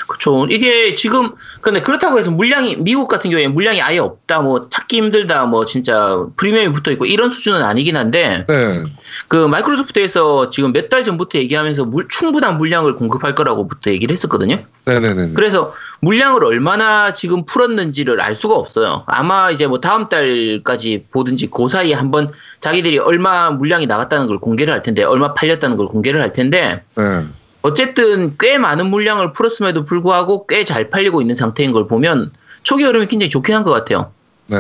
그렇죠. 0.07 0.45
이게 0.49 0.95
지금 0.95 1.31
근데 1.61 1.81
그렇다고 1.81 2.19
해서 2.19 2.31
물량이 2.31 2.77
미국 2.79 3.07
같은 3.07 3.29
경우에 3.29 3.47
물량이 3.47 3.81
아예 3.81 3.99
없다, 3.99 4.41
뭐 4.41 4.69
찾기 4.69 4.97
힘들다, 4.97 5.45
뭐 5.45 5.65
진짜 5.65 6.25
프리미엄이 6.37 6.73
붙어 6.73 6.91
있고 6.91 7.05
이런 7.05 7.29
수준은 7.29 7.61
아니긴 7.63 7.95
한데 7.97 8.45
네, 8.47 8.83
그 9.27 9.35
마이크로소프트에서 9.47 10.49
지금 10.49 10.73
몇 10.73 10.87
달 10.89 11.03
전부터 11.03 11.37
얘기하면서 11.39 11.83
물- 11.85 12.07
충분한 12.07 12.57
물량을 12.57 12.95
공급할 12.95 13.35
거라고부터 13.35 13.91
얘기를 13.91 14.13
했었거든요. 14.13 14.59
네네네. 14.85 15.33
그래서 15.33 15.73
물량을 15.99 16.45
얼마나 16.45 17.11
지금 17.11 17.43
풀었는지를 17.45 18.21
알 18.21 18.35
수가 18.37 18.55
없어요. 18.55 19.03
아마 19.07 19.51
이제 19.51 19.67
뭐 19.67 19.81
다음 19.81 20.07
달까지 20.07 21.05
보든지 21.11 21.49
그 21.51 21.67
사이에 21.67 21.93
한번 21.93 22.31
자기들이 22.61 22.99
얼마 22.99 23.49
물량이 23.49 23.85
나갔다는 23.85 24.27
걸 24.27 24.39
공개를 24.39 24.73
할 24.73 24.81
텐데, 24.81 25.03
얼마 25.03 25.33
팔렸다는 25.33 25.75
걸 25.75 25.87
공개를 25.87 26.21
할 26.21 26.31
텐데, 26.31 26.83
네. 26.95 27.23
어쨌든 27.67 28.35
꽤 28.39 28.57
많은 28.57 28.89
물량을 28.89 29.33
풀었음에도 29.33 29.85
불구하고 29.85 30.47
꽤 30.47 30.63
잘 30.63 30.89
팔리고 30.89 31.21
있는 31.21 31.35
상태인 31.35 31.71
걸 31.71 31.87
보면 31.87 32.31
초기 32.63 32.83
흐름이 32.83 33.07
굉장히 33.07 33.29
좋긴 33.29 33.55
한것 33.55 33.73
같아요. 33.73 34.11
네. 34.47 34.57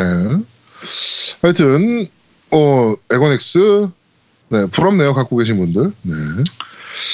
하여튼, 1.41 2.07
어, 2.51 2.93
에건엑스, 3.11 3.87
네, 4.49 4.67
부럽네요, 4.71 5.13
갖고 5.13 5.35
계신 5.37 5.57
분들. 5.57 5.91
네. 6.03 6.13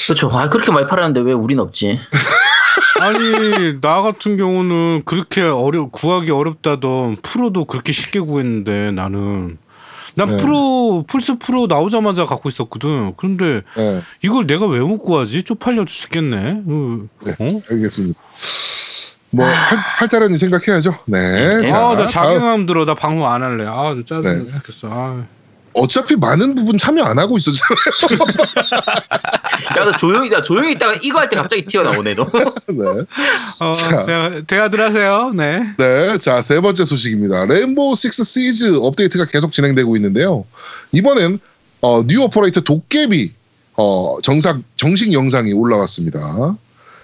그렇죠. 0.06 0.28
아, 0.32 0.48
그렇게 0.48 0.70
많이 0.72 0.86
팔았는데 0.86 1.20
왜 1.20 1.32
우린 1.32 1.58
없지? 1.60 1.98
아니 3.00 3.80
나 3.80 4.02
같은 4.02 4.36
경우는 4.36 5.02
그렇게 5.04 5.42
어려 5.42 5.88
구하기 5.88 6.30
어렵다던 6.30 7.16
프로도 7.22 7.64
그렇게 7.64 7.92
쉽게 7.92 8.20
구했는데 8.20 8.92
나는 8.92 9.58
난 10.16 10.28
네. 10.28 10.36
프로 10.36 11.04
플스 11.08 11.38
프로 11.38 11.66
나오자마자 11.66 12.24
갖고 12.24 12.48
있었거든. 12.48 13.14
그런데 13.16 13.62
네, 13.76 14.00
이걸 14.22 14.46
내가 14.46 14.66
왜 14.66 14.80
못 14.80 14.98
구하지? 14.98 15.42
쪽팔려 15.42 15.84
죽겠네. 15.86 16.62
어? 16.66 16.98
네, 17.24 17.32
어? 17.32 17.48
알겠습니다. 17.70 18.20
뭐, 19.30 19.44
팔, 19.46 19.78
팔자련이 19.98 20.36
생각해야죠. 20.38 20.94
네. 21.06 21.58
네. 21.62 21.66
자, 21.66 21.88
아, 21.88 21.96
나. 21.96 22.06
자괴감 22.06 22.66
들어. 22.66 22.84
나 22.84 22.94
방송 22.94 23.26
안 23.28 23.42
할래. 23.42 23.64
아, 23.66 23.94
나 23.94 24.02
짜증나 24.06 24.44
네. 24.44 24.46
죽겠어. 24.46 24.88
아. 24.90 25.24
어차피 25.74 26.16
많은 26.16 26.54
부분 26.54 26.78
참여 26.78 27.02
안 27.02 27.18
하고 27.18 27.36
있었잖아요. 27.36 27.74
야, 29.78 29.84
너 29.84 29.96
조용히, 29.96 30.30
야, 30.32 30.40
조용히 30.40 30.72
있다가 30.72 30.94
이거 31.02 31.18
할 31.18 31.28
때 31.28 31.36
갑자기 31.36 31.62
튀어나오네, 31.64 32.14
너. 32.14 32.24
네. 32.68 32.84
어, 33.60 33.72
자. 33.72 34.02
제가 34.04 34.40
대화들 34.46 34.80
하세요. 34.80 35.32
네. 35.34 35.62
네, 35.78 36.16
자, 36.18 36.42
세 36.42 36.60
번째 36.60 36.84
소식입니다. 36.84 37.46
레인보우 37.46 37.96
식스 37.96 38.24
시즈 38.24 38.72
업데이트가 38.76 39.26
계속 39.26 39.52
진행되고 39.52 39.96
있는데요. 39.96 40.44
이번엔, 40.92 41.40
어, 41.80 42.02
new 42.06 42.22
operator 42.22 42.60
도깨비, 42.60 43.32
어, 43.76 44.18
정상, 44.22 44.62
정식 44.76 45.12
영상이 45.12 45.52
올라왔습니다. 45.52 46.56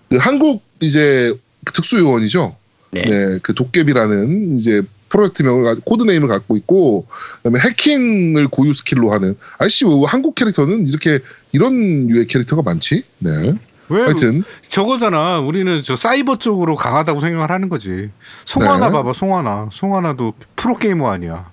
그 0.08 0.16
한국 0.16 0.62
이제 0.80 1.34
특수요원이죠. 1.72 2.56
네. 2.92 3.02
네, 3.02 3.38
그 3.42 3.54
도깨비라는 3.54 4.58
이제 4.58 4.82
프로젝트명을 5.10 5.62
가지고 5.62 5.84
code 5.84 6.00
name을 6.00 6.28
갖고 6.28 6.56
있고 6.56 7.06
그다음에 7.42 7.60
해킹을 7.60 8.48
고유 8.48 8.72
스킬로 8.72 9.10
하는 9.10 9.36
아이씨 9.58 9.84
왜 9.84 9.90
한국 10.06 10.34
캐릭터는 10.34 10.86
이렇게 10.86 11.20
이런 11.52 12.08
유의 12.08 12.26
캐릭터가 12.26 12.62
많지? 12.62 13.04
네. 13.18 13.54
왜 13.90 14.02
하여튼 14.02 14.44
저거잖아. 14.68 15.40
우리는 15.40 15.82
저 15.82 15.96
사이버 15.96 16.38
쪽으로 16.38 16.76
강하다고 16.76 17.20
생각을 17.20 17.50
하는 17.50 17.68
거지. 17.68 18.10
송하나 18.44 18.86
네. 18.86 18.92
봐봐. 18.92 19.12
송하나. 19.12 19.68
송하나도 19.72 20.34
프로 20.56 20.76
게이머 20.78 21.10
아니야. 21.10 21.50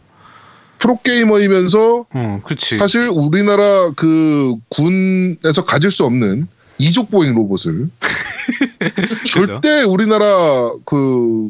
프로게이머이면서 0.79 2.05
어, 2.13 2.41
그치. 2.45 2.77
사실 2.77 3.09
우리나라 3.11 3.91
그 3.95 4.53
군에서 4.69 5.65
가질 5.65 5.91
수 5.91 6.05
없는 6.05 6.47
이족 6.77 7.09
보행 7.09 7.33
로봇을 7.33 7.89
절대 9.25 9.83
우리나라 9.83 10.25
그 10.85 11.49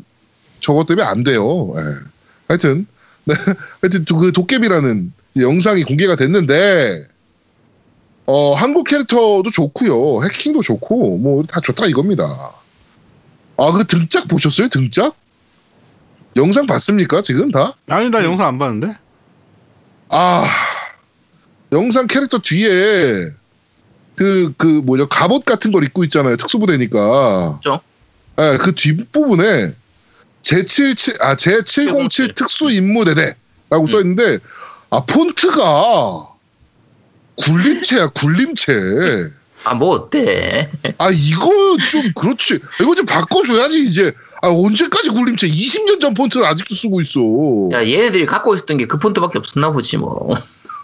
저것 0.59 0.85
때문에 0.87 1.05
안 1.07 1.23
돼요. 1.23 1.73
예. 1.77 1.81
하여튼 2.47 2.85
네. 3.25 3.33
하여튼 3.81 4.05
또그 4.05 4.31
도깨비라는 4.33 5.13
영상이 5.37 5.83
공개가 5.83 6.15
됐는데 6.15 7.05
어 8.25 8.53
한국 8.53 8.85
캐릭터도 8.87 9.49
좋고요. 9.51 10.23
해킹도 10.23 10.61
좋고 10.61 11.17
뭐 11.17 11.43
다 11.43 11.59
좋다 11.61 11.85
이겁니다. 11.87 12.53
아 13.57 13.71
그 13.71 13.85
등짝 13.85 14.27
보셨어요? 14.27 14.69
등짝? 14.69 15.15
영상 16.35 16.67
봤습니까? 16.67 17.21
지금 17.23 17.51
다? 17.51 17.75
아니 17.89 18.09
나 18.09 18.23
영상 18.23 18.47
안 18.47 18.59
봤는데. 18.59 18.95
아 20.09 20.45
영상 21.71 22.07
캐릭터 22.07 22.37
뒤에 22.39 23.29
그그 24.15 24.65
뭐죠 24.85 25.07
갑옷 25.09 25.43
같은 25.45 25.71
걸 25.71 25.83
입고 25.83 26.03
있잖아요 26.05 26.37
특수부대니까 26.37 27.57
그죠? 27.57 27.81
예, 28.39 28.57
그 28.57 28.73
뒷부분에 28.73 29.73
제77 30.47 31.21
아 31.21 31.35
제707 31.35 32.35
특수 32.35 32.71
임무대대라고 32.71 33.81
음. 33.81 33.87
써 33.87 33.99
있는데 34.01 34.39
아 34.89 35.01
폰트가 35.01 36.27
굴림체야 37.35 38.07
굴림체. 38.09 39.31
아, 39.65 39.73
뭐 39.73 39.89
어때? 39.89 40.69
아 40.97 41.09
이거 41.11 41.49
좀 41.91 42.11
그렇지. 42.15 42.59
이거 42.81 42.95
좀 42.95 43.05
바꿔줘야지 43.05 43.81
이제. 43.83 44.13
아 44.41 44.47
언제까지 44.49 45.09
굴림체? 45.09 45.47
20년 45.47 45.99
전 45.99 46.13
폰트를 46.13 46.45
아직도 46.45 46.73
쓰고 46.75 47.01
있어. 47.01 47.19
야, 47.73 47.83
얘네들이 47.85 48.25
갖고 48.27 48.55
있었던 48.55 48.77
게 48.77 48.85
그 48.87 48.97
폰트밖에 48.99 49.39
없었나 49.39 49.71
보지, 49.71 49.97
뭐. 49.97 50.35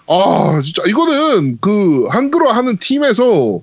아 0.08 0.62
진짜. 0.64 0.84
이거는 0.88 1.60
그 1.62 2.08
한글화 2.10 2.54
하는 2.56 2.78
팀에서 2.78 3.62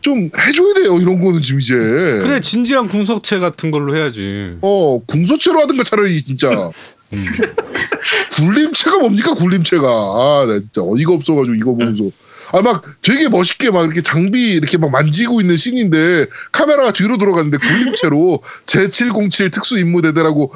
좀 0.00 0.30
해줘야 0.38 0.74
돼요 0.74 0.98
이런 1.00 1.20
거는 1.20 1.42
지금 1.42 1.60
이제. 1.60 1.74
그래 1.74 2.40
진지한 2.40 2.88
궁석체 2.88 3.38
같은 3.38 3.70
걸로 3.70 3.96
해야지. 3.96 4.56
어 4.62 5.00
궁서체로 5.06 5.60
하든가 5.60 5.82
차라리 5.84 6.22
진짜. 6.22 6.70
음. 7.12 7.24
굴림체가 8.36 8.98
뭡니까 8.98 9.34
굴림체가? 9.34 9.86
아나 9.88 10.60
진짜 10.60 10.82
어이가 10.82 11.12
없어가지고 11.14 11.54
이거 11.54 11.72
보면서. 11.74 12.04
아 12.50 12.62
막 12.62 12.82
되게 13.02 13.28
멋있게 13.28 13.70
막 13.70 13.84
이렇게 13.84 14.00
장비 14.00 14.52
이렇게 14.52 14.78
막 14.78 14.90
만지고 14.90 15.42
있는 15.42 15.58
씬인데 15.58 16.26
카메라가 16.50 16.92
뒤로 16.94 17.18
돌아갔는데 17.18 17.58
굴림체로 17.58 18.42
제707 18.66 19.52
특수 19.52 19.78
임무대대라고. 19.78 20.54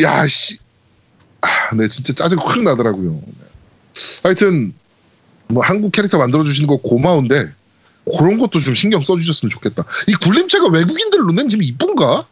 야씨. 0.00 0.58
아 1.40 1.74
네 1.74 1.88
진짜 1.88 2.12
짜증 2.12 2.38
확 2.38 2.62
나더라고요. 2.62 3.20
하여튼 4.22 4.72
뭐 5.48 5.64
한국 5.64 5.90
캐릭터 5.90 6.18
만들어 6.18 6.42
주시는 6.44 6.68
거 6.68 6.76
고마운데 6.76 7.50
그런 8.18 8.38
것도 8.38 8.58
좀 8.58 8.74
신경 8.74 9.04
써주셨으면 9.04 9.50
좋겠다 9.50 9.84
이 10.08 10.14
굴림체가 10.14 10.68
외국인들 10.68 11.20
눈에는 11.20 11.48
지금 11.48 11.62
이쁜가? 11.62 12.24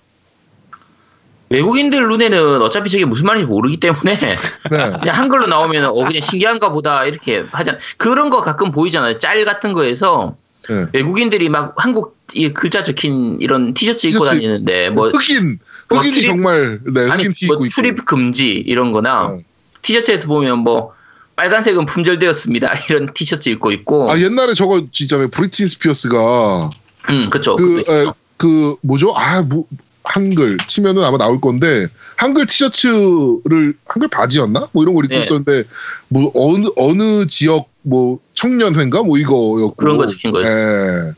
외국인들 1.48 2.06
눈에는 2.08 2.62
어차피 2.62 2.90
저게 2.90 3.04
무슨 3.04 3.26
말인지 3.26 3.46
모르기 3.48 3.78
때문에 3.78 4.16
네. 4.16 4.36
그냥 4.70 5.00
한글로 5.16 5.48
나오면 5.48 5.84
어 5.86 5.94
그냥 5.94 6.20
신기한가 6.22 6.70
보다 6.70 7.04
이렇게 7.04 7.44
하잖아. 7.50 7.78
그런 7.96 8.30
거 8.30 8.40
가끔 8.40 8.70
보이잖아요. 8.70 9.18
짤 9.18 9.44
같은 9.44 9.72
거에서 9.72 10.36
네. 10.68 10.86
외국인들이 10.92 11.48
막 11.48 11.74
한국 11.76 12.16
이 12.34 12.50
글자 12.50 12.84
적힌 12.84 13.38
이런 13.40 13.74
티셔츠 13.74 14.06
입고 14.06 14.20
티셔츠 14.20 14.30
다니는데 14.30 14.90
뭐 14.90 15.08
흑인 15.10 15.58
뭐 15.88 15.98
흑인이 15.98 16.14
출입- 16.14 16.26
정말 16.26 16.80
네 16.94 17.10
아니 17.10 17.24
흑인 17.24 17.32
티뭐 17.32 17.66
출입 17.68 18.04
금지 18.04 18.52
이런 18.52 18.92
거나 18.92 19.24
어. 19.26 19.40
티셔츠에서 19.82 20.28
보면 20.28 20.58
뭐 20.60 20.92
빨간색은 21.41 21.86
품절되었습니다. 21.86 22.72
이런 22.91 23.12
티셔츠 23.14 23.49
입고 23.49 23.72
있고 23.72 24.11
아 24.12 24.20
옛날에 24.20 24.53
저거 24.53 24.82
있잖아요 25.01 25.28
브리틴 25.28 25.68
스피어스가 25.68 26.70
음 27.09 27.30
그쵸 27.30 27.57
그, 27.57 27.80
에. 27.88 28.07
그 28.36 28.76
뭐죠 28.82 29.14
아 29.16 29.41
뭐 29.43 29.64
한글 30.03 30.59
치면은 30.66 31.05
아마 31.05 31.16
나올 31.18 31.41
건데 31.41 31.86
한글 32.16 32.45
티셔츠를 32.47 33.74
한글 33.86 34.09
바지였나 34.09 34.68
뭐 34.72 34.82
이런 34.82 34.95
걸 34.95 35.05
입고 35.05 35.14
네. 35.14 35.20
있었는데 35.20 35.64
뭐 36.09 36.30
어느 36.34 36.66
어느 36.76 37.26
지역 37.26 37.70
뭐 37.82 38.18
청년회인가 38.34 39.03
뭐 39.03 39.16
이거였고 39.18 39.74
그런 39.76 39.97
거 39.97 40.07
적힌 40.07 40.32
거였어. 40.32 40.51
예. 40.51 41.12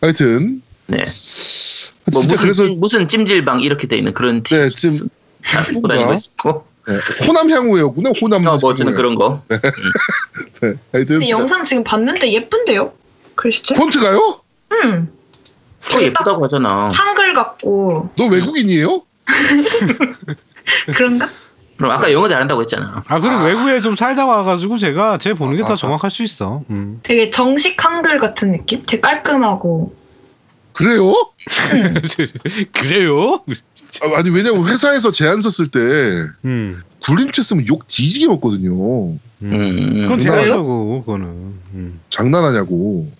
하여튼 0.00 0.60
네. 0.86 0.96
뭐뭐 0.98 1.06
진짜 1.06 2.20
무슨 2.20 2.36
그래서 2.36 2.66
찜- 2.66 2.80
무슨 2.80 3.08
찜질방 3.08 3.60
이렇게 3.60 3.86
돼 3.86 3.96
있는 3.96 4.12
그런 4.12 4.42
네 4.42 4.68
티셔츠 4.68 4.92
지 4.92 5.04
네, 6.86 6.98
호남 7.26 7.50
향후였구나 7.50 8.10
호남 8.20 8.46
어, 8.46 8.56
뭐 8.56 8.70
어쨌든 8.70 8.92
향후에. 8.94 8.96
그런 8.96 9.14
거 9.14 9.42
네, 9.48 10.74
하여튼 10.92 11.06
근데 11.18 11.30
영상 11.30 11.62
지금 11.64 11.84
봤는데 11.84 12.32
예쁜데요? 12.32 12.92
글씨체? 13.36 13.74
폰트가요? 13.76 14.40
음. 14.72 15.12
또 15.90 16.02
예쁘다고 16.02 16.44
하잖아. 16.44 16.88
한글 16.92 17.32
같고 17.34 18.10
너 18.16 18.26
외국인이에요? 18.26 19.02
그런가? 20.94 21.28
그럼 21.76 21.90
아까 21.90 22.12
영어 22.12 22.28
잘한다고 22.28 22.60
했잖아. 22.62 23.02
아 23.06 23.20
그리고 23.20 23.42
외국에 23.44 23.80
좀 23.80 23.96
살다 23.96 24.26
와가지고 24.26 24.78
제가 24.78 25.18
제 25.18 25.34
보는 25.34 25.56
게더 25.56 25.72
아. 25.72 25.76
정확할 25.76 26.10
수 26.10 26.22
있어. 26.22 26.62
음. 26.70 27.00
되게 27.02 27.30
정식 27.30 27.84
한글 27.84 28.18
같은 28.18 28.52
느낌? 28.52 28.84
되게 28.86 29.00
깔끔하고 29.00 29.92
그래요? 30.72 31.12
그래요? 32.72 33.44
아, 34.00 34.18
아니 34.18 34.30
왜냐면 34.30 34.66
회사에서 34.66 35.12
제안 35.12 35.40
썼을 35.40 35.70
때 35.70 35.80
음. 36.44 36.80
굴림체 37.04 37.42
쓰면 37.42 37.66
욕 37.68 37.86
뒤지게 37.86 38.26
먹거든요. 38.28 38.72
음. 39.10 39.20
음. 39.42 40.00
그건 40.02 40.18
제가 40.18 40.42
제가 40.42 40.54
하고 40.56 41.00
그거는. 41.00 41.26
음. 41.74 42.00
장난하냐고. 42.10 43.10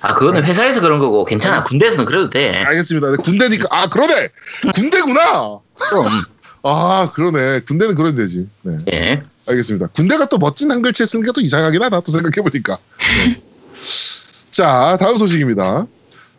아 0.00 0.14
그거는 0.14 0.44
회사에서 0.44 0.80
그런 0.80 0.98
거고 0.98 1.24
괜찮아. 1.24 1.60
군대에서는 1.60 2.04
그래도 2.04 2.28
돼. 2.30 2.62
알겠습니다. 2.64 3.10
네, 3.12 3.16
군대니까 3.22 3.68
아 3.70 3.88
그러네. 3.88 4.28
군대구나. 4.74 5.58
그럼 5.74 6.24
아 6.62 7.10
그러네. 7.14 7.60
군대는 7.60 7.94
그래도 7.94 8.16
되지. 8.18 8.48
네. 8.62 8.78
예. 8.92 9.22
알겠습니다. 9.46 9.88
군대가 9.88 10.26
또 10.26 10.38
멋진 10.38 10.70
한글체 10.70 11.04
쓰는 11.06 11.24
게 11.24 11.32
또 11.32 11.40
이상하긴 11.40 11.82
하다. 11.82 12.00
또 12.00 12.12
생각해 12.12 12.48
보니까. 12.48 12.78
네. 13.26 13.42
자, 14.50 14.96
다음 15.00 15.16
소식입니다. 15.16 15.86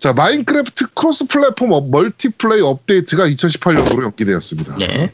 자, 0.03 0.11
마인크래프트 0.11 0.87
cross 0.95 1.27
플랫폼 1.27 1.71
업- 1.71 1.89
multiplay 1.89 2.59
업데이트가 2.59 3.25
2018년으로 3.25 4.03
연기되었습니다. 4.03 4.75
네. 4.75 5.13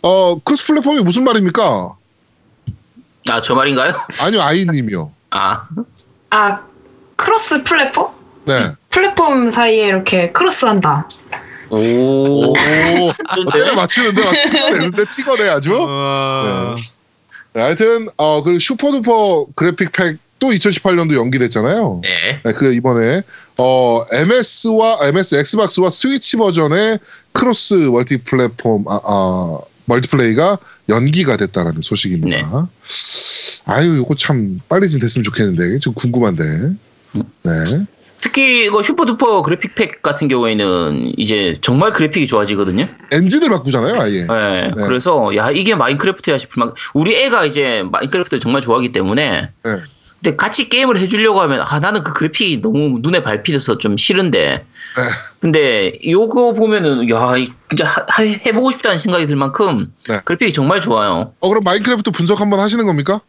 어, 0.00 0.40
cross 0.42 0.64
플랫폼이 0.66 1.02
무슨 1.02 1.22
말입니까? 1.24 1.94
아 3.28 3.40
저 3.42 3.54
말인가요? 3.54 3.92
아니요, 4.22 4.40
아이님이요. 4.40 5.12
아 5.32 5.68
아 6.30 6.60
cross 7.16 7.62
플랫폼? 7.64 8.08
네. 8.46 8.70
플랫폼 8.88 9.50
사이에 9.50 9.86
이렇게 9.88 10.32
cross한다. 10.32 11.06
오. 11.68 12.54
때려 13.52 13.74
맞추는데 13.74 14.24
막 14.24 14.32
찍어내는데 14.32 15.04
찍어내야죠. 15.10 15.86
어... 15.86 16.74
네, 17.52 17.60
하여튼 17.60 18.08
어, 18.16 18.42
그 18.42 18.58
슈퍼두퍼 18.58 19.46
그래픽 19.54 19.92
팩 19.92 20.16
도 20.38 20.48
2018년도 20.48 21.14
연기됐잖아요. 21.14 22.00
네. 22.02 22.40
네, 22.44 22.52
그 22.52 22.72
이번에 22.74 23.22
어 23.56 24.04
MS와 24.12 24.98
MS 25.02 25.36
엑스박스와 25.36 25.90
스위치 25.90 26.36
버전의 26.36 26.98
크로스 27.32 27.74
멀티 27.74 28.18
플랫폼 28.18 28.84
아, 28.86 29.00
아, 29.02 29.58
멀티플레이가 29.86 30.58
연기가 30.90 31.36
됐다라는 31.36 31.80
소식입니다. 31.80 32.68
아유 33.64 34.02
이거 34.02 34.14
참 34.14 34.60
빨리 34.68 34.88
좀 34.90 35.00
됐으면 35.00 35.24
좋겠는데 35.24 35.78
좀 35.78 35.94
궁금한데. 35.94 36.44
네. 37.42 37.86
특히 38.20 38.64
이거 38.64 38.82
슈퍼두퍼 38.82 39.42
그래픽팩 39.42 40.02
같은 40.02 40.28
경우에는 40.28 41.14
이제 41.16 41.58
정말 41.60 41.92
그래픽이 41.92 42.26
좋아지거든요. 42.26 42.88
엔진을 43.12 43.48
바꾸잖아요, 43.48 44.00
아예. 44.00 44.26
네. 44.26 44.70
그래서 44.86 45.34
야 45.36 45.50
이게 45.50 45.74
마인크래프트야 45.74 46.38
싶을 46.38 46.60
만 46.60 46.72
우리 46.94 47.14
애가 47.14 47.46
이제 47.46 47.84
마인크래프트를 47.90 48.40
정말 48.40 48.62
좋아하기 48.62 48.92
때문에 48.92 49.50
네. 49.62 49.76
근데 50.26 50.36
같이 50.36 50.68
게임을 50.68 50.98
해주려고 50.98 51.40
하면 51.42 51.60
아 51.64 51.78
나는 51.78 52.02
그 52.02 52.12
그래픽이 52.12 52.60
너무 52.60 52.98
눈에 53.00 53.22
밟히셔서 53.22 53.78
좀 53.78 53.96
싫은데 53.96 54.40
네. 54.96 55.02
근데 55.38 55.92
요거 56.04 56.54
보면은 56.54 57.08
야 57.10 57.36
이- 57.36 57.52
진짜 57.70 57.86
하- 57.86 58.04
하- 58.08 58.22
해보고 58.24 58.72
싶다는 58.72 58.98
생각이 58.98 59.28
들 59.28 59.36
만큼 59.36 59.92
네. 60.08 60.20
그래픽이 60.24 60.52
정말 60.52 60.80
좋아요. 60.80 61.32
어 61.38 61.48
그럼 61.48 61.62
마인크래프트 61.62 62.10
분석 62.10 62.40
한번 62.40 62.58
하시는 62.58 62.84
겁니까? 62.86 63.20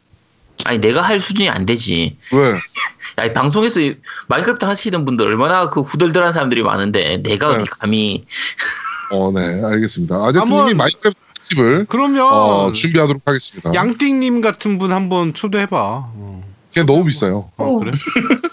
아니 0.65 0.79
내가 0.79 1.03
할 1.03 1.19
수준이 1.19 1.49
안 1.51 1.67
되지. 1.67 2.17
왜? 2.33 2.53
야, 3.19 3.25
이 3.25 3.33
방송에서 3.33 3.79
이 3.79 3.97
마인크래프트 4.27 4.65
하시던 4.65 5.05
분들 5.05 5.27
얼마나 5.27 5.69
그 5.69 5.81
후덜덜한 5.81 6.33
사람들이 6.33 6.63
많은데 6.63 7.21
내가 7.21 7.49
네. 7.49 7.61
어디 7.61 7.69
감히 7.69 8.25
어, 9.11 9.31
네, 9.31 9.61
알겠습니다. 9.63 10.15
아제트님이 10.15 10.57
한번- 10.57 10.77
마인크래프트 10.77 11.19
특집을 11.35 11.85
그러면 11.87 12.23
어, 12.25 12.71
준비하도록 12.71 13.21
하겠습니다. 13.23 13.71
양띵님 13.75 14.41
같은 14.41 14.79
분 14.79 14.91
한번 14.91 15.35
초대해봐. 15.35 15.77
어, 15.79 16.43
그게 16.81 16.91
너무 16.93 17.05
비싸요. 17.05 17.49
어, 17.57 17.65
오. 17.65 17.77
그래? 17.77 17.91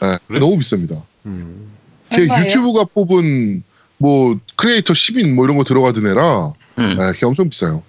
네, 0.00 0.18
그래? 0.28 0.38
너무 0.40 0.56
비쌉니다. 0.58 1.02
음. 1.26 1.70
걔 2.10 2.22
얼마예요? 2.22 2.44
유튜브가 2.44 2.84
뽑은 2.84 3.62
뭐 3.98 4.38
크리에이터 4.56 4.92
10인 4.92 5.32
뭐 5.32 5.44
이런 5.44 5.56
거 5.56 5.64
들어가던 5.64 6.06
애라 6.06 6.52
음, 6.78 6.96
네, 6.98 7.12
걔 7.16 7.26
엄청 7.26 7.48
비싸요. 7.48 7.82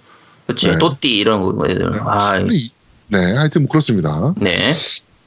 그렇지 0.48 0.68
네. 0.68 0.78
또띠 0.78 1.10
이런 1.18 1.42
거 1.42 1.66
아, 2.02 2.38
근데 2.40 2.56
이- 2.56 2.70
네, 3.08 3.18
하여튼 3.34 3.64
뭐 3.64 3.70
그렇습니다. 3.70 4.34
네, 4.38 4.56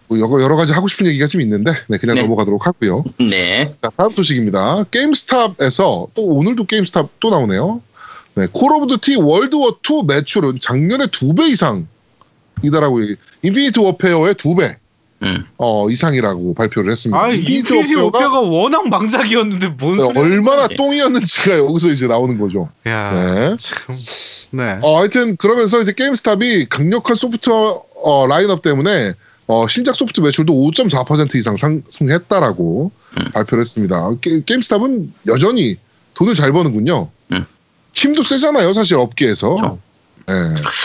뭐 0.09 0.19
여러, 0.19 0.43
여러 0.43 0.57
가지 0.57 0.73
하고 0.73 0.89
싶은 0.89 1.07
얘기가 1.07 1.27
좀 1.27 1.41
있는데 1.41 1.73
네, 1.89 1.99
그냥 1.99 2.17
네. 2.17 2.23
넘어가도록 2.23 2.67
하고요. 2.67 3.05
네, 3.19 3.75
자, 3.83 3.91
다음 3.97 4.11
소식입니다. 4.11 4.85
게임스탑에서 4.91 6.09
또 6.15 6.23
오늘도 6.25 6.65
게임스탑 6.67 7.09
또 7.21 7.31
나오네요. 7.31 7.83
네, 8.35 8.47
콜 8.53 8.73
오브 8.73 8.87
두티 8.87 9.17
월드워 9.17 9.79
2 9.83 10.05
매출은 10.07 10.61
작년에 10.61 11.07
두 11.09 11.35
배 11.35 11.49
이상이다라고 11.49 13.03
얘기. 13.03 13.17
인피니트 13.43 13.81
워페어의 13.81 14.35
두 14.35 14.55
배. 14.55 14.77
음, 15.23 15.45
어, 15.57 15.91
이상이라고 15.91 16.55
발표를 16.55 16.93
했습니다. 16.93 17.21
아 17.21 17.29
인피니트 17.31 17.97
워페어가 17.97 18.41
워낙 18.41 18.89
망작이었는데 18.89 19.69
뭔 19.81 19.97
네, 19.97 20.03
소리야? 20.05 20.23
얼마나 20.23 20.69
네. 20.69 20.77
똥이었는지가 20.77 21.59
여기서 21.59 21.89
이제 21.89 22.07
나오는 22.07 22.39
거죠. 22.39 22.69
야, 22.87 23.11
네. 23.13 23.57
참. 23.59 24.59
네. 24.59 24.79
어, 24.81 24.99
하여튼 24.99 25.37
그러면서 25.37 25.81
이제 25.81 25.93
게임스탑이 25.93 26.67
강력한 26.71 27.17
소프트웨어 27.17 27.83
어, 28.05 28.27
라인업 28.29 28.63
때문에 28.63 29.15
어, 29.49 29.67
신작 29.67 29.97
소프트 29.97 30.21
매출도 30.21 30.53
5.4% 30.53 31.35
이상 31.35 31.57
상승했다라고 31.57 32.93
음. 33.19 33.25
발표를 33.33 33.63
했습니다. 33.63 34.11
게, 34.21 34.43
게임스탑은 34.45 35.15
여전히 35.27 35.77
돈을 36.15 36.35
잘 36.35 36.53
버는군요. 36.53 37.09
음. 37.33 37.47
힘도 37.93 38.23
세잖아요, 38.23 38.73
사실 38.75 38.99
업계에서. 38.99 39.55
그렇죠. 39.57 39.79
네. 40.27 40.35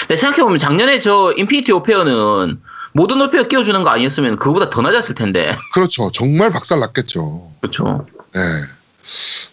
근데 0.08 0.16
생각해보면 0.16 0.58
작년에 0.58 1.02
저 1.02 1.34
인피니트 1.36 1.74
워페어는 1.74 2.60
모던 2.94 3.22
워페어 3.22 3.48
끼워주는 3.48 3.84
거 3.84 3.90
아니었으면 3.90 4.36
그거보다 4.38 4.70
더 4.70 4.82
낮았을 4.82 5.16
텐데 5.16 5.56
그렇죠. 5.74 6.12
정말 6.12 6.50
박살 6.52 6.80
났겠죠. 6.80 7.52
그렇죠. 7.62 8.06
네. 8.34 8.42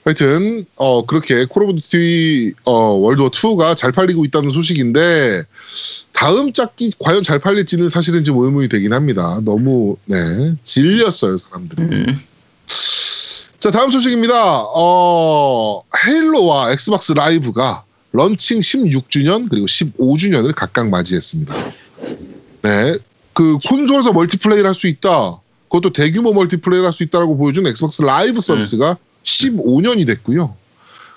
하여튼 0.05 0.65
어 0.77 1.05
그렇게 1.05 1.45
콜 1.45 1.65
오브 1.65 1.81
듀티 1.81 2.55
어 2.65 2.73
월드 2.73 3.21
워 3.21 3.31
2가 3.31 3.77
잘 3.77 3.93
팔리고 3.93 4.25
있다는 4.25 4.51
소식인데 4.51 5.43
다음 6.13 6.53
작이 6.53 6.93
과연 7.01 7.23
잘 7.23 7.39
팔릴지는 7.39 7.89
사실은 7.89 8.23
좀 8.23 8.39
의문이 8.39 8.69
되긴 8.69 8.93
합니다. 8.93 9.41
너무 9.43 9.97
네 10.05 10.55
질렸어요 10.63 11.37
사람들이. 11.39 11.83
음, 11.83 12.21
자 13.59 13.71
다음 13.71 13.91
소식입니다. 13.91 14.35
어 14.75 15.83
헤일로와 16.07 16.73
엑스박스 16.73 17.13
라이브가 17.13 17.85
런칭 18.13 18.61
16주년 18.61 19.49
그리고 19.49 19.67
15주년을 19.67 20.55
각각 20.55 20.89
맞이했습니다. 20.89 21.55
네, 22.63 22.99
그 23.41 23.57
콘솔에서 23.67 24.13
멀티플레이를 24.13 24.67
할 24.67 24.75
수 24.75 24.87
있다. 24.87 25.41
그것도 25.71 25.95
대규모 25.95 26.33
멀티플레이를 26.35 26.85
할 26.85 26.93
수 26.93 27.05
있다라고 27.05 27.39
보여준 27.39 27.67
엑스박스 27.67 28.03
라이브 28.03 28.43
서비스가 28.43 28.99
15년이 29.23 30.07
됐고요. 30.07 30.55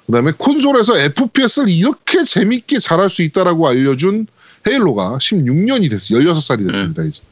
그다음에 0.06 0.32
콘솔에서 0.38 0.98
FPS를 1.00 1.70
이렇게 1.70 2.24
재밌게 2.24 2.80
잘할 2.80 3.10
수 3.10 3.24
있다라고 3.24 3.68
알려준 3.68 4.28
헤일로가 4.66 5.18
16년이 5.18 5.90
됐어요. 5.90 6.20
16살이 6.20 6.66
됐습니다, 6.72 7.04
이제. 7.04 7.24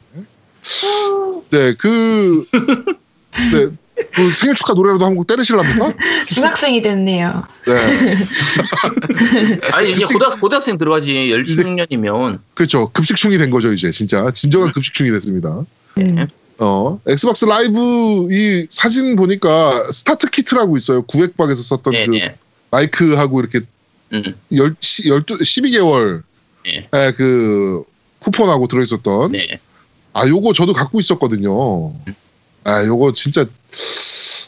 네, 1.50 1.74
그, 1.78 2.44
네, 3.52 3.68
그 4.10 4.32
생일 4.32 4.54
축하 4.54 4.72
노래라도 4.74 5.04
한 5.06 5.14
곡 5.14 5.26
때리실랍니까? 5.26 5.92
중학생이 6.28 6.82
됐네요. 6.82 7.44
네. 7.66 8.16
아니 9.72 9.92
이제 9.92 10.04
고등 10.04 10.40
고등학생 10.40 10.78
들어가지 10.78 11.12
16년이면 11.12 12.40
그렇죠. 12.54 12.90
급식충이 12.92 13.38
된 13.38 13.50
거죠, 13.50 13.72
이제. 13.72 13.90
진짜. 13.90 14.30
진정한 14.32 14.72
급식충이 14.72 15.10
됐습니다. 15.10 15.64
음. 15.98 16.26
어, 16.58 17.00
엑스박스 17.06 17.44
라이브 17.44 18.28
이 18.30 18.66
사진 18.70 19.16
보니까 19.16 19.90
스타트 19.92 20.28
키트라고 20.30 20.76
있어요. 20.76 21.02
구엑박에서 21.02 21.60
썼던 21.62 21.92
네, 21.92 22.06
그 22.06 22.10
네, 22.12 22.36
마이크하고 22.70 23.40
이렇게 23.40 23.60
음, 24.12 24.22
열, 24.54 24.74
시, 24.78 25.08
12, 25.08 25.24
12개월 25.38 26.22
네. 26.64 26.88
에, 26.92 27.12
그 27.12 27.82
쿠폰하고 28.20 28.68
들어있었던 28.68 29.32
네. 29.32 29.58
아 30.12 30.28
요거 30.28 30.52
저도 30.52 30.72
갖고 30.72 31.00
있었거든요. 31.00 31.94
아 32.64 32.84
요거 32.84 33.12
진짜 33.12 33.44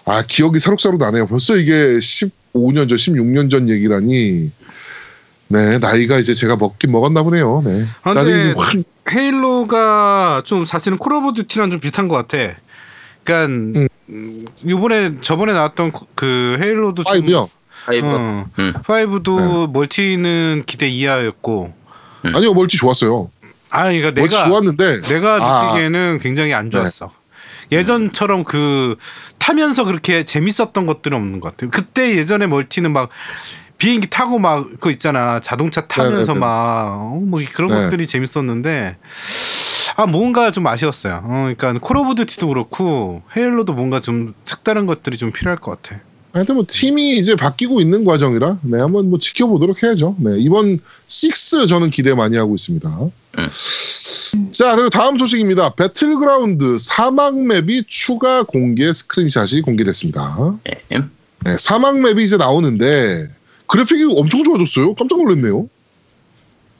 아 0.04 0.22
기억이 0.22 0.58
새록새록 0.58 0.98
나네요. 0.98 1.26
벌써 1.26 1.56
이게 1.56 1.72
15년 1.72 2.88
전, 2.88 2.98
16년 2.98 3.50
전 3.50 3.68
얘기라니. 3.68 4.50
네 5.48 5.78
나이가 5.78 6.18
이제 6.18 6.34
제가 6.34 6.56
먹긴 6.56 6.90
먹었나 6.90 7.22
보네요. 7.22 7.62
네. 7.64 7.84
아, 8.02 8.12
짜증이 8.12 8.32
근데 8.32 8.52
좀 8.54 8.62
확. 8.62 8.74
헤일로가 9.12 10.42
좀 10.44 10.64
사실은 10.64 10.96
콜 10.96 11.12
오브 11.12 11.34
듀티랑 11.34 11.70
좀 11.70 11.80
비슷한 11.80 12.08
것 12.08 12.16
같아. 12.16 12.54
그러니까 13.22 13.88
음, 14.08 14.46
이번에 14.64 15.20
저번에 15.20 15.52
나왔던 15.52 15.92
그 16.14 16.56
헤일로도 16.60 17.04
좀 17.04 17.12
five요. 17.12 17.50
아이고. 17.86 18.06
어, 18.06 18.44
음. 18.58 18.72
five도 18.84 19.68
멀티는 19.68 20.64
기대 20.66 20.88
이하였고 20.88 21.74
아니요 22.22 22.54
멀티 22.54 22.76
좋았어요. 22.78 23.30
아 23.68 23.84
그러니까 23.84 24.12
멀티 24.12 24.34
내가 24.34 24.48
좋았는데 24.48 25.00
내가 25.02 25.34
아. 25.40 25.66
느끼기에는 25.66 26.18
굉장히 26.20 26.54
안 26.54 26.70
좋았어. 26.70 27.10
예전처럼 27.72 28.44
그 28.44 28.96
타면서 29.38 29.84
그렇게 29.84 30.24
재밌었던 30.24 30.86
것들은 30.86 31.16
없는 31.16 31.40
것 31.40 31.50
같아요. 31.50 31.70
그때 31.70 32.16
예전에 32.16 32.46
멀티는 32.46 32.92
막 32.92 33.10
비행기 33.78 34.08
타고 34.08 34.38
막 34.38 34.68
그거 34.70 34.90
있잖아 34.90 35.40
자동차 35.40 35.86
타면서 35.86 36.34
네네네. 36.34 36.38
막뭐 36.40 37.40
그런 37.54 37.68
네. 37.68 37.74
것들이 37.76 38.06
재밌었는데 38.06 38.96
아 39.96 40.06
뭔가 40.06 40.50
좀 40.50 40.66
아쉬웠어요. 40.66 41.22
어, 41.24 41.52
그러니까 41.56 41.74
콜 41.80 41.96
오브 41.98 42.14
듀티도 42.14 42.48
그렇고 42.48 43.22
헤일로도 43.36 43.74
뭔가 43.74 44.00
좀 44.00 44.34
색다른 44.44 44.86
것들이 44.86 45.16
좀 45.16 45.32
필요할 45.32 45.58
것 45.58 45.82
같아. 45.82 46.00
하여튼 46.34 46.56
뭐 46.56 46.64
팀이 46.68 47.16
이제 47.16 47.36
바뀌고 47.36 47.80
있는 47.80 48.04
과정이라 48.04 48.58
네 48.62 48.80
한번 48.80 49.08
뭐 49.08 49.20
지켜보도록 49.20 49.84
해야죠. 49.84 50.16
네 50.18 50.36
이번 50.38 50.80
6 51.06 51.68
저는 51.68 51.90
기대 51.90 52.12
많이 52.12 52.36
하고 52.36 52.56
있습니다. 52.56 52.90
자 54.50 54.74
그리고 54.74 54.90
다음 54.90 55.16
소식입니다. 55.16 55.74
배틀그라운드 55.76 56.76
사막 56.78 57.38
맵이 57.38 57.84
추가 57.86 58.42
공개 58.42 58.92
스크린샷이 58.92 59.60
공개됐습니다. 59.62 60.56
예. 60.90 60.98
네, 60.98 61.56
사막 61.56 62.00
맵이 62.00 62.24
이제 62.24 62.36
나오는데 62.36 63.28
그래픽이 63.68 64.16
엄청 64.16 64.42
좋아졌어요. 64.42 64.94
깜짝 64.94 65.22
놀랐네요. 65.22 65.68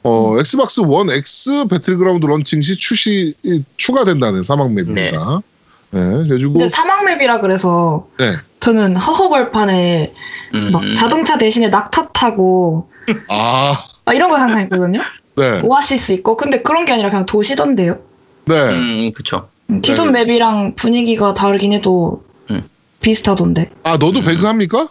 어 0.03 0.37
엑스박스 0.37 0.81
원 0.81 1.09
X 1.09 1.67
배틀그라운드 1.69 2.25
런칭 2.25 2.61
시 2.61 2.75
출시 2.75 3.35
추가된다는 3.77 4.43
사막 4.43 4.73
맵입니다. 4.73 5.41
네, 5.91 5.99
그래가지고 6.01 6.53
근데 6.53 6.67
사막 6.67 7.05
맵이라 7.05 7.39
그래서 7.39 8.09
네. 8.19 8.33
저는 8.65 8.95
허허벌판에 8.95 10.13
음, 10.55 10.71
막 10.71 10.81
자동차 10.95 11.37
대신에 11.37 11.67
낙타 11.69 12.09
타고 12.13 12.89
아막 13.27 14.15
이런 14.15 14.31
거 14.31 14.39
상상했거든요. 14.39 15.01
네, 15.37 15.61
오아시스 15.61 16.13
있고 16.13 16.35
근데 16.35 16.63
그런 16.63 16.85
게 16.85 16.93
아니라 16.93 17.09
그냥 17.09 17.27
도시던데요. 17.27 17.99
네. 18.45 18.55
음, 18.55 19.11
그쵸. 19.13 19.49
음, 19.69 19.81
기존 19.81 20.11
네. 20.11 20.25
맵이랑 20.25 20.73
분위기가 20.73 21.35
다르긴 21.35 21.73
해도 21.73 22.23
음. 22.49 22.67
비슷하던데. 23.01 23.69
아 23.83 23.97
너도 23.97 24.21
배그 24.21 24.43
합니까? 24.47 24.87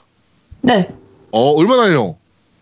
네. 0.60 0.88
어 1.32 1.50
얼마나요? 1.58 2.16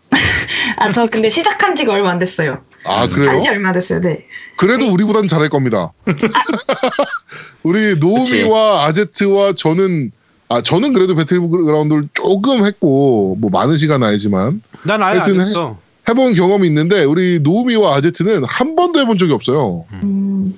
아 0.77 0.91
저 0.91 1.05
근데 1.05 1.29
시작한 1.29 1.75
지가 1.75 1.93
얼마 1.93 2.09
안 2.09 2.17
됐어요. 2.17 2.63
아 2.85 3.07
그래요? 3.07 3.29
한지 3.29 3.49
얼마 3.49 3.67
안 3.67 3.75
됐어요. 3.75 4.01
네. 4.01 4.25
그래도 4.57 4.91
우리보단 4.91 5.27
잘할 5.27 5.49
겁니다. 5.49 5.93
우리 7.61 7.97
노우미와 7.97 8.85
아제트와 8.85 9.53
저는 9.53 10.11
아 10.53 10.61
저는 10.61 10.93
그래도 10.93 11.15
배틀그라운드를 11.15 12.09
조금 12.13 12.65
했고 12.65 13.35
뭐 13.39 13.49
많은 13.49 13.77
시간 13.77 14.03
아니지만 14.03 14.61
난 14.83 15.01
아예 15.01 15.15
안 15.15 15.21
하여튼 15.21 15.41
해- 15.41 15.45
했어. 15.45 15.77
해본 16.07 16.33
경험이 16.35 16.67
있는데 16.67 17.03
우리 17.05 17.39
노우미와 17.41 17.95
아제트는 17.95 18.43
한 18.43 18.75
번도 18.75 18.99
해본 18.99 19.17
적이 19.17 19.33
없어요. 19.33 19.85
음, 19.93 20.53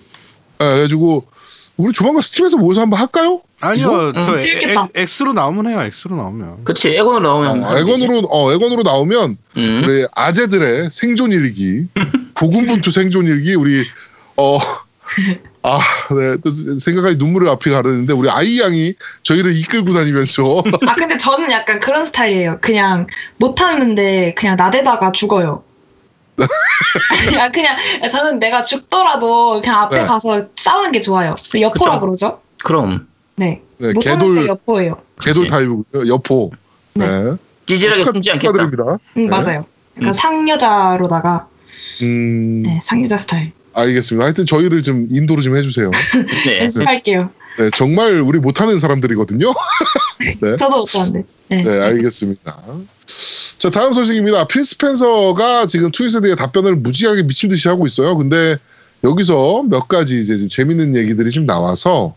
예, 0.60 0.66
그래가지고 0.66 1.26
우리 1.78 1.94
조만간 1.94 2.22
스팀에서 2.22 2.58
모여서 2.58 2.82
한번 2.82 3.00
할까요? 3.00 3.42
아니요, 3.62 4.12
이거? 4.12 4.24
저 4.24 4.34
음. 4.34 4.40
엑- 4.40 5.10
X로 5.22 5.34
나오면 5.34 5.68
해요. 5.68 5.82
X로 5.82 6.16
나오면. 6.18 6.64
그치, 6.66 6.90
엑원으로 6.90 7.20
나오면. 7.22 7.64
어. 7.64 7.78
엑원으로 7.78 8.28
어 8.32 8.52
엑원으로 8.54 8.84
나오면 8.84 9.38
음. 9.58 9.82
우리 9.86 10.06
아재들의 10.16 10.90
생존 10.92 11.32
일기, 11.32 11.86
고군분투 12.36 12.92
생존 12.92 13.26
일기, 13.28 13.56
우리 13.56 13.84
어. 14.38 14.60
아, 15.68 15.80
네. 16.14 16.38
또 16.44 16.52
생각하니 16.80 17.16
눈물을 17.16 17.50
앞이 17.50 17.72
가르는데 17.72 18.14
우리 18.14 18.30
아이 18.30 18.60
양이 18.60 18.94
저희를 19.24 19.58
이끌고 19.58 19.94
다니면서 19.94 20.64
아 20.88 20.94
근데 20.96 21.18
저는 21.18 21.50
약간 21.52 21.80
그런 21.80 22.06
스타일이에요. 22.06 22.60
그냥 22.62 23.08
못하는데 23.38 24.36
그냥 24.38 24.56
나대다가 24.58 25.12
죽어요. 25.12 25.64
그냥 27.30 27.52
그냥 27.54 27.78
저는 28.12 28.40
내가 28.40 28.62
죽더라도 28.62 29.62
그냥 29.62 29.82
앞에 29.82 30.00
네. 30.02 30.06
가서 30.06 30.48
싸우는 30.56 30.92
게 30.92 31.02
좋아요. 31.02 31.34
여포라 31.60 32.00
그쵸. 32.00 32.00
그러죠 32.00 32.42
그럼. 32.64 33.08
네. 33.36 33.62
네, 33.78 33.92
개돌 34.02 34.46
여포예요. 34.48 35.02
개돌 35.22 35.48
타입이고요. 35.48 36.08
여포. 36.08 36.52
네. 36.94 37.06
찌질하게 37.66 38.02
축하- 38.04 38.12
숨지 38.14 38.32
않겠다. 38.32 38.52
축하드립니다. 38.54 38.98
음, 39.18 39.24
네. 39.24 39.28
맞아요. 39.28 39.66
그러니까 39.96 40.12
음. 40.12 40.14
상여자로다가 40.14 41.48
음, 42.04 42.62
네, 42.64 42.80
상여자 42.84 43.18
스타일. 43.18 43.52
알겠습니다. 43.76 44.24
하여튼 44.24 44.46
저희를 44.46 44.82
좀 44.84 45.08
인도를 45.12 45.44
좀 45.44 45.56
해주세요. 45.56 45.92
네. 46.48 46.62
연습할게요. 46.62 47.30
네, 47.60 47.70
정말 47.76 48.22
우리 48.22 48.40
못하는 48.40 48.80
사람들이거든요. 48.80 49.54
저도 50.60 50.78
못하는데. 50.78 51.24
네. 51.50 51.64
네, 51.64 51.82
알겠습니다. 51.82 52.58
자, 53.58 53.70
다음 53.70 53.94
소식입니다. 53.94 54.48
필 54.48 54.64
스펜서가 54.64 55.68
지금 55.68 55.92
트윗에 55.92 56.22
대해 56.22 56.36
답변을 56.36 56.76
무지하게 56.76 57.24
미친 57.24 57.50
듯이 57.50 57.68
하고 57.68 57.86
있어요. 57.86 58.18
근데 58.18 58.58
여기서 59.04 59.64
몇 59.70 59.88
가지 59.88 60.20
이제 60.20 60.38
좀 60.38 60.50
재밌는 60.50 60.96
얘기들이 60.96 61.30
지금 61.30 61.46
나와서 61.46 62.16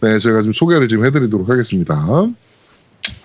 네, 0.00 0.18
저희가 0.18 0.42
좀 0.42 0.52
소개를 0.52 0.88
좀 0.88 1.04
해드리도록 1.04 1.48
하겠습니다. 1.50 2.26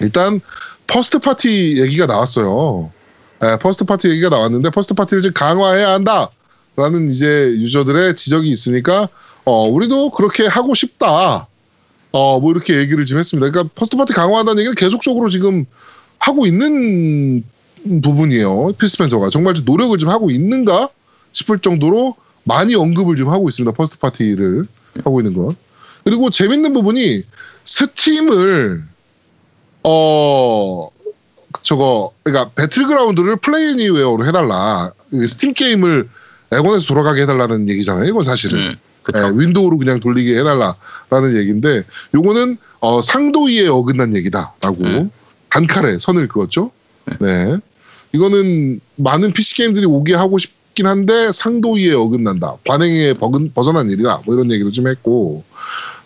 일단 0.01 0.41
퍼스트 0.88 1.19
파티 1.19 1.81
얘기가 1.81 2.05
나왔어요. 2.05 2.91
네, 3.41 3.57
퍼스트 3.57 3.86
파티 3.86 4.09
얘기가 4.09 4.29
나왔는데 4.29 4.69
퍼스트 4.71 4.93
파티를 4.93 5.21
좀 5.23 5.33
강화해야 5.33 5.91
한다 5.91 6.29
라는 6.76 7.09
이제 7.09 7.26
유저들의 7.55 8.15
지적이 8.15 8.49
있으니까 8.49 9.07
어, 9.45 9.67
우리도 9.69 10.11
그렇게 10.11 10.45
하고 10.45 10.73
싶다. 10.73 11.47
어, 12.11 12.39
뭐 12.39 12.51
이렇게 12.51 12.78
얘기를 12.78 13.05
좀 13.05 13.19
했습니다. 13.19 13.49
그러니까 13.49 13.73
퍼스트 13.76 13.97
파티 13.97 14.13
강화한다는 14.13 14.59
얘기는 14.59 14.76
계속적으로 14.76 15.30
지금 15.30 15.65
하고 16.19 16.45
있는 16.45 17.43
부분이에요. 18.01 18.73
필 18.78 18.89
스펜서가 18.89 19.30
정말 19.30 19.53
좀 19.53 19.65
노력을 19.65 19.97
좀 19.97 20.09
하고 20.09 20.32
있는가 20.32 20.89
싶을 21.32 21.59
정도로 21.59 22.15
많이 22.43 22.76
언급을 22.76 23.15
좀 23.15 23.30
하고 23.30 23.49
있습니다. 23.49 23.76
퍼스트 23.76 23.99
파티를 23.99 24.65
하고 25.03 25.19
있는 25.19 25.34
건. 25.34 25.55
그리고 26.03 26.30
재밌는 26.30 26.73
부분이 26.73 27.23
스팀을 27.63 28.84
어 29.84 30.89
저거 31.63 32.13
그러니까 32.23 32.51
배틀그라운드를 32.51 33.38
플레이 33.38 33.71
애니웨어로 33.71 34.26
해달라. 34.28 34.93
이 35.11 35.28
스팀 35.28 35.53
게임을 35.53 36.09
엑원에서 36.51 36.86
돌아가게 36.85 37.23
해달라는 37.23 37.69
얘기잖아요. 37.69 38.05
이건 38.05 38.23
사실은. 38.23 38.59
음. 38.59 38.75
예, 39.15 39.31
윈도우로 39.35 39.77
그냥 39.77 39.99
돌리게 39.99 40.39
해달라라는 40.39 41.37
얘기인데 41.37 41.83
요거는 42.15 42.57
어, 42.79 43.01
상도의에 43.01 43.67
어긋난 43.67 44.15
얘기다라고 44.15 44.83
음. 44.83 45.11
단칼에 45.49 45.99
선을 45.99 46.27
그었죠. 46.27 46.71
네, 47.19 47.57
이거는 48.13 48.79
많은 48.95 49.31
PC 49.31 49.55
게임들이 49.55 49.85
오게 49.85 50.15
하고 50.15 50.39
싶긴 50.39 50.87
한데 50.87 51.31
상도의에 51.32 51.93
어긋난다, 51.93 52.55
관행에 52.67 53.13
버근, 53.13 53.51
벗어난 53.53 53.89
일이다. 53.91 54.23
뭐 54.25 54.33
이런 54.33 54.51
얘기도 54.51 54.71
좀 54.71 54.87
했고 54.87 55.43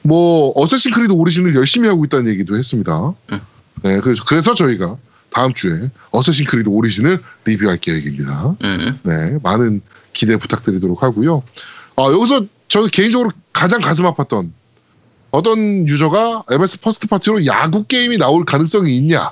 뭐 0.01 0.51
Assassin's 0.55 0.91
Creed 0.91 1.13
Origin을 1.13 1.55
열심히 1.55 1.87
하고 1.87 2.03
있다는 2.03 2.29
얘기도 2.31 2.57
했습니다. 2.57 3.13
음. 3.31 3.39
네, 3.83 3.99
그래서 4.01 4.23
그래서 4.27 4.53
저희가 4.53 4.97
다음 5.29 5.53
주에 5.53 5.89
Assassin's 6.11 6.45
Creed 6.47 6.67
Origin을 6.67 7.21
리뷰할 7.45 7.77
계획입니다. 7.77 8.55
음. 8.61 8.99
네, 9.03 9.39
많은 9.41 9.81
기대 10.19 10.35
부탁드리도록 10.35 11.01
하고요. 11.01 11.43
어, 11.95 12.11
여기서 12.11 12.45
저는 12.67 12.89
개인적으로 12.89 13.31
가장 13.53 13.79
가슴 13.79 14.03
아팠던 14.03 14.49
어떤 15.31 15.87
유저가 15.87 16.43
MS 16.51 16.81
first 16.81 17.07
party로 17.07 17.45
야구 17.45 17.85
게임이 17.85 18.17
나올 18.17 18.43
가능성이 18.43 18.97
있냐? 18.97 19.31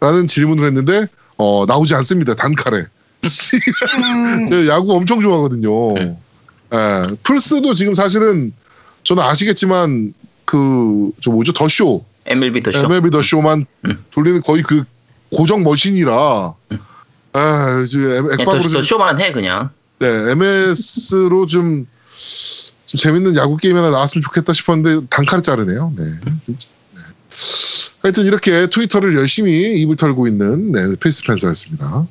라는 0.00 0.26
질문을 0.26 0.64
했는데 0.64 1.08
어, 1.36 1.66
나오지 1.66 1.94
않습니다. 1.96 2.34
단칼에. 2.34 2.86
음, 3.98 4.46
제가 4.48 4.74
야구 4.74 4.94
엄청 4.94 5.20
좋아하거든요. 5.20 5.94
네. 5.94 6.16
예, 6.72 7.14
플스도 7.22 7.74
지금 7.74 7.94
사실은 7.94 8.54
저는 9.02 9.22
아시겠지만 9.22 10.14
그 10.46 11.10
저 11.20 11.30
뭐죠 11.30 11.52
The 11.52 11.66
Show 11.68 12.02
MLB 12.24 12.62
The 12.62 12.72
Show. 12.72 12.78
MLB 12.78 13.10
The 13.10 13.22
Show만 13.22 13.66
음. 13.84 14.04
돌리는 14.10 14.40
거의 14.40 14.62
그 14.62 14.84
고정 15.30 15.62
머신이라 15.64 16.54
아, 17.34 17.82
이제 17.84 17.98
액박으로 17.98 18.44
더, 18.44 18.58
좀더 18.58 18.82
쇼만 18.82 19.20
해, 19.20 19.32
그냥. 19.32 19.70
네, 19.98 20.06
MS로 20.30 21.46
좀, 21.46 21.86
좀 22.86 22.98
재밌는 22.98 23.36
야구 23.36 23.56
게임 23.56 23.76
하나 23.76 23.90
나왔으면 23.90 24.22
좋겠다 24.22 24.52
싶었는데 24.52 25.06
단칼에 25.10 25.42
자르네요. 25.42 25.92
네. 25.96 26.04
좀, 26.46 26.58
네. 26.94 27.00
하여튼 28.02 28.26
이렇게 28.26 28.68
트위터를 28.70 29.16
열심히 29.16 29.80
입을 29.80 29.96
털고 29.96 30.28
있는 30.28 30.72
네, 30.72 30.96
필 30.96 31.12
스펜서였습니다. 31.12 32.06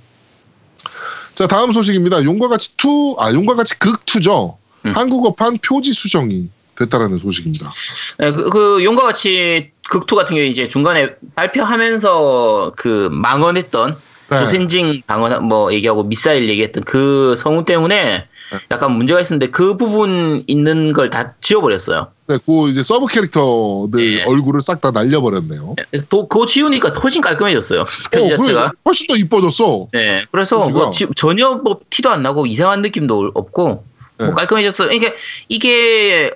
자, 1.35 1.47
다음 1.47 1.71
소식입니다. 1.71 2.23
용과 2.23 2.47
같이 2.47 2.71
2, 2.83 3.15
아, 3.19 3.31
용과 3.31 3.55
같이 3.55 3.77
극 3.79 4.05
2죠. 4.05 4.57
음. 4.85 4.93
한국어판 4.95 5.59
표지 5.59 5.93
수정이 5.93 6.49
됐다라는 6.77 7.19
소식입니다. 7.19 7.71
네, 8.19 8.31
그, 8.31 8.49
그 8.49 8.83
용과 8.83 9.03
같이 9.03 9.71
극투 9.89 10.15
같은 10.15 10.35
경우에 10.35 10.47
이제 10.47 10.67
중간에 10.67 11.09
발표하면서 11.35 12.73
그 12.75 13.09
망언했던 13.11 13.97
네. 14.29 14.39
조센징 14.39 15.01
망언 15.07 15.43
뭐 15.45 15.71
얘기하고 15.73 16.03
미사일 16.03 16.49
얘기했던 16.49 16.83
그 16.83 17.35
성우 17.37 17.63
때문에 17.65 18.03
네. 18.51 18.59
약간 18.71 18.91
문제가 18.91 19.19
있었는데 19.21 19.51
그 19.51 19.77
부분 19.77 20.43
있는 20.47 20.93
걸 20.93 21.09
다 21.09 21.35
지워버렸어요. 21.41 22.07
네, 22.27 22.37
그 22.45 22.67
이제 22.69 22.83
서브 22.83 23.07
캐릭터들 23.07 24.19
예. 24.19 24.23
얼굴을 24.23 24.59
싹 24.61 24.81
다 24.81 24.91
날려버렸네요. 24.91 25.75
또 26.09 26.27
그거 26.27 26.45
지우니까 26.45 26.89
훨씬 26.89 27.21
깔끔해졌어요. 27.21 27.85
표지 28.11 28.33
어, 28.33 28.37
자체가. 28.37 28.71
훨씬 28.85 29.07
더 29.07 29.15
이뻐졌어. 29.15 29.87
네, 29.93 30.25
그래서. 30.31 30.69
뭐 30.69 30.91
지- 30.91 31.07
전혀 31.15 31.51
뭐 31.55 31.79
티도 31.89 32.09
안 32.09 32.21
나고 32.23 32.45
이상한 32.45 32.81
느낌도 32.81 33.31
없고 33.33 33.85
네. 34.17 34.25
뭐 34.25 34.35
깔끔해졌어요. 34.35 34.89
그러니까 34.89 35.13
이게 35.47 36.31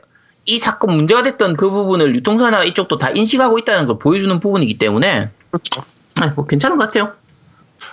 이 0.46 0.60
사건 0.60 0.96
문제가 0.96 1.24
됐던 1.24 1.56
그 1.58 1.70
부분을 1.70 2.16
유통사나 2.16 2.64
이쪽도 2.64 2.98
다 2.98 3.10
인식하고 3.10 3.60
있다는 3.60 3.86
걸 3.88 4.00
보여주는 4.00 4.40
부분이기 4.40 4.78
때문에 4.78 5.30
그렇죠. 5.52 5.84
아, 6.22 6.28
뭐 6.36 6.46
괜찮은 6.48 6.78
것 6.78 6.86
같아요. 6.88 7.14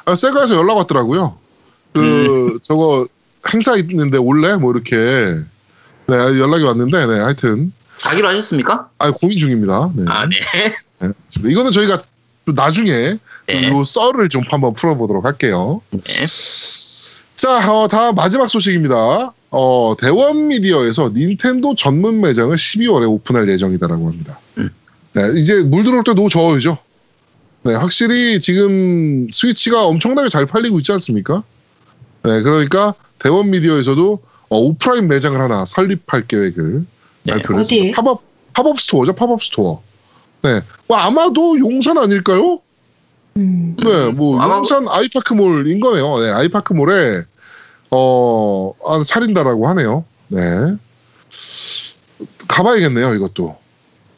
아, 0.05 0.15
세가에서 0.15 0.56
연락 0.56 0.77
왔더라고요. 0.78 1.36
그 1.93 2.59
저거 2.62 3.06
행사 3.52 3.77
있는데 3.77 4.19
올래? 4.19 4.56
뭐 4.56 4.73
이렇게 4.73 4.97
네 6.06 6.15
연락이 6.39 6.65
왔는데 6.65 7.06
네 7.06 7.19
하여튼 7.20 7.73
가기로 8.01 8.28
하셨습니까? 8.28 8.89
아 8.98 9.10
고민 9.10 9.39
중입니다. 9.39 9.90
네. 9.94 10.05
아, 10.06 10.27
네. 10.27 10.36
네. 11.01 11.12
이거는 11.51 11.73
저희가 11.73 12.01
또 12.44 12.52
나중에 12.52 13.19
네. 13.47 13.69
요 13.69 13.85
썰을 13.85 14.28
좀 14.28 14.43
한번 14.48 14.74
풀어보도록 14.74 15.24
할게요. 15.24 15.82
네. 15.90 16.01
자, 17.36 17.73
어, 17.73 17.89
다음 17.89 18.15
마지막 18.16 18.48
소식입니다. 18.48 19.32
어, 19.51 19.94
대원 19.98 20.48
미디어에서 20.48 21.10
닌텐도 21.15 21.74
전문 21.77 22.20
매장을 22.20 22.55
12월에 22.55 23.09
오픈할 23.09 23.48
예정이다라고 23.48 24.09
합니다. 24.09 24.39
음. 24.59 24.70
네, 25.12 25.23
이제 25.36 25.62
물 25.62 25.85
들어올 25.85 26.05
때 26.05 26.12
노 26.15 26.28
저어야죠. 26.28 26.78
네, 27.62 27.74
확실히 27.74 28.40
지금 28.40 29.28
스위치가 29.30 29.85
엄청나게 29.86 30.28
잘 30.28 30.47
팔리고 30.47 30.78
있지 30.78 30.93
않습니까? 30.93 31.43
네, 32.22 32.40
그러니까 32.43 32.94
대원 33.18 33.51
미디어에서도 33.51 34.22
어, 34.51 34.56
오프라인 34.59 35.09
매장을 35.09 35.39
하나 35.40 35.64
설립할 35.64 36.26
계획을 36.26 36.85
네. 37.24 37.32
발표를? 37.32 37.60
했습니다. 37.60 38.01
팝업, 38.02 38.22
팝업 38.55 38.80
스토어죠, 38.80 39.12
팝업 39.14 39.43
스토어. 39.43 39.82
네, 40.43 40.60
뭐 40.86 40.97
아마도 40.97 41.59
용산 41.59 41.98
아닐까요? 41.98 42.60
음. 43.36 43.76
네, 43.85 44.10
뭐 44.10 44.40
아마- 44.40 44.56
용산 44.56 44.86
아이파크몰인 44.89 45.80
거네요. 45.80 46.18
네, 46.20 46.30
아이파크몰에 46.30 47.22
어 47.90 48.72
아, 48.86 49.02
차린다라고 49.05 49.68
하네요. 49.68 50.05
네, 50.28 50.40
가봐야겠네요. 52.48 53.14
이것도. 53.14 53.56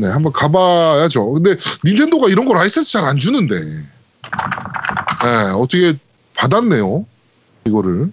네, 0.01 0.09
한번 0.09 0.33
가봐야죠. 0.33 1.33
근데 1.33 1.57
닌텐도가 1.85 2.29
이런 2.29 2.47
거 2.47 2.55
라이센스 2.55 2.91
잘 2.93 3.05
안 3.05 3.19
주는데, 3.19 3.61
네, 3.61 5.29
어떻게 5.55 5.95
받았네요. 6.37 7.05
이거를. 7.67 8.11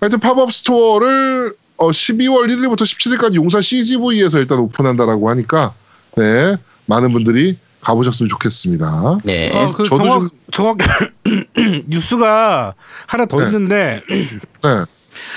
하여튼 0.00 0.18
팝업 0.20 0.52
스토어를 0.52 1.54
어, 1.78 1.90
12월 1.90 2.46
1일부터 2.48 2.82
17일까지 2.82 3.36
용산 3.36 3.62
CGV에서 3.62 4.38
일단 4.38 4.58
오픈한다라고 4.58 5.30
하니까, 5.30 5.72
네, 6.16 6.56
많은 6.86 7.12
분들이 7.12 7.56
가보셨으면 7.80 8.28
좋겠습니다. 8.28 9.18
네. 9.24 9.50
어, 9.56 9.72
그 9.72 9.84
저도 9.84 9.96
정확 10.04 10.18
좀- 10.20 10.28
정확 10.52 10.78
뉴스가 11.88 12.74
하나 13.06 13.24
더 13.26 13.38
네. 13.38 13.46
있는데 13.46 14.02
네, 14.10 14.84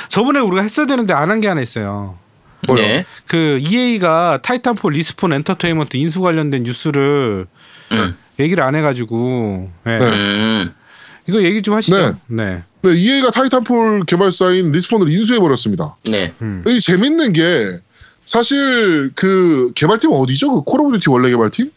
저번에 0.10 0.40
우리가 0.42 0.64
했어야 0.64 0.86
되는데 0.86 1.14
안 1.14 1.30
한 1.30 1.40
게 1.40 1.48
하나 1.48 1.62
있어요. 1.62 2.18
뭐요? 2.68 2.82
네. 2.82 3.06
그 3.28 3.60
EA가 3.62 4.40
Titanfall 4.42 4.94
Respawn 4.94 5.34
Entertainment 5.34 5.98
인수 5.98 6.22
관련된 6.22 6.64
뉴스를 6.64 7.46
음. 7.92 8.16
얘기를 8.40 8.64
안 8.64 8.76
해가지고 8.76 9.70
네. 9.86 10.00
네. 10.00 10.06
음. 10.10 10.74
이거 11.28 11.42
얘기 11.44 11.62
좀 11.62 11.76
하시죠. 11.76 12.18
네. 12.28 12.64
네, 12.82 12.94
EA가 12.96 13.32
Titanfall 13.32 14.04
개발사인 14.06 14.72
Respawn을 14.74 15.10
인수해 15.12 15.40
버렸습니다. 15.40 15.96
네. 16.06 16.34
음. 16.42 16.64
이 16.68 16.80
재밌는 16.80 17.32
게 17.34 17.80
사실 18.26 19.12
그 19.16 19.72
개발팀 19.76 20.12
어디죠? 20.12 20.54
그 20.56 20.64
Call 20.64 20.82
of 20.82 20.98
Duty 20.98 21.10
원래 21.10 21.30
개발팀? 21.30 21.72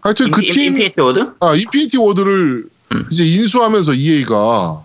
하여튼 0.00 0.30
그 0.30 0.42
인- 0.42 0.52
팀, 0.52 0.62
Infinity 0.74 1.00
Ward? 1.00 1.32
아, 1.40 1.54
Infinity 1.54 1.98
Ward를 1.98 2.64
음. 2.92 3.06
이제 3.10 3.24
인수하면서 3.24 3.94
EA가 3.94 4.84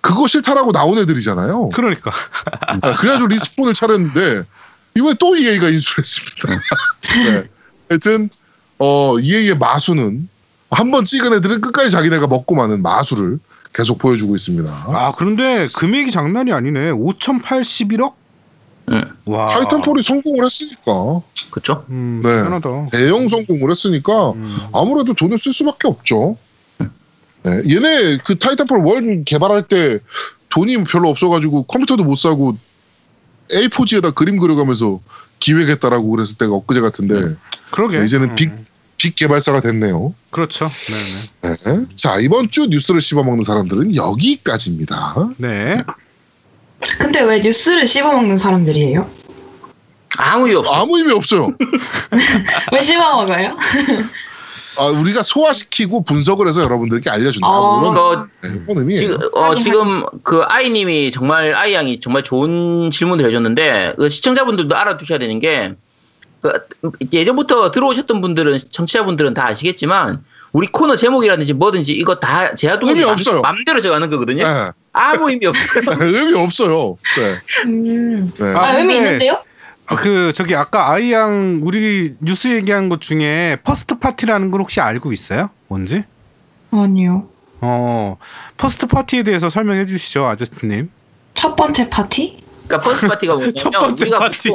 그거 0.00 0.26
싫다라고 0.26 0.72
나온 0.72 0.98
애들이잖아요. 0.98 1.70
그러니까 1.70 2.12
아, 2.82 2.94
그래가지고 2.96 3.28
Respawn을 3.28 3.74
차렸는데 3.74 4.42
이번에 4.96 5.14
또 5.18 5.36
EA가 5.36 5.68
인수를 5.68 6.02
했습니다. 6.04 6.60
네. 7.30 7.44
하여튼 7.90 8.30
어, 8.78 9.18
EA의 9.18 9.58
마수는 9.58 10.28
한 10.70 10.90
번 10.90 11.04
찍은 11.06 11.32
애들은 11.32 11.60
끝까지 11.62 11.90
자기네가 11.90 12.26
먹고 12.26 12.54
마는 12.54 12.82
마수를 12.82 13.38
계속 13.72 13.98
보여주고 13.98 14.34
있습니다. 14.36 14.70
아 14.70 15.12
그런데 15.16 15.66
금액이 15.76 16.10
장난이 16.10 16.52
아니네. 16.52 16.92
5,081억? 16.92 18.14
음. 18.90 19.04
와. 19.26 19.46
타이탄폴이 19.48 20.02
성공을 20.02 20.44
했으니까 20.44 21.20
그쵸? 21.50 21.84
음, 21.90 22.20
네. 22.22 22.30
대단하다. 22.36 22.86
대형 22.92 23.28
성공을 23.28 23.70
했으니까 23.70 24.30
음. 24.32 24.58
아무래도 24.72 25.14
돈을 25.14 25.38
쓸 25.38 25.52
수밖에 25.52 25.88
없죠. 25.88 26.36
네. 27.48 27.74
얘네 27.74 28.18
그 28.24 28.38
타이탄폴 28.38 28.84
원 28.84 29.24
개발할 29.24 29.68
때 29.68 29.98
돈이 30.50 30.84
별로 30.84 31.08
없어가지고 31.08 31.64
컴퓨터도 31.64 32.04
못 32.04 32.16
사고 32.16 32.56
A4지에다 33.50 34.14
그림 34.14 34.38
그려가면서 34.38 35.00
기획했다라고 35.40 36.10
그랬을 36.10 36.36
때가 36.36 36.52
엊그제 36.54 36.80
같은데 36.80 37.36
그러게. 37.70 37.98
네, 37.98 38.04
이제는 38.04 38.30
음. 38.30 38.34
빅, 38.34 38.52
빅 38.96 39.14
개발사가 39.14 39.60
됐네요. 39.60 40.14
그렇죠. 40.30 40.66
네. 41.42 41.52
네. 41.52 41.84
자 41.94 42.18
이번 42.18 42.50
주 42.50 42.66
뉴스를 42.66 43.00
씹어먹는 43.00 43.44
사람들은 43.44 43.94
여기까지입니다. 43.94 45.30
네. 45.36 45.76
네. 45.76 45.84
근데 46.98 47.20
왜 47.22 47.40
뉴스를 47.40 47.86
씹어먹는 47.86 48.36
사람들이에요? 48.38 49.10
아무 50.16 50.48
이유 50.48 50.58
없어. 50.58 50.72
아무 50.72 50.98
의미 50.98 51.12
없어요. 51.12 51.48
왜 52.72 52.82
씹어먹어요? 52.82 53.56
아, 54.78 54.86
우리가 54.86 55.22
소화시키고 55.22 56.04
분석을 56.04 56.46
해서 56.46 56.62
여러분들께 56.62 57.10
알려준다. 57.10 57.46
아. 57.46 57.80
이런 57.82 57.94
그 57.94 58.46
네, 58.46 58.60
그런 58.64 58.78
의미예요. 58.78 59.00
지금 59.00 59.28
어, 59.34 59.54
지금 59.54 60.04
그 60.22 60.42
아이님이 60.42 61.10
정말 61.10 61.54
아이 61.54 61.74
양이 61.74 62.00
정말 62.00 62.22
좋은 62.22 62.90
질문을 62.90 63.26
해줬는데 63.26 63.94
그 63.98 64.08
시청자분들도 64.08 64.74
알아두셔야 64.76 65.18
되는 65.18 65.38
게 65.40 65.74
그, 66.40 66.52
예전부터 67.12 67.72
들어오셨던 67.72 68.20
분들은 68.20 68.58
청취자분들은 68.70 69.34
다 69.34 69.48
아시겠지만 69.48 70.22
우리 70.52 70.68
코너 70.68 70.96
제목이라든지 70.96 71.52
뭐든지 71.54 71.92
이거 71.92 72.14
다 72.16 72.54
제아동이 72.54 72.92
의미 72.92 73.04
없어요. 73.04 73.40
맘대로 73.40 73.80
정하는 73.80 74.08
거거든요. 74.10 74.46
네. 74.46 74.70
아무 74.92 75.30
의미 75.30 75.46
없어요. 75.46 75.96
의미 76.00 76.32
없어요. 76.34 76.96
네. 77.16 77.40
음. 77.66 78.32
네. 78.38 78.46
아, 78.54 78.64
아, 78.64 78.78
의미 78.78 78.96
있는데요? 78.96 79.42
아, 79.88 79.96
그 79.96 80.32
저기 80.34 80.54
아까 80.54 80.90
아이양 80.92 81.60
우리 81.62 82.14
뉴스 82.20 82.48
얘기한 82.48 82.88
것 82.90 83.00
중에 83.00 83.56
first 83.64 83.98
party라는 83.98 84.50
걸 84.50 84.60
혹시 84.60 84.80
알고 84.80 85.12
있어요? 85.12 85.50
뭔지? 85.66 86.04
아니요. 86.70 87.26
어 87.60 88.18
first 88.58 88.86
party에 88.86 89.22
대해서 89.22 89.48
설명해 89.48 89.86
주시죠, 89.86 90.26
아저씨님. 90.26 90.90
첫 91.32 91.56
번째 91.56 91.88
파티? 91.88 92.42
그러니까 92.66 92.88
first 92.88 93.08
party가 93.08 93.32
뭐냐면 93.32 93.54
첫 93.56 93.70
번째 93.70 94.04
우리가 94.04 94.18
파티. 94.18 94.50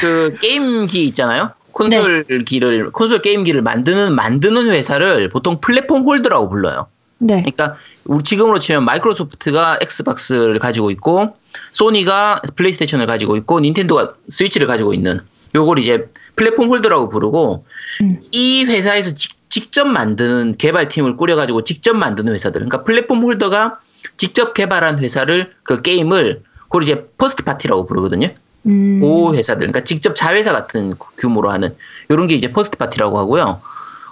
그 0.00 0.36
게임기 0.40 1.06
있잖아요. 1.08 1.52
콘솔기를 1.72 2.92
콘솔 2.92 3.22
게임기를 3.22 3.62
만드는 3.62 4.14
만드는 4.14 4.68
회사를 4.70 5.28
보통 5.28 5.60
platform 5.60 6.02
holder라고 6.02 6.48
불러요. 6.48 6.86
네. 7.20 7.42
그러니까 7.42 7.76
우리 8.04 8.22
지금으로 8.22 8.58
치면 8.58 8.84
마이크로소프트가 8.84 9.78
엑스박스를 9.82 10.58
가지고 10.58 10.90
있고 10.90 11.34
소니가 11.72 12.42
플레이스테이션을 12.56 13.06
가지고 13.06 13.36
있고 13.36 13.60
닌텐도가 13.60 14.14
스위치를 14.28 14.66
가지고 14.66 14.94
있는 14.94 15.20
요걸 15.54 15.78
이제 15.78 16.08
platform 16.36 16.68
holder라고 16.68 17.08
부르고 17.08 17.64
음. 18.02 18.20
이 18.32 18.64
회사에서 18.64 19.14
직, 19.14 19.34
직접 19.50 19.86
만드는 19.86 20.56
개발팀을 20.56 21.16
꾸려가지고 21.16 21.64
직접 21.64 21.94
만드는 21.94 22.32
회사들 22.32 22.60
그러니까 22.60 22.84
platform 22.84 23.22
holder가 23.22 23.80
직접 24.16 24.54
개발한 24.54 24.98
회사를 24.98 25.52
그 25.62 25.82
게임을 25.82 26.42
그걸 26.62 26.84
이제 26.84 27.06
first 27.18 27.42
party라고 27.42 27.86
부르거든요. 27.86 28.28
음. 28.66 29.00
오 29.02 29.34
회사들, 29.34 29.60
그러니까 29.60 29.84
직접 29.84 30.14
자회사 30.14 30.52
같은 30.52 30.94
규모로 31.18 31.50
하는 31.50 31.74
이런 32.08 32.26
게 32.26 32.34
이제 32.34 32.52
first 32.52 32.76
party라고 32.76 33.18
하고요. 33.18 33.60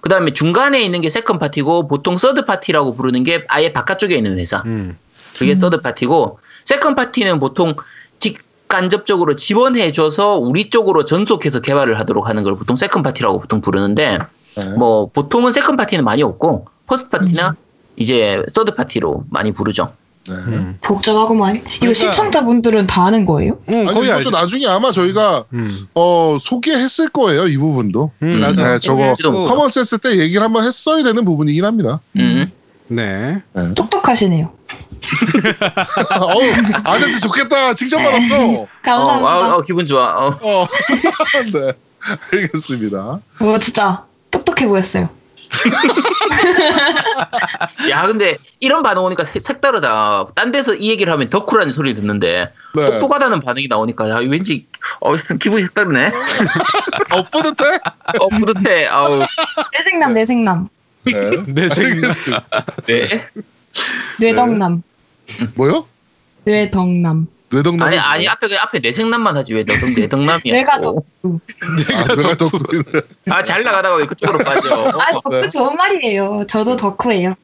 그 0.09 0.11
다음에 0.11 0.33
중간에 0.33 0.81
있는 0.81 1.03
게 1.03 1.11
second 1.11 1.39
party고 1.39 1.87
보통 1.87 2.17
third 2.17 2.47
party라고 2.47 2.95
부르는 2.95 3.25
게 3.25 3.45
아예 3.49 3.75
바깥쪽에 3.75 4.17
있는 4.17 4.39
회사. 4.39 4.63
음. 4.65 4.97
그게 5.39 5.53
음. 5.53 5.55
서드 5.55 5.83
파티고 5.83 6.39
second 6.65 6.95
party는 6.95 7.39
보통 7.39 7.75
직간접적으로 8.19 9.37
지원해줘서 9.37 10.39
우리 10.39 10.71
쪽으로 10.71 11.05
전속해서 11.05 11.61
개발을 11.61 12.01
하도록 12.01 12.27
하는 12.27 12.43
걸 12.43 12.57
보통 12.57 12.75
second 12.75 13.03
party라고 13.03 13.39
보통 13.39 13.61
부르는데 13.61 14.19
네. 14.57 14.65
뭐 14.79 15.11
보통은 15.11 15.53
second 15.53 15.77
party는 15.77 16.05
많이 16.05 16.23
없고 16.23 16.69
first 16.87 17.11
party나 17.11 17.55
이제 17.97 18.43
서드 18.55 18.77
파티로 18.77 19.25
많이 19.29 19.53
부르죠. 19.53 19.93
네. 20.29 20.35
음. 20.35 20.79
복잡하구만. 20.83 21.57
이거 21.57 21.65
그러니까- 21.81 21.95
시청자분들은 21.95 22.87
다 22.87 23.05
아는 23.07 23.25
거예요? 23.25 23.59
응, 23.71 23.89
아니, 23.89 23.95
거의 23.95 24.11
알죠. 24.13 24.31
나중에 24.31 24.67
아마 24.67 24.93
저희가 24.93 25.45
음. 25.53 25.87
어, 25.95 26.37
소개했을 26.41 27.09
거예요. 27.09 27.47
이 27.49 27.57
부분도. 27.57 28.11
음, 28.23 28.35
음, 28.37 28.41
맞아. 28.41 28.73
네, 28.75 28.79
저거. 28.79 29.15
common 29.47 29.69
sense 29.71 29.99
때 29.99 30.19
얘기를 30.19 30.43
한번 30.43 30.65
했어야 30.65 31.03
되는 31.03 31.25
부분이긴 31.25 31.65
합니다. 31.65 32.01
음. 32.17 32.51
네. 32.89 33.43
똑똑하시네요. 33.75 34.53
어우, 36.21 36.43
아저씨 36.85 37.21
좋겠다. 37.21 37.75
칭찬받았어. 37.75 38.45
어, 38.49 38.67
감사합니다. 38.83 39.29
아, 39.31 39.55
어, 39.57 39.63
기분 39.63 39.87
좋아. 39.87 40.05
어. 40.27 40.39
어. 40.43 40.67
네. 41.53 41.73
알겠습니다. 42.33 42.99
어, 43.41 43.59
진짜 43.61 44.05
똑똑해 44.31 44.67
보였어요. 44.67 45.09
야, 47.91 48.07
근데 48.07 48.37
이런 48.61 48.83
반응 48.83 49.05
오니까 49.05 49.25
색- 49.25 49.43
색다르다. 49.43 50.29
딴 50.35 50.53
데서 50.53 50.75
이 50.75 50.91
얘기를 50.91 51.13
하면 51.13 51.29
덕후라는 51.31 51.73
소리를 51.73 52.01
듣는데 52.01 52.53
네. 52.75 52.87
똑똑하다는 52.87 53.41
반응이 53.41 53.67
나오니까 53.69 54.09
야, 54.11 54.17
왠지 54.17 54.67
어, 55.01 55.15
기분이 55.41 55.63
색다르네. 55.65 56.07
어, 56.07 57.23
뿌듯해? 57.31 57.79
어, 58.21 58.29
뿌듯해. 58.29 58.87
아우. 58.87 59.21
내생남 59.73 60.13
내생남 60.15 60.69
네. 61.05 61.13
내 61.47 61.69
생각. 61.69 61.93
알겠습니다. 62.09 62.65
네. 62.87 63.29
뇌덕남 64.21 64.83
뭐요? 65.55 65.87
뇌덕남 66.45 67.27
뇌덕남. 67.51 67.89
아니, 67.89 67.99
아니, 67.99 68.29
앞에, 68.29 68.55
앞에 68.57 68.79
내생남만 68.81 69.37
하지 69.37 69.55
왜 69.55 69.65
너덕, 69.65 69.89
내덕남이야. 69.97 70.53
내가 70.53 70.81
또. 70.81 71.03
아, 71.23 72.15
내가. 72.15 73.03
아, 73.31 73.43
잘 73.43 73.63
나가다가 73.63 73.97
왜 73.97 74.07
그쪽으로 74.07 74.39
빠져. 74.45 74.91
아 75.01 75.13
덕후 75.13 75.41
네. 75.41 75.49
좋은 75.49 75.77
말이에요 75.77 76.45
저도 76.49 76.77
덕후예요 76.77 77.35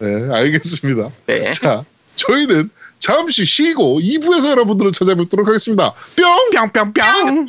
네, 0.00 0.28
알겠습니다. 0.34 1.10
네. 1.26 1.48
자, 1.50 1.84
저희는 2.16 2.70
잠시 2.98 3.44
쉬고 3.44 4.00
2부에서 4.00 4.50
여러분들을 4.50 4.90
찾아뵙도록 4.92 5.46
하겠습니다. 5.46 5.92
뿅! 6.16 6.72
뿅뿅뿅. 6.72 7.48